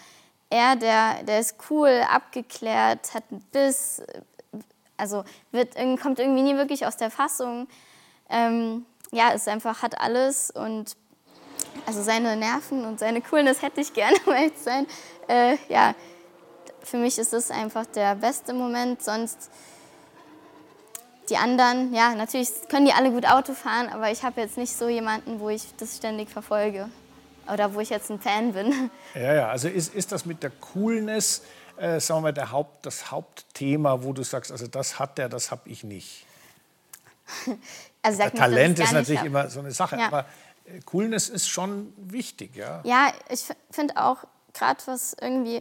er, 0.51 0.77
der, 0.77 1.23
der 1.25 1.41
ist 1.41 1.57
cool, 1.71 2.03
abgeklärt, 2.11 3.15
hat 3.15 3.25
einen 3.31 3.43
Biss, 3.53 4.03
also 4.97 5.25
wird, 5.53 5.75
kommt 6.01 6.19
irgendwie 6.19 6.43
nie 6.43 6.57
wirklich 6.57 6.87
aus 6.87 6.97
der 6.97 7.11
Fassung. 7.11 7.69
Ähm, 8.31 8.87
ja, 9.13 9.31
ist 9.31 9.49
einfach, 9.49 9.83
hat 9.83 10.01
alles 10.01 10.51
und 10.51 10.97
also 11.87 12.03
seine 12.03 12.37
Nerven 12.37 12.85
und 12.85 12.99
seine 12.99 13.21
Coolness 13.21 13.63
hätte 13.63 13.81
ich 13.81 13.93
gerne, 13.93 14.17
um 14.27 14.33
ehrlich 14.33 14.57
zu 14.57 14.65
sein. 14.65 14.87
Äh, 15.29 15.57
ja, 15.69 15.95
für 16.83 16.97
mich 16.97 17.19
ist 17.19 17.33
das 17.33 17.51
einfach 17.51 17.87
der 17.87 18.15
beste 18.15 18.53
Moment. 18.53 19.03
Sonst 19.03 19.51
die 21.29 21.37
anderen, 21.37 21.93
ja, 21.95 22.15
natürlich 22.15 22.49
können 22.69 22.87
die 22.87 22.93
alle 22.93 23.11
gut 23.11 23.27
Auto 23.27 23.53
fahren, 23.53 23.89
aber 23.93 24.11
ich 24.11 24.23
habe 24.23 24.41
jetzt 24.41 24.57
nicht 24.57 24.75
so 24.75 24.89
jemanden, 24.89 25.41
wo 25.41 25.51
ich 25.51 25.63
das 25.77 25.97
ständig 25.97 26.31
verfolge 26.31 26.89
oder 27.53 27.75
wo 27.75 27.81
ich 27.81 27.91
jetzt 27.91 28.11
ein 28.11 28.21
Fan 28.21 28.53
bin. 28.53 28.91
Ja, 29.15 29.35
ja, 29.35 29.49
also 29.49 29.69
ist, 29.69 29.95
ist 29.95 30.13
das 30.13 30.25
mit 30.25 30.43
der 30.43 30.51
Coolness, 30.51 31.43
äh, 31.77 32.01
sagen 32.01 32.25
wir, 32.25 32.33
der 32.33 32.53
Haupt, 32.53 32.87
das 32.87 33.11
Hauptthema, 33.11 34.03
wo 34.03 34.13
du 34.13 34.23
sagst, 34.23 34.53
also 34.53 34.67
das 34.67 34.99
hat 34.99 35.19
der, 35.19 35.29
das 35.29 35.51
habe 35.51 35.69
ich 35.69 35.85
nicht. 35.85 36.27
Also 38.01 38.23
Talent 38.31 38.79
ist 38.79 38.93
natürlich 38.93 39.25
immer 39.25 39.51
so 39.51 39.61
eine 39.61 39.73
Sache, 39.73 39.97
ja. 39.99 40.07
aber 40.07 40.25
Coolness 40.85 41.29
ist 41.29 41.49
schon 41.49 41.93
wichtig, 41.97 42.57
ja. 42.57 42.81
Ja, 42.85 43.13
ich 43.29 43.47
finde 43.71 43.97
auch, 43.97 44.25
gerade 44.55 44.81
was 44.87 45.15
irgendwie 45.21 45.57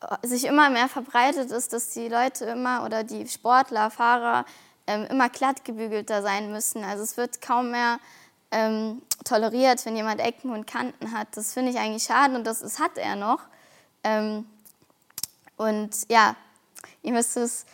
äh, 0.00 0.26
sich 0.26 0.44
immer 0.44 0.70
mehr 0.70 0.88
verbreitet 0.88 1.50
ist, 1.50 1.72
dass 1.72 1.90
die 1.90 2.08
Leute 2.08 2.46
immer 2.46 2.84
oder 2.84 3.04
die 3.04 3.26
Sportler, 3.28 3.90
Fahrer 3.90 4.44
ähm, 4.86 5.06
immer 5.10 5.28
glatt 5.28 5.64
gebügelter 5.64 6.22
sein 6.22 6.52
müssen. 6.52 6.84
Also 6.84 7.02
es 7.02 7.16
wird 7.16 7.40
kaum 7.40 7.70
mehr 7.70 7.98
ähm, 8.50 9.02
toleriert, 9.24 9.84
wenn 9.86 9.96
jemand 9.96 10.20
Ecken 10.20 10.50
und 10.50 10.66
Kanten 10.66 11.12
hat. 11.12 11.28
Das 11.36 11.52
finde 11.52 11.72
ich 11.72 11.78
eigentlich 11.78 12.04
schade 12.04 12.34
und 12.34 12.44
das, 12.44 12.60
das 12.60 12.78
hat 12.78 12.98
er 12.98 13.16
noch. 13.16 13.40
Ähm, 14.04 14.46
und 15.56 15.90
ja, 16.08 16.36
ihm 17.02 17.14
ist 17.14 17.36
es 17.36 17.64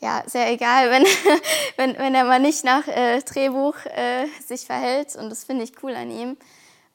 ja, 0.00 0.22
sehr 0.26 0.50
egal, 0.50 0.90
wenn, 0.90 1.04
wenn, 1.76 1.98
wenn 1.98 2.14
er 2.14 2.24
mal 2.24 2.40
nicht 2.40 2.64
nach 2.64 2.86
äh, 2.88 3.20
Drehbuch 3.20 3.76
äh, 3.84 4.26
sich 4.44 4.66
verhält. 4.66 5.14
Und 5.16 5.30
das 5.30 5.44
finde 5.44 5.64
ich 5.64 5.82
cool 5.82 5.94
an 5.94 6.10
ihm. 6.10 6.36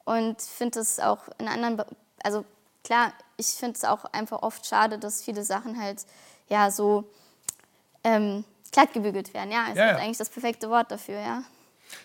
Und 0.04 0.42
finde 0.42 0.80
es 0.80 1.00
auch 1.00 1.20
in 1.38 1.48
anderen, 1.48 1.76
Be 1.76 1.86
also 2.22 2.44
klar, 2.82 3.12
ich 3.36 3.46
finde 3.46 3.76
es 3.76 3.84
auch 3.84 4.04
einfach 4.06 4.42
oft 4.42 4.66
schade, 4.66 4.98
dass 4.98 5.22
viele 5.22 5.44
Sachen 5.44 5.80
halt 5.80 6.04
ja 6.48 6.70
so 6.70 7.04
ähm, 8.02 8.44
glatt 8.72 8.92
gebügelt 8.92 9.32
werden. 9.34 9.52
Ja, 9.52 9.66
es 9.70 9.76
ja, 9.76 9.90
ist 9.90 9.98
ja. 9.98 10.04
eigentlich 10.04 10.18
das 10.18 10.30
perfekte 10.30 10.70
Wort 10.70 10.90
dafür, 10.90 11.20
ja. 11.20 11.42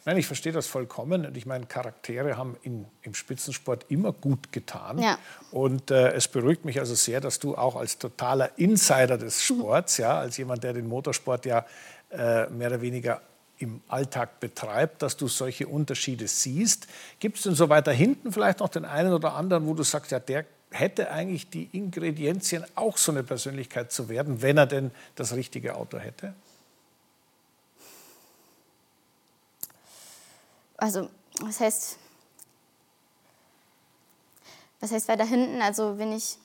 Nein, 0.05 0.17
ich 0.17 0.27
verstehe 0.27 0.51
das 0.51 0.67
vollkommen. 0.67 1.25
Und 1.25 1.37
ich 1.37 1.45
meine, 1.45 1.65
Charaktere 1.65 2.37
haben 2.37 2.57
in, 2.63 2.85
im 3.01 3.13
Spitzensport 3.13 3.85
immer 3.89 4.11
gut 4.11 4.51
getan. 4.51 4.99
Ja. 4.99 5.17
Und 5.51 5.91
äh, 5.91 6.11
es 6.13 6.27
beruhigt 6.27 6.65
mich 6.65 6.79
also 6.79 6.95
sehr, 6.95 7.21
dass 7.21 7.39
du 7.39 7.55
auch 7.55 7.75
als 7.75 7.97
totaler 7.97 8.57
Insider 8.57 9.17
des 9.17 9.43
Sports, 9.43 9.97
ja, 9.97 10.19
als 10.19 10.37
jemand, 10.37 10.63
der 10.63 10.73
den 10.73 10.87
Motorsport 10.87 11.45
ja 11.45 11.65
äh, 12.11 12.47
mehr 12.49 12.67
oder 12.69 12.81
weniger 12.81 13.21
im 13.57 13.81
Alltag 13.87 14.39
betreibt, 14.39 15.01
dass 15.01 15.17
du 15.17 15.27
solche 15.27 15.67
Unterschiede 15.67 16.27
siehst. 16.27 16.87
Gibt 17.19 17.37
es 17.37 17.43
denn 17.43 17.55
so 17.55 17.69
weiter 17.69 17.91
hinten 17.91 18.31
vielleicht 18.31 18.59
noch 18.59 18.69
den 18.69 18.85
einen 18.85 19.13
oder 19.13 19.35
anderen, 19.35 19.67
wo 19.67 19.73
du 19.73 19.83
sagst, 19.83 20.11
ja, 20.11 20.19
der 20.19 20.45
hätte 20.71 21.11
eigentlich 21.11 21.49
die 21.49 21.69
Ingredienzien, 21.71 22.65
auch 22.75 22.97
so 22.97 23.11
eine 23.11 23.23
Persönlichkeit 23.23 23.91
zu 23.91 24.09
werden, 24.09 24.41
wenn 24.41 24.57
er 24.57 24.67
denn 24.67 24.91
das 25.15 25.33
richtige 25.33 25.75
Auto 25.75 25.99
hätte? 25.99 26.33
Also, 30.81 31.07
was 31.39 31.59
heißt, 31.59 31.97
was 34.79 34.91
heißt 34.91 35.07
weiter 35.07 35.25
hinten? 35.25 35.61
Also, 35.61 35.99
wenn 35.99 36.11
ich 36.11 36.37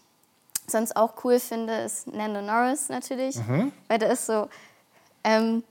sonst 0.67 0.95
auch 0.95 1.25
cool 1.25 1.41
finde, 1.41 1.73
ist 1.73 2.07
Nando 2.07 2.43
Norris 2.43 2.91
natürlich, 2.91 3.37
mhm. 3.37 3.73
weil 3.89 3.99
der 3.99 4.11
ist 4.11 4.27
so, 4.27 4.51
ähm, 5.25 5.65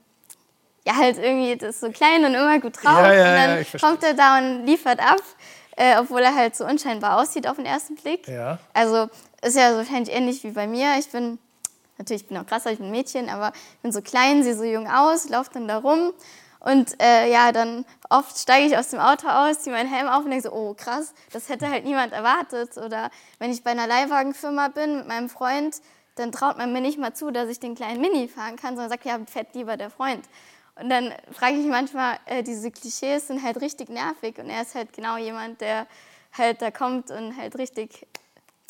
ja, 0.84 0.96
halt 0.96 1.16
irgendwie, 1.16 1.56
das 1.56 1.76
ist 1.76 1.80
so 1.80 1.92
klein 1.92 2.24
und 2.24 2.34
immer 2.34 2.58
gut 2.58 2.82
drauf. 2.82 2.98
Ja, 2.98 3.12
ja, 3.12 3.28
und 3.28 3.36
dann 3.36 3.66
ja, 3.72 3.78
kommt 3.78 4.02
er 4.02 4.14
da 4.14 4.38
und 4.38 4.66
liefert 4.66 4.98
ab, 4.98 5.22
äh, 5.76 5.96
obwohl 6.00 6.22
er 6.22 6.34
halt 6.34 6.56
so 6.56 6.66
unscheinbar 6.66 7.20
aussieht 7.20 7.46
auf 7.46 7.56
den 7.56 7.66
ersten 7.66 7.94
Blick. 7.94 8.26
Ja. 8.26 8.58
Also 8.74 9.08
ist 9.42 9.56
ja 9.56 9.70
so 9.70 9.78
wahrscheinlich 9.78 10.12
ähnlich 10.12 10.42
wie 10.42 10.50
bei 10.50 10.66
mir. 10.66 10.98
Ich 10.98 11.08
bin, 11.10 11.38
natürlich, 11.98 12.22
ich 12.22 12.28
bin 12.28 12.36
auch 12.36 12.46
krasser, 12.46 12.72
ich 12.72 12.78
bin 12.78 12.88
ein 12.88 12.92
Mädchen, 12.92 13.28
aber 13.28 13.52
ich 13.76 13.82
bin 13.82 13.92
so 13.92 14.02
klein, 14.02 14.42
sehe 14.42 14.56
so 14.56 14.64
jung 14.64 14.88
aus, 14.88 15.28
laufe 15.28 15.50
dann 15.54 15.68
da 15.68 15.78
rum 15.78 16.12
und 16.66 17.00
äh, 17.00 17.30
ja, 17.30 17.52
dann 17.52 17.84
oft 18.10 18.36
steige 18.36 18.66
ich 18.66 18.76
aus 18.76 18.88
dem 18.88 18.98
Auto 18.98 19.28
aus, 19.28 19.60
ziehe 19.60 19.72
meinen 19.72 19.88
Helm 19.88 20.08
auf 20.08 20.24
und 20.24 20.30
denke 20.30 20.48
so, 20.48 20.52
oh 20.52 20.74
krass, 20.74 21.14
das 21.30 21.48
hätte 21.48 21.70
halt 21.70 21.84
niemand 21.84 22.12
erwartet. 22.12 22.76
Oder 22.76 23.12
wenn 23.38 23.52
ich 23.52 23.62
bei 23.62 23.70
einer 23.70 23.86
Leihwagenfirma 23.86 24.66
bin 24.66 24.96
mit 24.96 25.06
meinem 25.06 25.28
Freund, 25.28 25.76
dann 26.16 26.32
traut 26.32 26.58
man 26.58 26.72
mir 26.72 26.80
nicht 26.80 26.98
mal 26.98 27.14
zu, 27.14 27.30
dass 27.30 27.48
ich 27.48 27.60
den 27.60 27.76
kleinen 27.76 28.00
Mini 28.00 28.26
fahren 28.26 28.56
kann, 28.56 28.70
sondern 28.70 28.90
sagt, 28.90 29.04
ja, 29.04 29.16
fährt 29.26 29.54
lieber 29.54 29.76
der 29.76 29.90
Freund. 29.90 30.24
Und 30.74 30.90
dann 30.90 31.14
frage 31.30 31.54
ich 31.54 31.66
manchmal, 31.66 32.18
äh, 32.26 32.42
diese 32.42 32.72
Klischees 32.72 33.28
sind 33.28 33.44
halt 33.44 33.60
richtig 33.60 33.88
nervig 33.88 34.36
und 34.38 34.50
er 34.50 34.62
ist 34.62 34.74
halt 34.74 34.92
genau 34.92 35.18
jemand, 35.18 35.60
der 35.60 35.86
halt 36.36 36.62
da 36.62 36.72
kommt 36.72 37.12
und 37.12 37.36
halt 37.36 37.56
richtig 37.58 38.08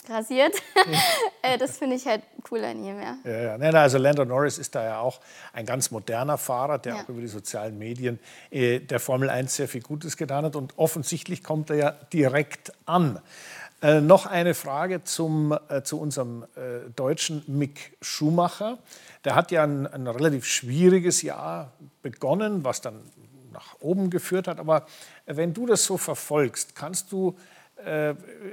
rasiert. 0.09 0.54
äh, 1.42 1.59
das 1.59 1.78
finde 1.78 1.96
ich 1.96 2.07
halt 2.07 2.22
cooler 2.42 2.68
an 2.68 2.84
ihm, 2.84 3.00
ja. 3.00 3.16
ja, 3.24 3.57
ja. 3.57 3.70
Also 3.80 3.98
Lando 3.98 4.24
Norris 4.24 4.59
ist 4.59 4.74
da 4.74 4.84
ja 4.84 5.00
auch 5.00 5.20
ein 5.52 5.66
ganz 5.66 5.90
moderner 5.90 6.38
Fahrer, 6.38 6.78
der 6.78 6.94
ja. 6.94 7.02
auch 7.02 7.09
über 7.09 7.20
die 7.20 7.28
sozialen 7.28 7.78
Medien 7.78 8.18
äh, 8.50 8.80
der 8.80 9.00
Formel 9.00 9.30
1 9.30 9.57
sehr 9.57 9.68
viel 9.68 9.82
Gutes 9.82 10.16
getan 10.16 10.44
hat. 10.44 10.57
Und 10.57 10.78
offensichtlich 10.78 11.42
kommt 11.42 11.70
er 11.70 11.76
ja 11.76 11.90
direkt 12.12 12.72
an. 12.84 13.20
Äh, 13.82 14.00
noch 14.00 14.24
eine 14.24 14.54
Frage 14.54 15.04
zum, 15.04 15.57
äh, 15.68 15.82
zu 15.82 16.00
unserem 16.00 16.44
äh, 16.57 16.88
deutschen 16.94 17.42
Mick 17.46 17.96
Schumacher. 18.00 18.78
Der 19.24 19.34
hat 19.34 19.50
ja 19.50 19.64
ein, 19.64 19.86
ein 19.86 20.07
relativ 20.07 20.46
schwieriges 20.46 21.20
Jahr 21.20 21.72
begonnen, 22.00 22.64
was 22.64 22.80
dann 22.80 23.02
nach 23.52 23.76
oben 23.80 24.09
geführt 24.09 24.48
hat. 24.48 24.59
Aber 24.59 24.86
wenn 25.26 25.52
du 25.52 25.66
das 25.66 25.84
so 25.84 25.98
verfolgst, 25.98 26.74
kannst 26.74 27.12
du 27.12 27.36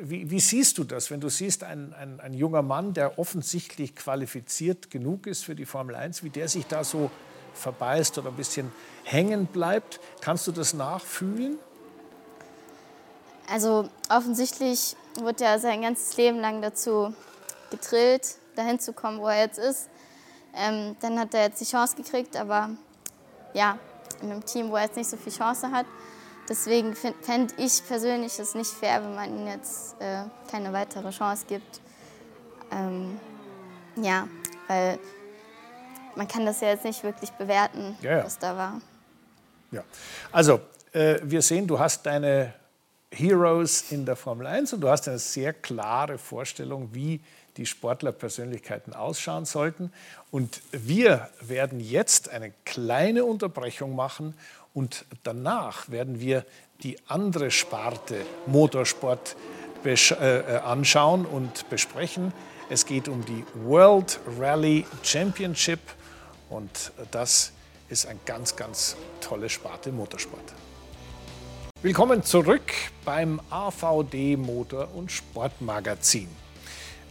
wie, 0.01 0.29
wie, 0.29 0.39
siehst 0.39 0.77
du 0.77 0.83
das, 0.83 1.09
wenn 1.09 1.21
du 1.21 1.29
siehst, 1.29 1.63
ein, 1.63 1.93
ein, 1.93 2.19
ein, 2.19 2.33
junger 2.33 2.61
Mann, 2.61 2.93
der 2.93 3.17
offensichtlich 3.17 3.95
qualifiziert 3.95 4.91
genug 4.91 5.27
ist 5.27 5.45
für 5.45 5.55
die 5.55 5.65
Formel 5.65 5.95
1, 5.95 6.23
wie 6.23 6.29
der 6.29 6.49
sich 6.49 6.67
da 6.67 6.83
so 6.83 7.09
verbeißt 7.53 8.17
oder 8.17 8.29
ein 8.29 8.35
bisschen 8.35 8.71
hängen 9.03 9.45
bleibt? 9.45 9.99
Kannst 10.21 10.45
du 10.47 10.51
das 10.51 10.73
nachfühlen? 10.73 11.57
Also 13.49 13.89
offensichtlich 14.09 14.95
wird 15.21 15.41
er 15.41 15.59
sein 15.59 15.81
ganzes 15.81 16.15
Leben 16.17 16.39
lang 16.39 16.61
dazu 16.61 17.13
getrillt, 17.69 18.35
dahin 18.55 18.79
zu 18.79 18.93
kommen, 18.93 19.19
wo 19.19 19.27
er 19.27 19.41
jetzt 19.41 19.59
ist. 19.59 19.89
Ähm, 20.55 20.95
dann 20.99 21.19
hat 21.19 21.33
er 21.33 21.45
jetzt 21.45 21.61
die 21.61 21.65
Chance 21.65 21.95
gekriegt, 21.95 22.37
aber 22.37 22.71
ja, 23.53 23.79
in 24.21 24.31
einem 24.31 24.45
Team, 24.45 24.69
wo 24.69 24.75
er 24.75 24.83
jetzt 24.83 24.97
nicht 24.97 25.09
so 25.09 25.17
viel 25.17 25.33
Chance 25.33 25.71
hat. 25.71 25.85
Deswegen 26.49 26.95
fände 26.95 27.53
ich 27.57 27.85
persönlich 27.87 28.37
es 28.37 28.53
nicht 28.53 28.69
fair, 28.69 29.01
wenn 29.01 29.15
man 29.15 29.29
ihm 29.29 29.47
jetzt 29.47 29.95
äh, 29.99 30.23
keine 30.51 30.73
weitere 30.73 31.09
Chance 31.09 31.45
gibt. 31.47 31.79
Ähm, 32.71 33.19
ja, 33.95 34.27
weil 34.67 34.99
man 36.15 36.27
kann 36.27 36.45
das 36.45 36.61
ja 36.61 36.69
jetzt 36.69 36.83
nicht 36.83 37.03
wirklich 37.03 37.31
bewerten, 37.31 37.97
ja, 38.01 38.17
ja. 38.17 38.25
was 38.25 38.39
da 38.39 38.57
war. 38.57 38.81
Ja, 39.71 39.83
also 40.31 40.59
äh, 40.91 41.19
wir 41.23 41.41
sehen, 41.41 41.65
du 41.65 41.79
hast 41.79 42.05
deine 42.05 42.53
Heroes 43.11 43.91
in 43.91 44.05
der 44.05 44.15
Formel 44.15 44.47
1 44.47 44.73
und 44.73 44.81
du 44.81 44.89
hast 44.89 45.07
eine 45.07 45.19
sehr 45.19 45.53
klare 45.53 46.17
Vorstellung, 46.17 46.89
wie 46.93 47.21
die 47.57 47.65
Sportlerpersönlichkeiten 47.65 48.93
ausschauen 48.93 49.45
sollten. 49.45 49.93
Und 50.31 50.61
wir 50.71 51.29
werden 51.39 51.79
jetzt 51.79 52.29
eine 52.29 52.51
kleine 52.65 53.25
Unterbrechung 53.25 53.95
machen 53.95 54.33
und 54.73 55.05
danach 55.23 55.89
werden 55.89 56.19
wir 56.19 56.45
die 56.81 56.97
andere 57.07 57.51
Sparte 57.51 58.17
Motorsport 58.47 59.35
äh, 59.85 59.91
äh, 59.91 60.57
anschauen 60.59 61.25
und 61.25 61.69
besprechen. 61.69 62.33
Es 62.69 62.85
geht 62.85 63.07
um 63.07 63.23
die 63.25 63.43
World 63.65 64.19
Rally 64.39 64.85
Championship 65.03 65.79
und 66.49 66.91
das 67.11 67.51
ist 67.89 68.05
eine 68.07 68.19
ganz, 68.25 68.55
ganz 68.55 68.95
tolle 69.21 69.49
Sparte 69.49 69.91
Motorsport. 69.91 70.53
Willkommen 71.81 72.23
zurück 72.23 72.71
beim 73.03 73.41
AVD 73.49 74.37
Motor- 74.37 74.87
und 74.95 75.11
Sportmagazin. 75.11 76.29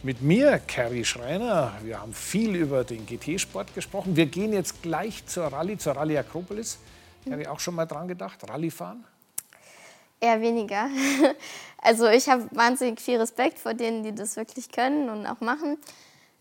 Mit 0.01 0.21
mir, 0.21 0.59
Kerry 0.59 1.05
Schreiner. 1.05 1.73
Wir 1.83 2.01
haben 2.01 2.13
viel 2.13 2.55
über 2.55 2.83
den 2.83 3.05
GT-Sport 3.05 3.73
gesprochen. 3.75 4.15
Wir 4.15 4.25
gehen 4.25 4.51
jetzt 4.51 4.81
gleich 4.81 5.25
zur 5.27 5.45
Rallye, 5.45 5.77
zur 5.77 5.93
Rallye 5.93 6.17
Akropolis. 6.17 6.79
Habe 7.31 7.41
ich 7.41 7.47
auch 7.47 7.59
schon 7.59 7.75
mal 7.75 7.85
dran 7.85 8.07
gedacht, 8.07 8.47
Rallye 8.49 8.71
fahren? 8.71 9.05
Eher 10.19 10.41
weniger. 10.41 10.89
Also 11.85 12.07
ich 12.07 12.29
habe 12.29 12.47
wahnsinnig 12.51 13.01
viel 13.01 13.19
Respekt 13.19 13.59
vor 13.59 13.73
denen, 13.73 14.03
die 14.03 14.15
das 14.15 14.37
wirklich 14.37 14.71
können 14.71 15.09
und 15.09 15.27
auch 15.27 15.41
machen. 15.41 15.77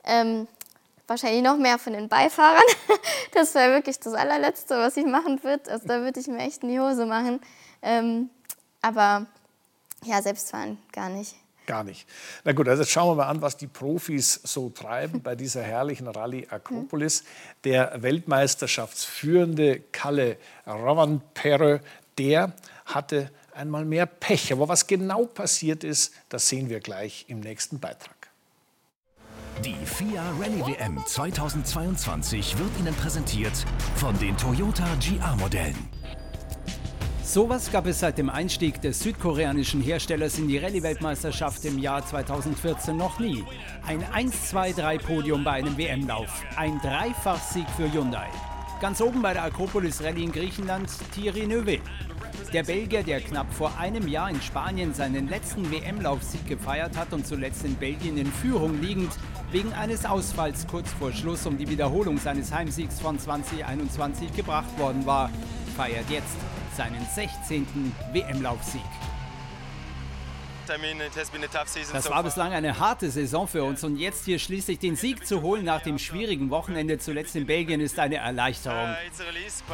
Ähm, 0.05 0.47
wahrscheinlich 1.09 1.43
noch 1.43 1.57
mehr 1.57 1.79
von 1.79 1.95
den 1.95 2.09
Beifahrern. 2.09 2.63
Das 3.35 3.55
wäre 3.57 3.73
wirklich 3.73 3.99
das 3.99 4.13
allerletzte, 4.13 4.79
was 4.79 4.97
ich 4.97 5.07
machen 5.07 5.43
würde. 5.43 5.69
Also 5.69 5.89
da 5.89 6.01
würde 6.03 6.21
ich 6.21 6.29
mir 6.29 6.39
echt 6.39 6.63
in 6.63 6.69
die 6.69 6.79
Hose 6.79 7.07
machen. 7.07 7.41
Ähm, 7.81 8.31
aber 8.83 9.27
ja, 10.05 10.23
selbst 10.23 10.51
fahren 10.51 10.79
gar 10.93 11.09
nicht. 11.09 11.35
Gar 11.73 11.85
nicht. 11.85 12.07
Na 12.45 12.53
gut, 12.53 12.69
also 12.69 12.83
jetzt 12.83 12.93
schauen 12.93 13.13
wir 13.17 13.25
mal 13.25 13.31
an, 13.31 13.41
was 13.41 13.57
die 13.57 13.67
Profis 13.67 14.39
so 14.45 14.69
treiben 14.69 15.23
bei 15.23 15.35
dieser 15.35 15.63
herrlichen 15.63 16.07
Rallye 16.07 16.47
Akropolis. 16.51 17.25
Der 17.65 18.03
Weltmeisterschaftsführende 18.03 19.81
Kalle 19.91 20.37
Rovanperä, 20.67 21.81
der 22.19 22.53
hatte 22.85 23.31
einmal 23.55 23.87
mehr 23.87 24.05
Pech. 24.05 24.53
Aber 24.53 24.69
was 24.69 24.87
genau 24.87 25.25
passiert 25.25 25.83
ist, 25.83 26.13
das 26.29 26.47
sehen 26.47 26.69
wir 26.69 26.81
gleich 26.81 27.25
im 27.29 27.41
nächsten 27.41 27.81
Beitrag. 27.81 28.29
Die 29.65 29.87
FIA 29.87 30.23
Rallye 30.39 30.77
WM 30.77 31.03
2022 31.07 32.59
wird 32.59 32.69
Ihnen 32.81 32.95
präsentiert 32.97 33.65
von 33.97 34.19
den 34.19 34.37
Toyota 34.37 34.85
GR-Modellen. 35.01 36.02
Sowas 37.33 37.73
gab 37.73 37.87
es 37.87 38.01
seit 38.01 38.19
dem 38.19 38.29
Einstieg 38.29 38.83
des 38.83 39.01
südkoreanischen 39.01 39.81
Herstellers 39.81 40.39
in 40.39 40.49
die 40.49 40.59
Rallye-Weltmeisterschaft 40.59 41.65
im 41.65 41.79
Jahr 41.79 42.05
2014 42.05 42.95
noch 42.95 43.19
nie. 43.19 43.43
Ein 43.87 44.05
1-2-3-Podium 44.05 45.43
bei 45.43 45.53
einem 45.53 45.79
WM-Lauf. 45.79 46.29
Ein 46.57 46.79
Dreifachsieg 46.81 47.65
für 47.75 47.91
Hyundai. 47.91 48.29
Ganz 48.83 49.01
oben 49.01 49.23
bei 49.23 49.33
der 49.33 49.45
Akropolis 49.45 50.03
Rallye 50.03 50.25
in 50.25 50.33
Griechenland 50.33 50.91
Thierry 51.15 51.47
Neuville. 51.47 51.81
Der 52.53 52.65
Belgier, 52.65 53.03
der 53.03 53.23
knapp 53.23 53.51
vor 53.55 53.79
einem 53.79 54.09
Jahr 54.09 54.29
in 54.29 54.43
Spanien 54.43 54.93
seinen 54.93 55.27
letzten 55.27 55.71
WM-Laufsieg 55.73 56.47
gefeiert 56.47 56.99
hat 56.99 57.15
und 57.15 57.27
zuletzt 57.27 57.65
in 57.65 57.77
Belgien 57.77 58.19
in 58.19 58.27
Führung 58.27 58.79
liegend, 58.83 59.13
wegen 59.51 59.73
eines 59.73 60.05
Ausfalls 60.05 60.67
kurz 60.67 60.91
vor 60.91 61.13
Schluss 61.13 61.47
um 61.47 61.57
die 61.57 61.71
Wiederholung 61.71 62.19
seines 62.19 62.53
Heimsiegs 62.53 63.01
von 63.01 63.19
2021 63.19 64.37
gebracht 64.37 64.79
worden 64.79 65.07
war, 65.07 65.31
feiert 65.79 66.11
jetzt 66.11 66.37
seinen 66.77 67.07
16. 67.15 67.67
WM-Laufsieg. 68.13 68.83
Das 71.93 72.11
war 72.11 72.23
bislang 72.23 72.53
eine 72.53 72.79
harte 72.79 73.11
Saison 73.11 73.49
für 73.49 73.65
uns 73.65 73.83
und 73.83 73.97
jetzt 73.97 74.25
hier 74.25 74.39
schließlich 74.39 74.79
den 74.79 74.97
Sieg 74.97 75.27
zu 75.27 75.43
holen 75.43 75.65
nach 75.65 75.83
dem 75.83 75.99
schwierigen 75.99 76.51
Wochenende 76.51 76.99
zuletzt 76.99 77.35
in 77.35 77.47
Belgien 77.47 77.81
ist 77.81 77.99
eine 77.99 78.17
Erleichterung. 78.17 78.95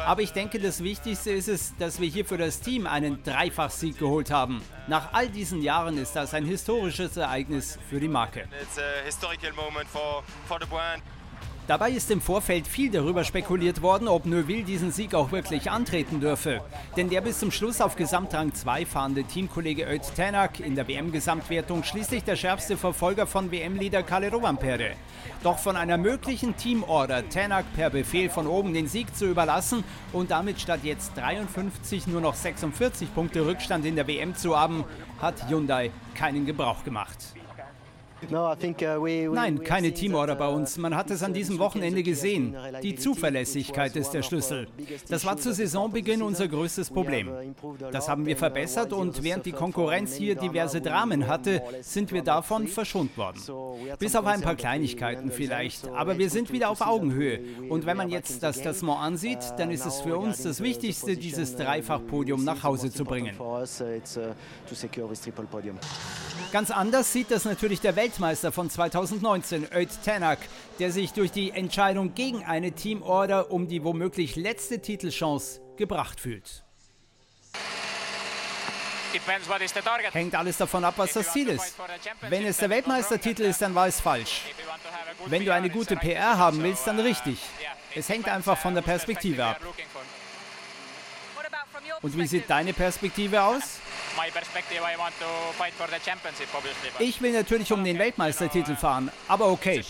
Aber 0.05 0.21
ich 0.21 0.33
denke, 0.33 0.59
das 0.59 0.83
Wichtigste 0.83 1.31
ist 1.31 1.47
es, 1.47 1.75
dass 1.77 2.01
wir 2.01 2.07
hier 2.07 2.25
für 2.25 2.37
das 2.37 2.59
Team 2.59 2.87
einen 2.87 3.23
Dreifachsieg 3.23 3.99
geholt 3.99 4.31
haben. 4.31 4.63
Nach 4.87 5.13
all 5.13 5.29
diesen 5.29 5.61
Jahren 5.61 5.97
ist 5.97 6.15
das 6.15 6.33
ein 6.33 6.45
historisches 6.45 7.15
Ereignis 7.17 7.77
für 7.89 7.99
die 7.99 8.07
Marke. 8.07 8.47
Dabei 11.69 11.91
ist 11.91 12.09
im 12.09 12.19
Vorfeld 12.19 12.65
viel 12.65 12.89
darüber 12.89 13.23
spekuliert 13.23 13.83
worden, 13.83 14.07
ob 14.07 14.25
Neuville 14.25 14.63
diesen 14.63 14.91
Sieg 14.91 15.13
auch 15.13 15.31
wirklich 15.31 15.69
antreten 15.69 16.19
dürfe. 16.19 16.61
Denn 16.97 17.11
der 17.11 17.21
bis 17.21 17.37
zum 17.37 17.51
Schluss 17.51 17.79
auf 17.79 17.95
Gesamtrang 17.95 18.55
2 18.55 18.87
fahrende 18.87 19.23
Teamkollege 19.23 19.83
Öt 19.83 20.01
Tänak 20.15 20.59
in 20.59 20.73
der 20.73 20.87
WM-Gesamtwertung 20.87 21.83
schließlich 21.83 22.23
der 22.23 22.37
schärfste 22.37 22.75
Verfolger 22.75 23.27
von 23.27 23.51
WM-Leader 23.51 24.01
Kalle 24.01 24.31
Rovanperä. 24.31 24.95
Doch 25.43 25.59
von 25.59 25.75
einer 25.75 25.99
möglichen 25.99 26.57
Teamorder 26.57 27.29
Tänak 27.29 27.65
per 27.75 27.91
Befehl 27.91 28.31
von 28.31 28.47
oben 28.47 28.73
den 28.73 28.87
Sieg 28.87 29.15
zu 29.15 29.27
überlassen 29.27 29.83
und 30.11 30.31
damit 30.31 30.59
statt 30.59 30.79
jetzt 30.81 31.15
53 31.17 32.07
nur 32.07 32.21
noch 32.21 32.33
46 32.33 33.13
Punkte 33.13 33.45
Rückstand 33.45 33.85
in 33.85 33.95
der 33.95 34.07
WM 34.07 34.35
zu 34.35 34.57
haben, 34.57 34.85
hat 35.21 35.47
Hyundai 35.47 35.91
keinen 36.15 36.47
Gebrauch 36.47 36.83
gemacht. 36.83 37.35
Uh, 38.31 39.33
Nein, 39.33 39.63
keine 39.63 39.93
Teamorder 39.93 40.35
bei 40.35 40.47
uns. 40.47 40.77
Man 40.77 40.95
hat 40.95 41.09
es 41.09 41.23
an 41.23 41.33
diesem 41.33 41.57
Wochenende 41.59 42.03
gesehen. 42.03 42.55
Die 42.83 42.95
Zuverlässigkeit 42.95 43.95
ist 43.95 44.11
der 44.11 44.23
Schlüssel. 44.23 44.67
Das 45.07 45.25
war 45.25 45.37
zu 45.37 45.53
Saisonbeginn 45.53 46.21
unser 46.21 46.47
größtes 46.47 46.89
Problem. 46.89 47.29
Das 47.91 48.09
haben 48.09 48.25
wir 48.25 48.35
verbessert 48.35 48.93
und 48.93 49.23
während 49.23 49.45
die 49.45 49.51
Konkurrenz 49.51 50.15
hier 50.15 50.35
diverse 50.35 50.81
Dramen 50.81 51.27
hatte, 51.27 51.61
sind 51.81 52.11
wir 52.11 52.21
davon 52.21 52.67
verschont 52.67 53.17
worden. 53.17 53.39
Bis 53.99 54.15
auf 54.15 54.25
ein 54.25 54.41
paar 54.41 54.55
Kleinigkeiten 54.55 55.31
vielleicht. 55.31 55.87
Aber 55.87 56.17
wir 56.17 56.29
sind 56.29 56.51
wieder 56.51 56.69
auf 56.69 56.81
Augenhöhe. 56.81 57.39
Und 57.69 57.85
wenn 57.85 57.97
man 57.97 58.09
jetzt 58.09 58.43
das 58.43 58.61
Tassement 58.61 58.99
ansieht, 58.99 59.39
dann 59.57 59.71
ist 59.71 59.85
es 59.85 60.01
für 60.01 60.17
uns 60.17 60.43
das 60.43 60.61
Wichtigste, 60.61 61.15
dieses 61.15 61.55
Dreifachpodium 61.55 62.43
nach 62.43 62.63
Hause 62.63 62.91
zu 62.91 63.05
bringen. 63.05 63.35
Ganz 66.51 66.71
anders 66.71 67.13
sieht 67.13 67.31
das 67.31 67.45
natürlich 67.45 67.79
der 67.79 67.95
Weltmeister 68.09 68.51
von 68.51 68.71
2019, 68.71 69.67
Öt 69.71 69.89
Tanak, 70.03 70.39
der 70.79 70.91
sich 70.91 71.13
durch 71.13 71.31
die 71.31 71.51
Entscheidung 71.51 72.15
gegen 72.15 72.43
eine 72.43 72.71
Teamorder 72.71 73.51
um 73.51 73.67
die 73.67 73.83
womöglich 73.83 74.35
letzte 74.35 74.81
Titelchance 74.81 75.61
gebracht 75.77 76.19
fühlt. 76.19 76.63
Hängt 80.11 80.33
alles 80.33 80.57
davon 80.57 80.85
ab, 80.85 80.95
was 80.97 81.13
das 81.13 81.31
Ziel 81.31 81.49
ist. 81.49 81.75
Wenn 82.29 82.47
es 82.47 82.57
der 82.57 82.71
Weltmeistertitel 82.71 83.43
ist, 83.43 83.61
dann 83.61 83.75
war 83.75 83.85
es 83.85 84.01
falsch. 84.01 84.41
Wenn 85.27 85.45
du 85.45 85.53
eine 85.53 85.69
gute 85.69 85.95
PR 85.95 86.35
haben 86.35 86.63
willst, 86.63 86.87
dann 86.87 86.99
richtig. 86.99 87.37
Es 87.93 88.09
hängt 88.09 88.27
einfach 88.27 88.57
von 88.57 88.73
der 88.73 88.81
Perspektive 88.81 89.45
ab. 89.45 89.59
Und 92.01 92.17
wie 92.17 92.25
sieht 92.25 92.49
deine 92.49 92.73
Perspektive 92.73 93.43
aus? 93.43 93.79
Ich 96.99 97.21
will 97.21 97.31
natürlich 97.31 97.71
um 97.71 97.83
den 97.83 97.97
Weltmeistertitel 97.97 98.75
fahren, 98.75 99.11
aber 99.27 99.47
okay. 99.47 99.83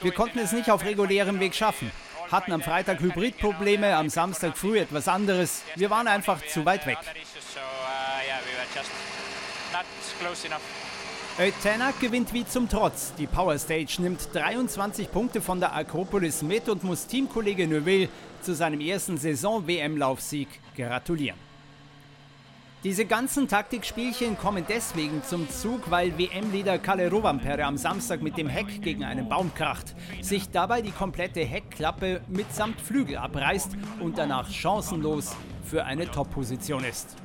Wir 0.00 0.12
konnten 0.12 0.38
es 0.38 0.52
nicht 0.52 0.70
auf 0.70 0.84
regulärem 0.84 1.40
Weg 1.40 1.54
schaffen. 1.54 1.90
Hatten 2.30 2.52
am 2.52 2.62
Freitag 2.62 3.00
Hybridprobleme, 3.00 3.96
am 3.96 4.08
Samstag 4.08 4.56
früh 4.56 4.78
etwas 4.78 5.08
anderes. 5.08 5.62
Wir 5.76 5.90
waren 5.90 6.08
einfach 6.08 6.44
zu 6.46 6.64
weit 6.64 6.86
weg. 6.86 6.98
Ötenak 11.38 11.98
gewinnt 11.98 12.32
wie 12.32 12.46
zum 12.46 12.68
Trotz. 12.68 13.12
Die 13.14 13.26
Power 13.26 13.58
Stage 13.58 13.96
nimmt 13.98 14.28
23 14.32 15.10
Punkte 15.10 15.42
von 15.42 15.58
der 15.58 15.74
Akropolis 15.74 16.42
mit 16.42 16.68
und 16.68 16.84
muss 16.84 17.08
Teamkollege 17.08 17.66
Neuville 17.66 18.08
zu 18.40 18.54
seinem 18.54 18.80
ersten 18.80 19.18
Saison-WM-Laufsieg 19.18 20.48
gratulieren. 20.76 21.43
Diese 22.84 23.06
ganzen 23.06 23.48
Taktikspielchen 23.48 24.36
kommen 24.36 24.66
deswegen 24.68 25.22
zum 25.24 25.48
Zug, 25.48 25.90
weil 25.90 26.18
WM-Leader 26.18 26.78
Kalle 26.78 27.10
Rovanperä 27.10 27.62
am 27.62 27.78
Samstag 27.78 28.20
mit 28.20 28.36
dem 28.36 28.46
Heck 28.46 28.82
gegen 28.82 29.04
einen 29.04 29.26
Baum 29.26 29.54
kracht, 29.54 29.94
sich 30.20 30.50
dabei 30.50 30.82
die 30.82 30.90
komplette 30.90 31.40
Heckklappe 31.40 32.20
mitsamt 32.28 32.78
Flügel 32.78 33.16
abreißt 33.16 33.70
und 34.00 34.18
danach 34.18 34.50
chancenlos 34.50 35.34
für 35.64 35.86
eine 35.86 36.10
Top-Position 36.10 36.84
ist. 36.84 37.16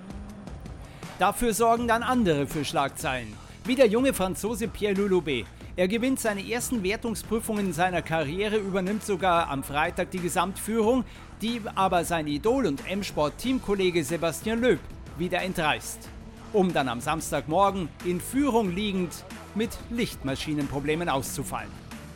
Dafür 1.20 1.54
sorgen 1.54 1.90
dann 1.90 2.04
andere 2.04 2.48
für 2.48 2.64
Schlagzeilen, 2.64 3.34
wie 3.66 3.76
der 3.76 3.88
junge 3.88 4.14
Franzose 4.14 4.70
Pierre 4.70 4.96
Lulubé. 4.96 5.44
Er 5.76 5.90
gewinnt 5.90 6.22
seine 6.22 6.50
ersten 6.50 6.84
Wertungsprüfungen 6.84 7.68
in 7.68 7.74
seiner 7.74 8.02
Karriere, 8.02 8.56
übernimmt 8.56 9.04
sogar 9.04 9.50
am 9.50 9.64
Freitag 9.64 10.12
die 10.12 10.20
Gesamtführung, 10.20 11.04
die 11.42 11.60
aber 11.76 12.06
sein 12.06 12.28
Idol 12.28 12.66
und 12.66 12.90
M-Sport-Teamkollege 12.90 14.06
Sebastian 14.06 14.62
Loeb 14.62 14.80
wieder 15.20 15.42
entreißt, 15.42 16.10
um 16.54 16.74
dann 16.74 16.88
am 16.88 17.02
Samstagmorgen 17.02 17.90
in 18.06 18.22
Führung 18.22 18.74
liegend 18.74 19.26
mit 19.56 19.72
Lichtmaschinenproblemen 19.90 21.10
auszufallen. 21.10 21.72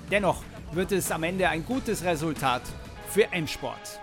Dennoch 0.10 0.44
wird 0.72 0.92
es 0.92 1.12
am 1.12 1.24
Ende 1.24 1.50
ein 1.50 1.66
gutes 1.66 2.04
Resultat 2.04 2.62
für 3.10 3.32
M-Sport. 3.32 4.00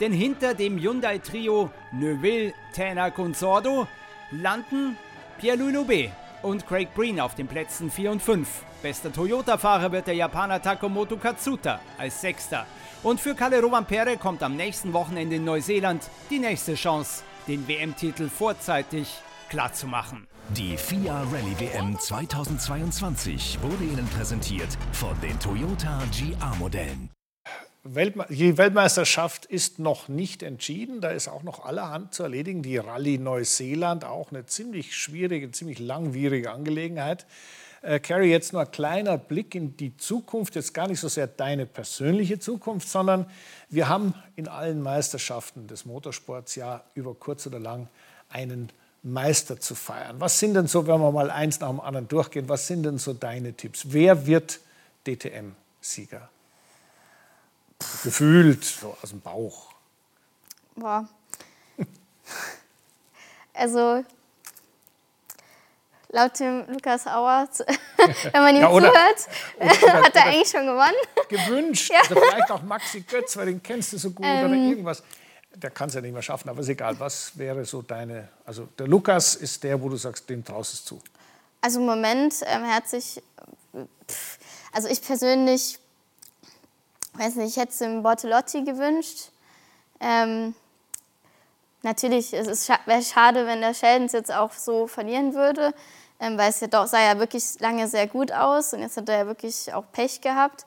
Denn 0.00 0.12
hinter 0.12 0.54
dem 0.54 0.78
Hyundai-Trio 0.78 1.70
Neuville, 1.92 2.52
Tänak 2.72 3.18
und 3.18 3.36
Sordo 3.36 3.86
landen 4.30 4.96
Pierre-Louis 5.38 5.86
B 5.86 6.08
und 6.42 6.66
Craig 6.66 6.94
Breen 6.94 7.20
auf 7.20 7.34
den 7.34 7.46
Plätzen 7.46 7.90
4 7.90 8.12
und 8.12 8.22
5. 8.22 8.48
Bester 8.82 9.12
Toyota-Fahrer 9.12 9.92
wird 9.92 10.06
der 10.06 10.14
Japaner 10.14 10.60
Takomoto 10.60 11.16
Katsuta 11.16 11.80
als 11.96 12.20
Sechster. 12.20 12.66
Und 13.02 13.20
für 13.20 13.34
Kalle 13.34 13.60
Rovanperä 13.60 14.16
kommt 14.16 14.42
am 14.42 14.56
nächsten 14.56 14.92
Wochenende 14.92 15.36
in 15.36 15.44
Neuseeland 15.44 16.10
die 16.30 16.38
nächste 16.38 16.74
Chance 16.74 17.22
den 17.46 17.66
WM-Titel 17.68 18.28
vorzeitig 18.28 19.08
klarzumachen. 19.48 20.26
Die 20.50 20.76
FIA 20.76 21.22
Rallye 21.22 21.58
WM 21.58 21.98
2022 21.98 23.58
wurde 23.62 23.84
Ihnen 23.84 24.06
präsentiert 24.08 24.68
von 24.92 25.18
den 25.20 25.38
Toyota 25.40 26.02
GR-Modellen. 26.12 27.10
die 28.28 28.58
Weltmeisterschaft 28.58 29.46
ist 29.46 29.78
noch 29.78 30.08
nicht 30.08 30.42
entschieden. 30.42 31.00
Da 31.00 31.10
ist 31.10 31.28
auch 31.28 31.42
noch 31.42 31.64
allerhand 31.64 32.14
zu 32.14 32.24
erledigen. 32.24 32.62
Die 32.62 32.76
Rallye 32.76 33.18
Neuseeland, 33.18 34.04
auch 34.04 34.30
eine 34.32 34.46
ziemlich 34.46 34.96
schwierige, 34.96 35.50
ziemlich 35.50 35.78
langwierige 35.78 36.50
Angelegenheit. 36.50 37.26
Äh, 37.84 38.00
Carrie, 38.00 38.30
jetzt 38.30 38.54
nur 38.54 38.62
ein 38.62 38.70
kleiner 38.70 39.18
Blick 39.18 39.54
in 39.54 39.76
die 39.76 39.94
Zukunft, 39.98 40.54
jetzt 40.54 40.72
gar 40.72 40.88
nicht 40.88 41.00
so 41.00 41.08
sehr 41.08 41.26
deine 41.26 41.66
persönliche 41.66 42.38
Zukunft, 42.38 42.88
sondern 42.88 43.26
wir 43.68 43.90
haben 43.90 44.14
in 44.36 44.48
allen 44.48 44.80
Meisterschaften 44.80 45.66
des 45.66 45.84
Motorsports 45.84 46.54
ja 46.54 46.82
über 46.94 47.14
kurz 47.14 47.46
oder 47.46 47.58
lang 47.58 47.88
einen 48.30 48.70
Meister 49.02 49.60
zu 49.60 49.74
feiern. 49.74 50.18
Was 50.18 50.38
sind 50.38 50.54
denn 50.54 50.66
so, 50.66 50.86
wenn 50.86 50.98
wir 50.98 51.12
mal 51.12 51.30
eins 51.30 51.60
nach 51.60 51.68
dem 51.68 51.80
anderen 51.80 52.08
durchgehen, 52.08 52.48
was 52.48 52.66
sind 52.66 52.84
denn 52.84 52.96
so 52.96 53.12
deine 53.12 53.52
Tipps? 53.52 53.84
Wer 53.88 54.26
wird 54.26 54.60
DTM-Sieger? 55.06 56.30
Gefühlt, 58.02 58.64
so 58.64 58.96
aus 59.02 59.10
dem 59.10 59.20
Bauch. 59.20 59.74
Boah. 60.74 61.06
Also 63.56 64.02
laut 66.14 66.38
dem 66.38 66.64
Lukas 66.68 67.06
Auer, 67.06 67.48
wenn 68.32 68.42
man 68.42 68.54
ihm 68.54 68.62
ja, 68.62 68.70
oder, 68.70 68.88
zuhört, 68.88 69.28
oder, 69.58 69.92
hat 70.04 70.16
er 70.16 70.26
eigentlich 70.26 70.48
schon 70.48 70.66
gewonnen. 70.66 70.94
Gewünscht. 71.28 71.90
Ja. 71.90 72.00
Also 72.00 72.14
vielleicht 72.14 72.50
auch 72.50 72.62
Maxi 72.62 73.00
Götz, 73.00 73.36
weil 73.36 73.46
den 73.46 73.62
kennst 73.62 73.92
du 73.92 73.98
so 73.98 74.10
gut 74.10 74.24
ähm, 74.24 74.46
oder 74.46 74.54
irgendwas. 74.54 75.02
Der 75.56 75.70
kann 75.70 75.88
es 75.88 75.94
ja 75.94 76.00
nicht 76.00 76.12
mehr 76.12 76.22
schaffen, 76.22 76.48
aber 76.48 76.60
ist 76.60 76.68
egal. 76.68 76.98
Was 76.98 77.36
wäre 77.36 77.64
so 77.64 77.82
deine. 77.82 78.28
Also 78.44 78.68
der 78.78 78.86
Lukas 78.86 79.34
ist 79.34 79.62
der, 79.62 79.80
wo 79.80 79.88
du 79.88 79.96
sagst, 79.96 80.28
dem 80.30 80.44
traust 80.44 80.74
es 80.74 80.84
zu. 80.84 81.00
Also 81.60 81.80
im 81.80 81.86
Moment 81.86 82.34
ähm, 82.46 82.66
hat 82.66 82.88
sich. 82.88 83.22
Also 84.72 84.88
ich 84.88 85.02
persönlich, 85.02 85.78
weiß 87.14 87.36
nicht, 87.36 87.50
ich 87.50 87.56
hätte 87.56 87.72
es 87.72 87.78
dem 87.78 88.02
Bortolotti 88.02 88.62
gewünscht. 88.62 89.30
Ähm, 90.00 90.54
natürlich, 91.82 92.32
es 92.32 92.46
ist 92.46 92.68
wäre 92.86 93.02
schade, 93.02 93.46
wenn 93.46 93.60
der 93.60 93.74
Sheldons 93.74 94.12
jetzt 94.12 94.32
auch 94.32 94.52
so 94.52 94.86
verlieren 94.86 95.34
würde 95.34 95.72
ähm, 96.24 96.38
weil 96.38 96.50
es 96.50 96.60
ja 96.60 96.66
doch, 96.66 96.86
sah 96.86 97.00
ja 97.00 97.18
wirklich 97.18 97.60
lange 97.60 97.86
sehr 97.88 98.06
gut 98.06 98.32
aus 98.32 98.72
und 98.72 98.80
jetzt 98.80 98.96
hat 98.96 99.08
er 99.08 99.18
ja 99.18 99.26
wirklich 99.26 99.72
auch 99.72 99.84
Pech 99.92 100.20
gehabt. 100.20 100.64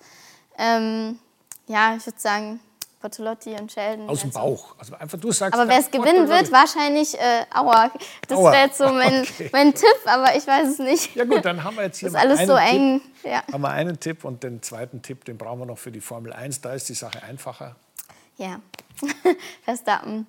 Ähm, 0.57 1.19
ja, 1.67 1.95
ich 1.95 2.05
würde 2.05 2.19
sagen, 2.19 2.59
Bortolotti 3.01 3.51
und 3.51 3.71
Sheldon. 3.71 4.09
Aus 4.09 4.21
dem 4.21 4.29
also. 4.29 4.39
Bauch. 4.39 4.75
Also 4.79 4.95
einfach 4.95 5.19
du 5.19 5.31
sagst. 5.31 5.57
Aber 5.57 5.69
wer 5.69 5.79
es 5.79 5.91
gewinnen 5.91 6.27
wird, 6.27 6.51
wahrscheinlich 6.51 7.17
äh, 7.19 7.45
Auer. 7.53 7.91
Das 8.27 8.39
wäre 8.39 8.65
jetzt 8.65 8.77
so 8.77 8.85
mein, 8.91 9.21
okay. 9.21 9.49
mein 9.51 9.73
Tipp, 9.73 9.97
aber 10.05 10.35
ich 10.35 10.47
weiß 10.47 10.69
es 10.69 10.79
nicht. 10.79 11.15
Ja 11.15 11.25
gut, 11.25 11.45
dann 11.45 11.63
haben 11.63 11.75
wir 11.75 11.83
jetzt 11.83 11.97
hier 11.99 12.09
das 12.09 12.23
ist 12.23 12.29
alles 12.29 12.47
so 12.47 12.55
eng. 12.55 13.01
Ja. 13.23 13.43
Haben 13.51 13.61
wir 13.61 13.69
einen 13.69 13.99
Tipp 13.99 14.25
und 14.25 14.43
den 14.43 14.61
zweiten 14.61 15.01
Tipp, 15.01 15.25
den 15.25 15.37
brauchen 15.37 15.59
wir 15.59 15.65
noch 15.65 15.77
für 15.77 15.91
die 15.91 16.01
Formel 16.01 16.33
1. 16.33 16.61
Da 16.61 16.73
ist 16.73 16.89
die 16.89 16.95
Sache 16.95 17.21
einfacher. 17.23 17.75
Ja, 18.37 18.59
Verstappen. 19.63 20.27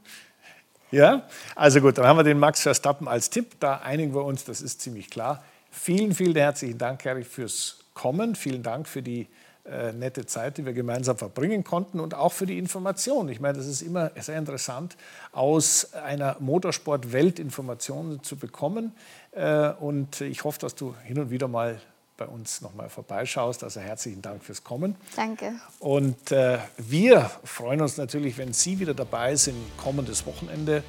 Ja, 0.90 1.26
also 1.54 1.80
gut, 1.80 1.98
dann 1.98 2.06
haben 2.06 2.16
wir 2.16 2.24
den 2.24 2.38
Max 2.38 2.62
Verstappen 2.62 3.08
als 3.08 3.28
Tipp. 3.28 3.60
Da 3.60 3.78
einigen 3.78 4.14
wir 4.14 4.24
uns, 4.24 4.44
das 4.44 4.62
ist 4.62 4.80
ziemlich 4.80 5.10
klar. 5.10 5.44
Vielen, 5.70 6.14
vielen 6.14 6.34
herzlichen 6.34 6.78
Dank, 6.78 7.04
Harry, 7.04 7.24
fürs 7.24 7.80
Kommen. 7.92 8.34
Vielen 8.34 8.62
Dank 8.62 8.88
für 8.88 9.02
die 9.02 9.28
äh, 9.66 9.92
nette 9.92 10.24
Zeit, 10.24 10.56
die 10.56 10.64
wir 10.64 10.72
gemeinsam 10.72 11.18
verbringen 11.18 11.62
konnten 11.62 12.00
und 12.00 12.14
auch 12.14 12.32
für 12.32 12.46
die 12.46 12.56
Information. 12.56 13.28
Ich 13.28 13.38
meine, 13.38 13.58
das 13.58 13.66
ist 13.66 13.82
immer 13.82 14.10
sehr 14.18 14.38
interessant, 14.38 14.96
aus 15.32 15.92
einer 15.92 16.36
Motorsport-Welt 16.40 17.38
Informationen 17.38 18.22
zu 18.22 18.36
bekommen. 18.36 18.92
Äh, 19.32 19.72
und 19.72 20.22
ich 20.22 20.44
hoffe, 20.44 20.58
dass 20.58 20.74
du 20.74 20.94
hin 21.04 21.18
und 21.18 21.30
wieder 21.30 21.48
mal 21.48 21.78
bei 22.18 22.26
uns 22.26 22.60
nochmal 22.60 22.90
vorbeischaust. 22.90 23.64
Also 23.64 23.80
herzlichen 23.80 24.20
Dank 24.20 24.44
fürs 24.44 24.64
Kommen. 24.64 24.96
Danke. 25.16 25.54
Und 25.78 26.32
äh, 26.32 26.58
wir 26.76 27.30
freuen 27.44 27.80
uns 27.80 27.96
natürlich, 27.96 28.36
wenn 28.36 28.52
Sie 28.52 28.78
wieder 28.80 28.92
dabei 28.92 29.36
sind, 29.36 29.56
kommendes 29.78 30.26
Wochenende. 30.26 30.82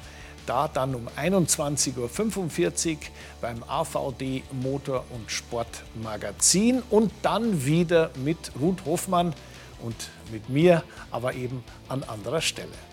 Da 0.46 0.68
dann 0.68 0.94
um 0.94 1.06
21.45 1.08 2.90
Uhr 2.90 2.98
beim 3.40 3.62
AVD 3.62 4.42
Motor- 4.50 5.04
und 5.10 5.30
Sportmagazin 5.30 6.82
und 6.90 7.12
dann 7.22 7.64
wieder 7.64 8.10
mit 8.16 8.50
Ruth 8.60 8.84
Hofmann 8.84 9.32
und 9.82 10.10
mit 10.32 10.48
mir, 10.48 10.82
aber 11.10 11.34
eben 11.34 11.62
an 11.88 12.02
anderer 12.02 12.40
Stelle. 12.40 12.89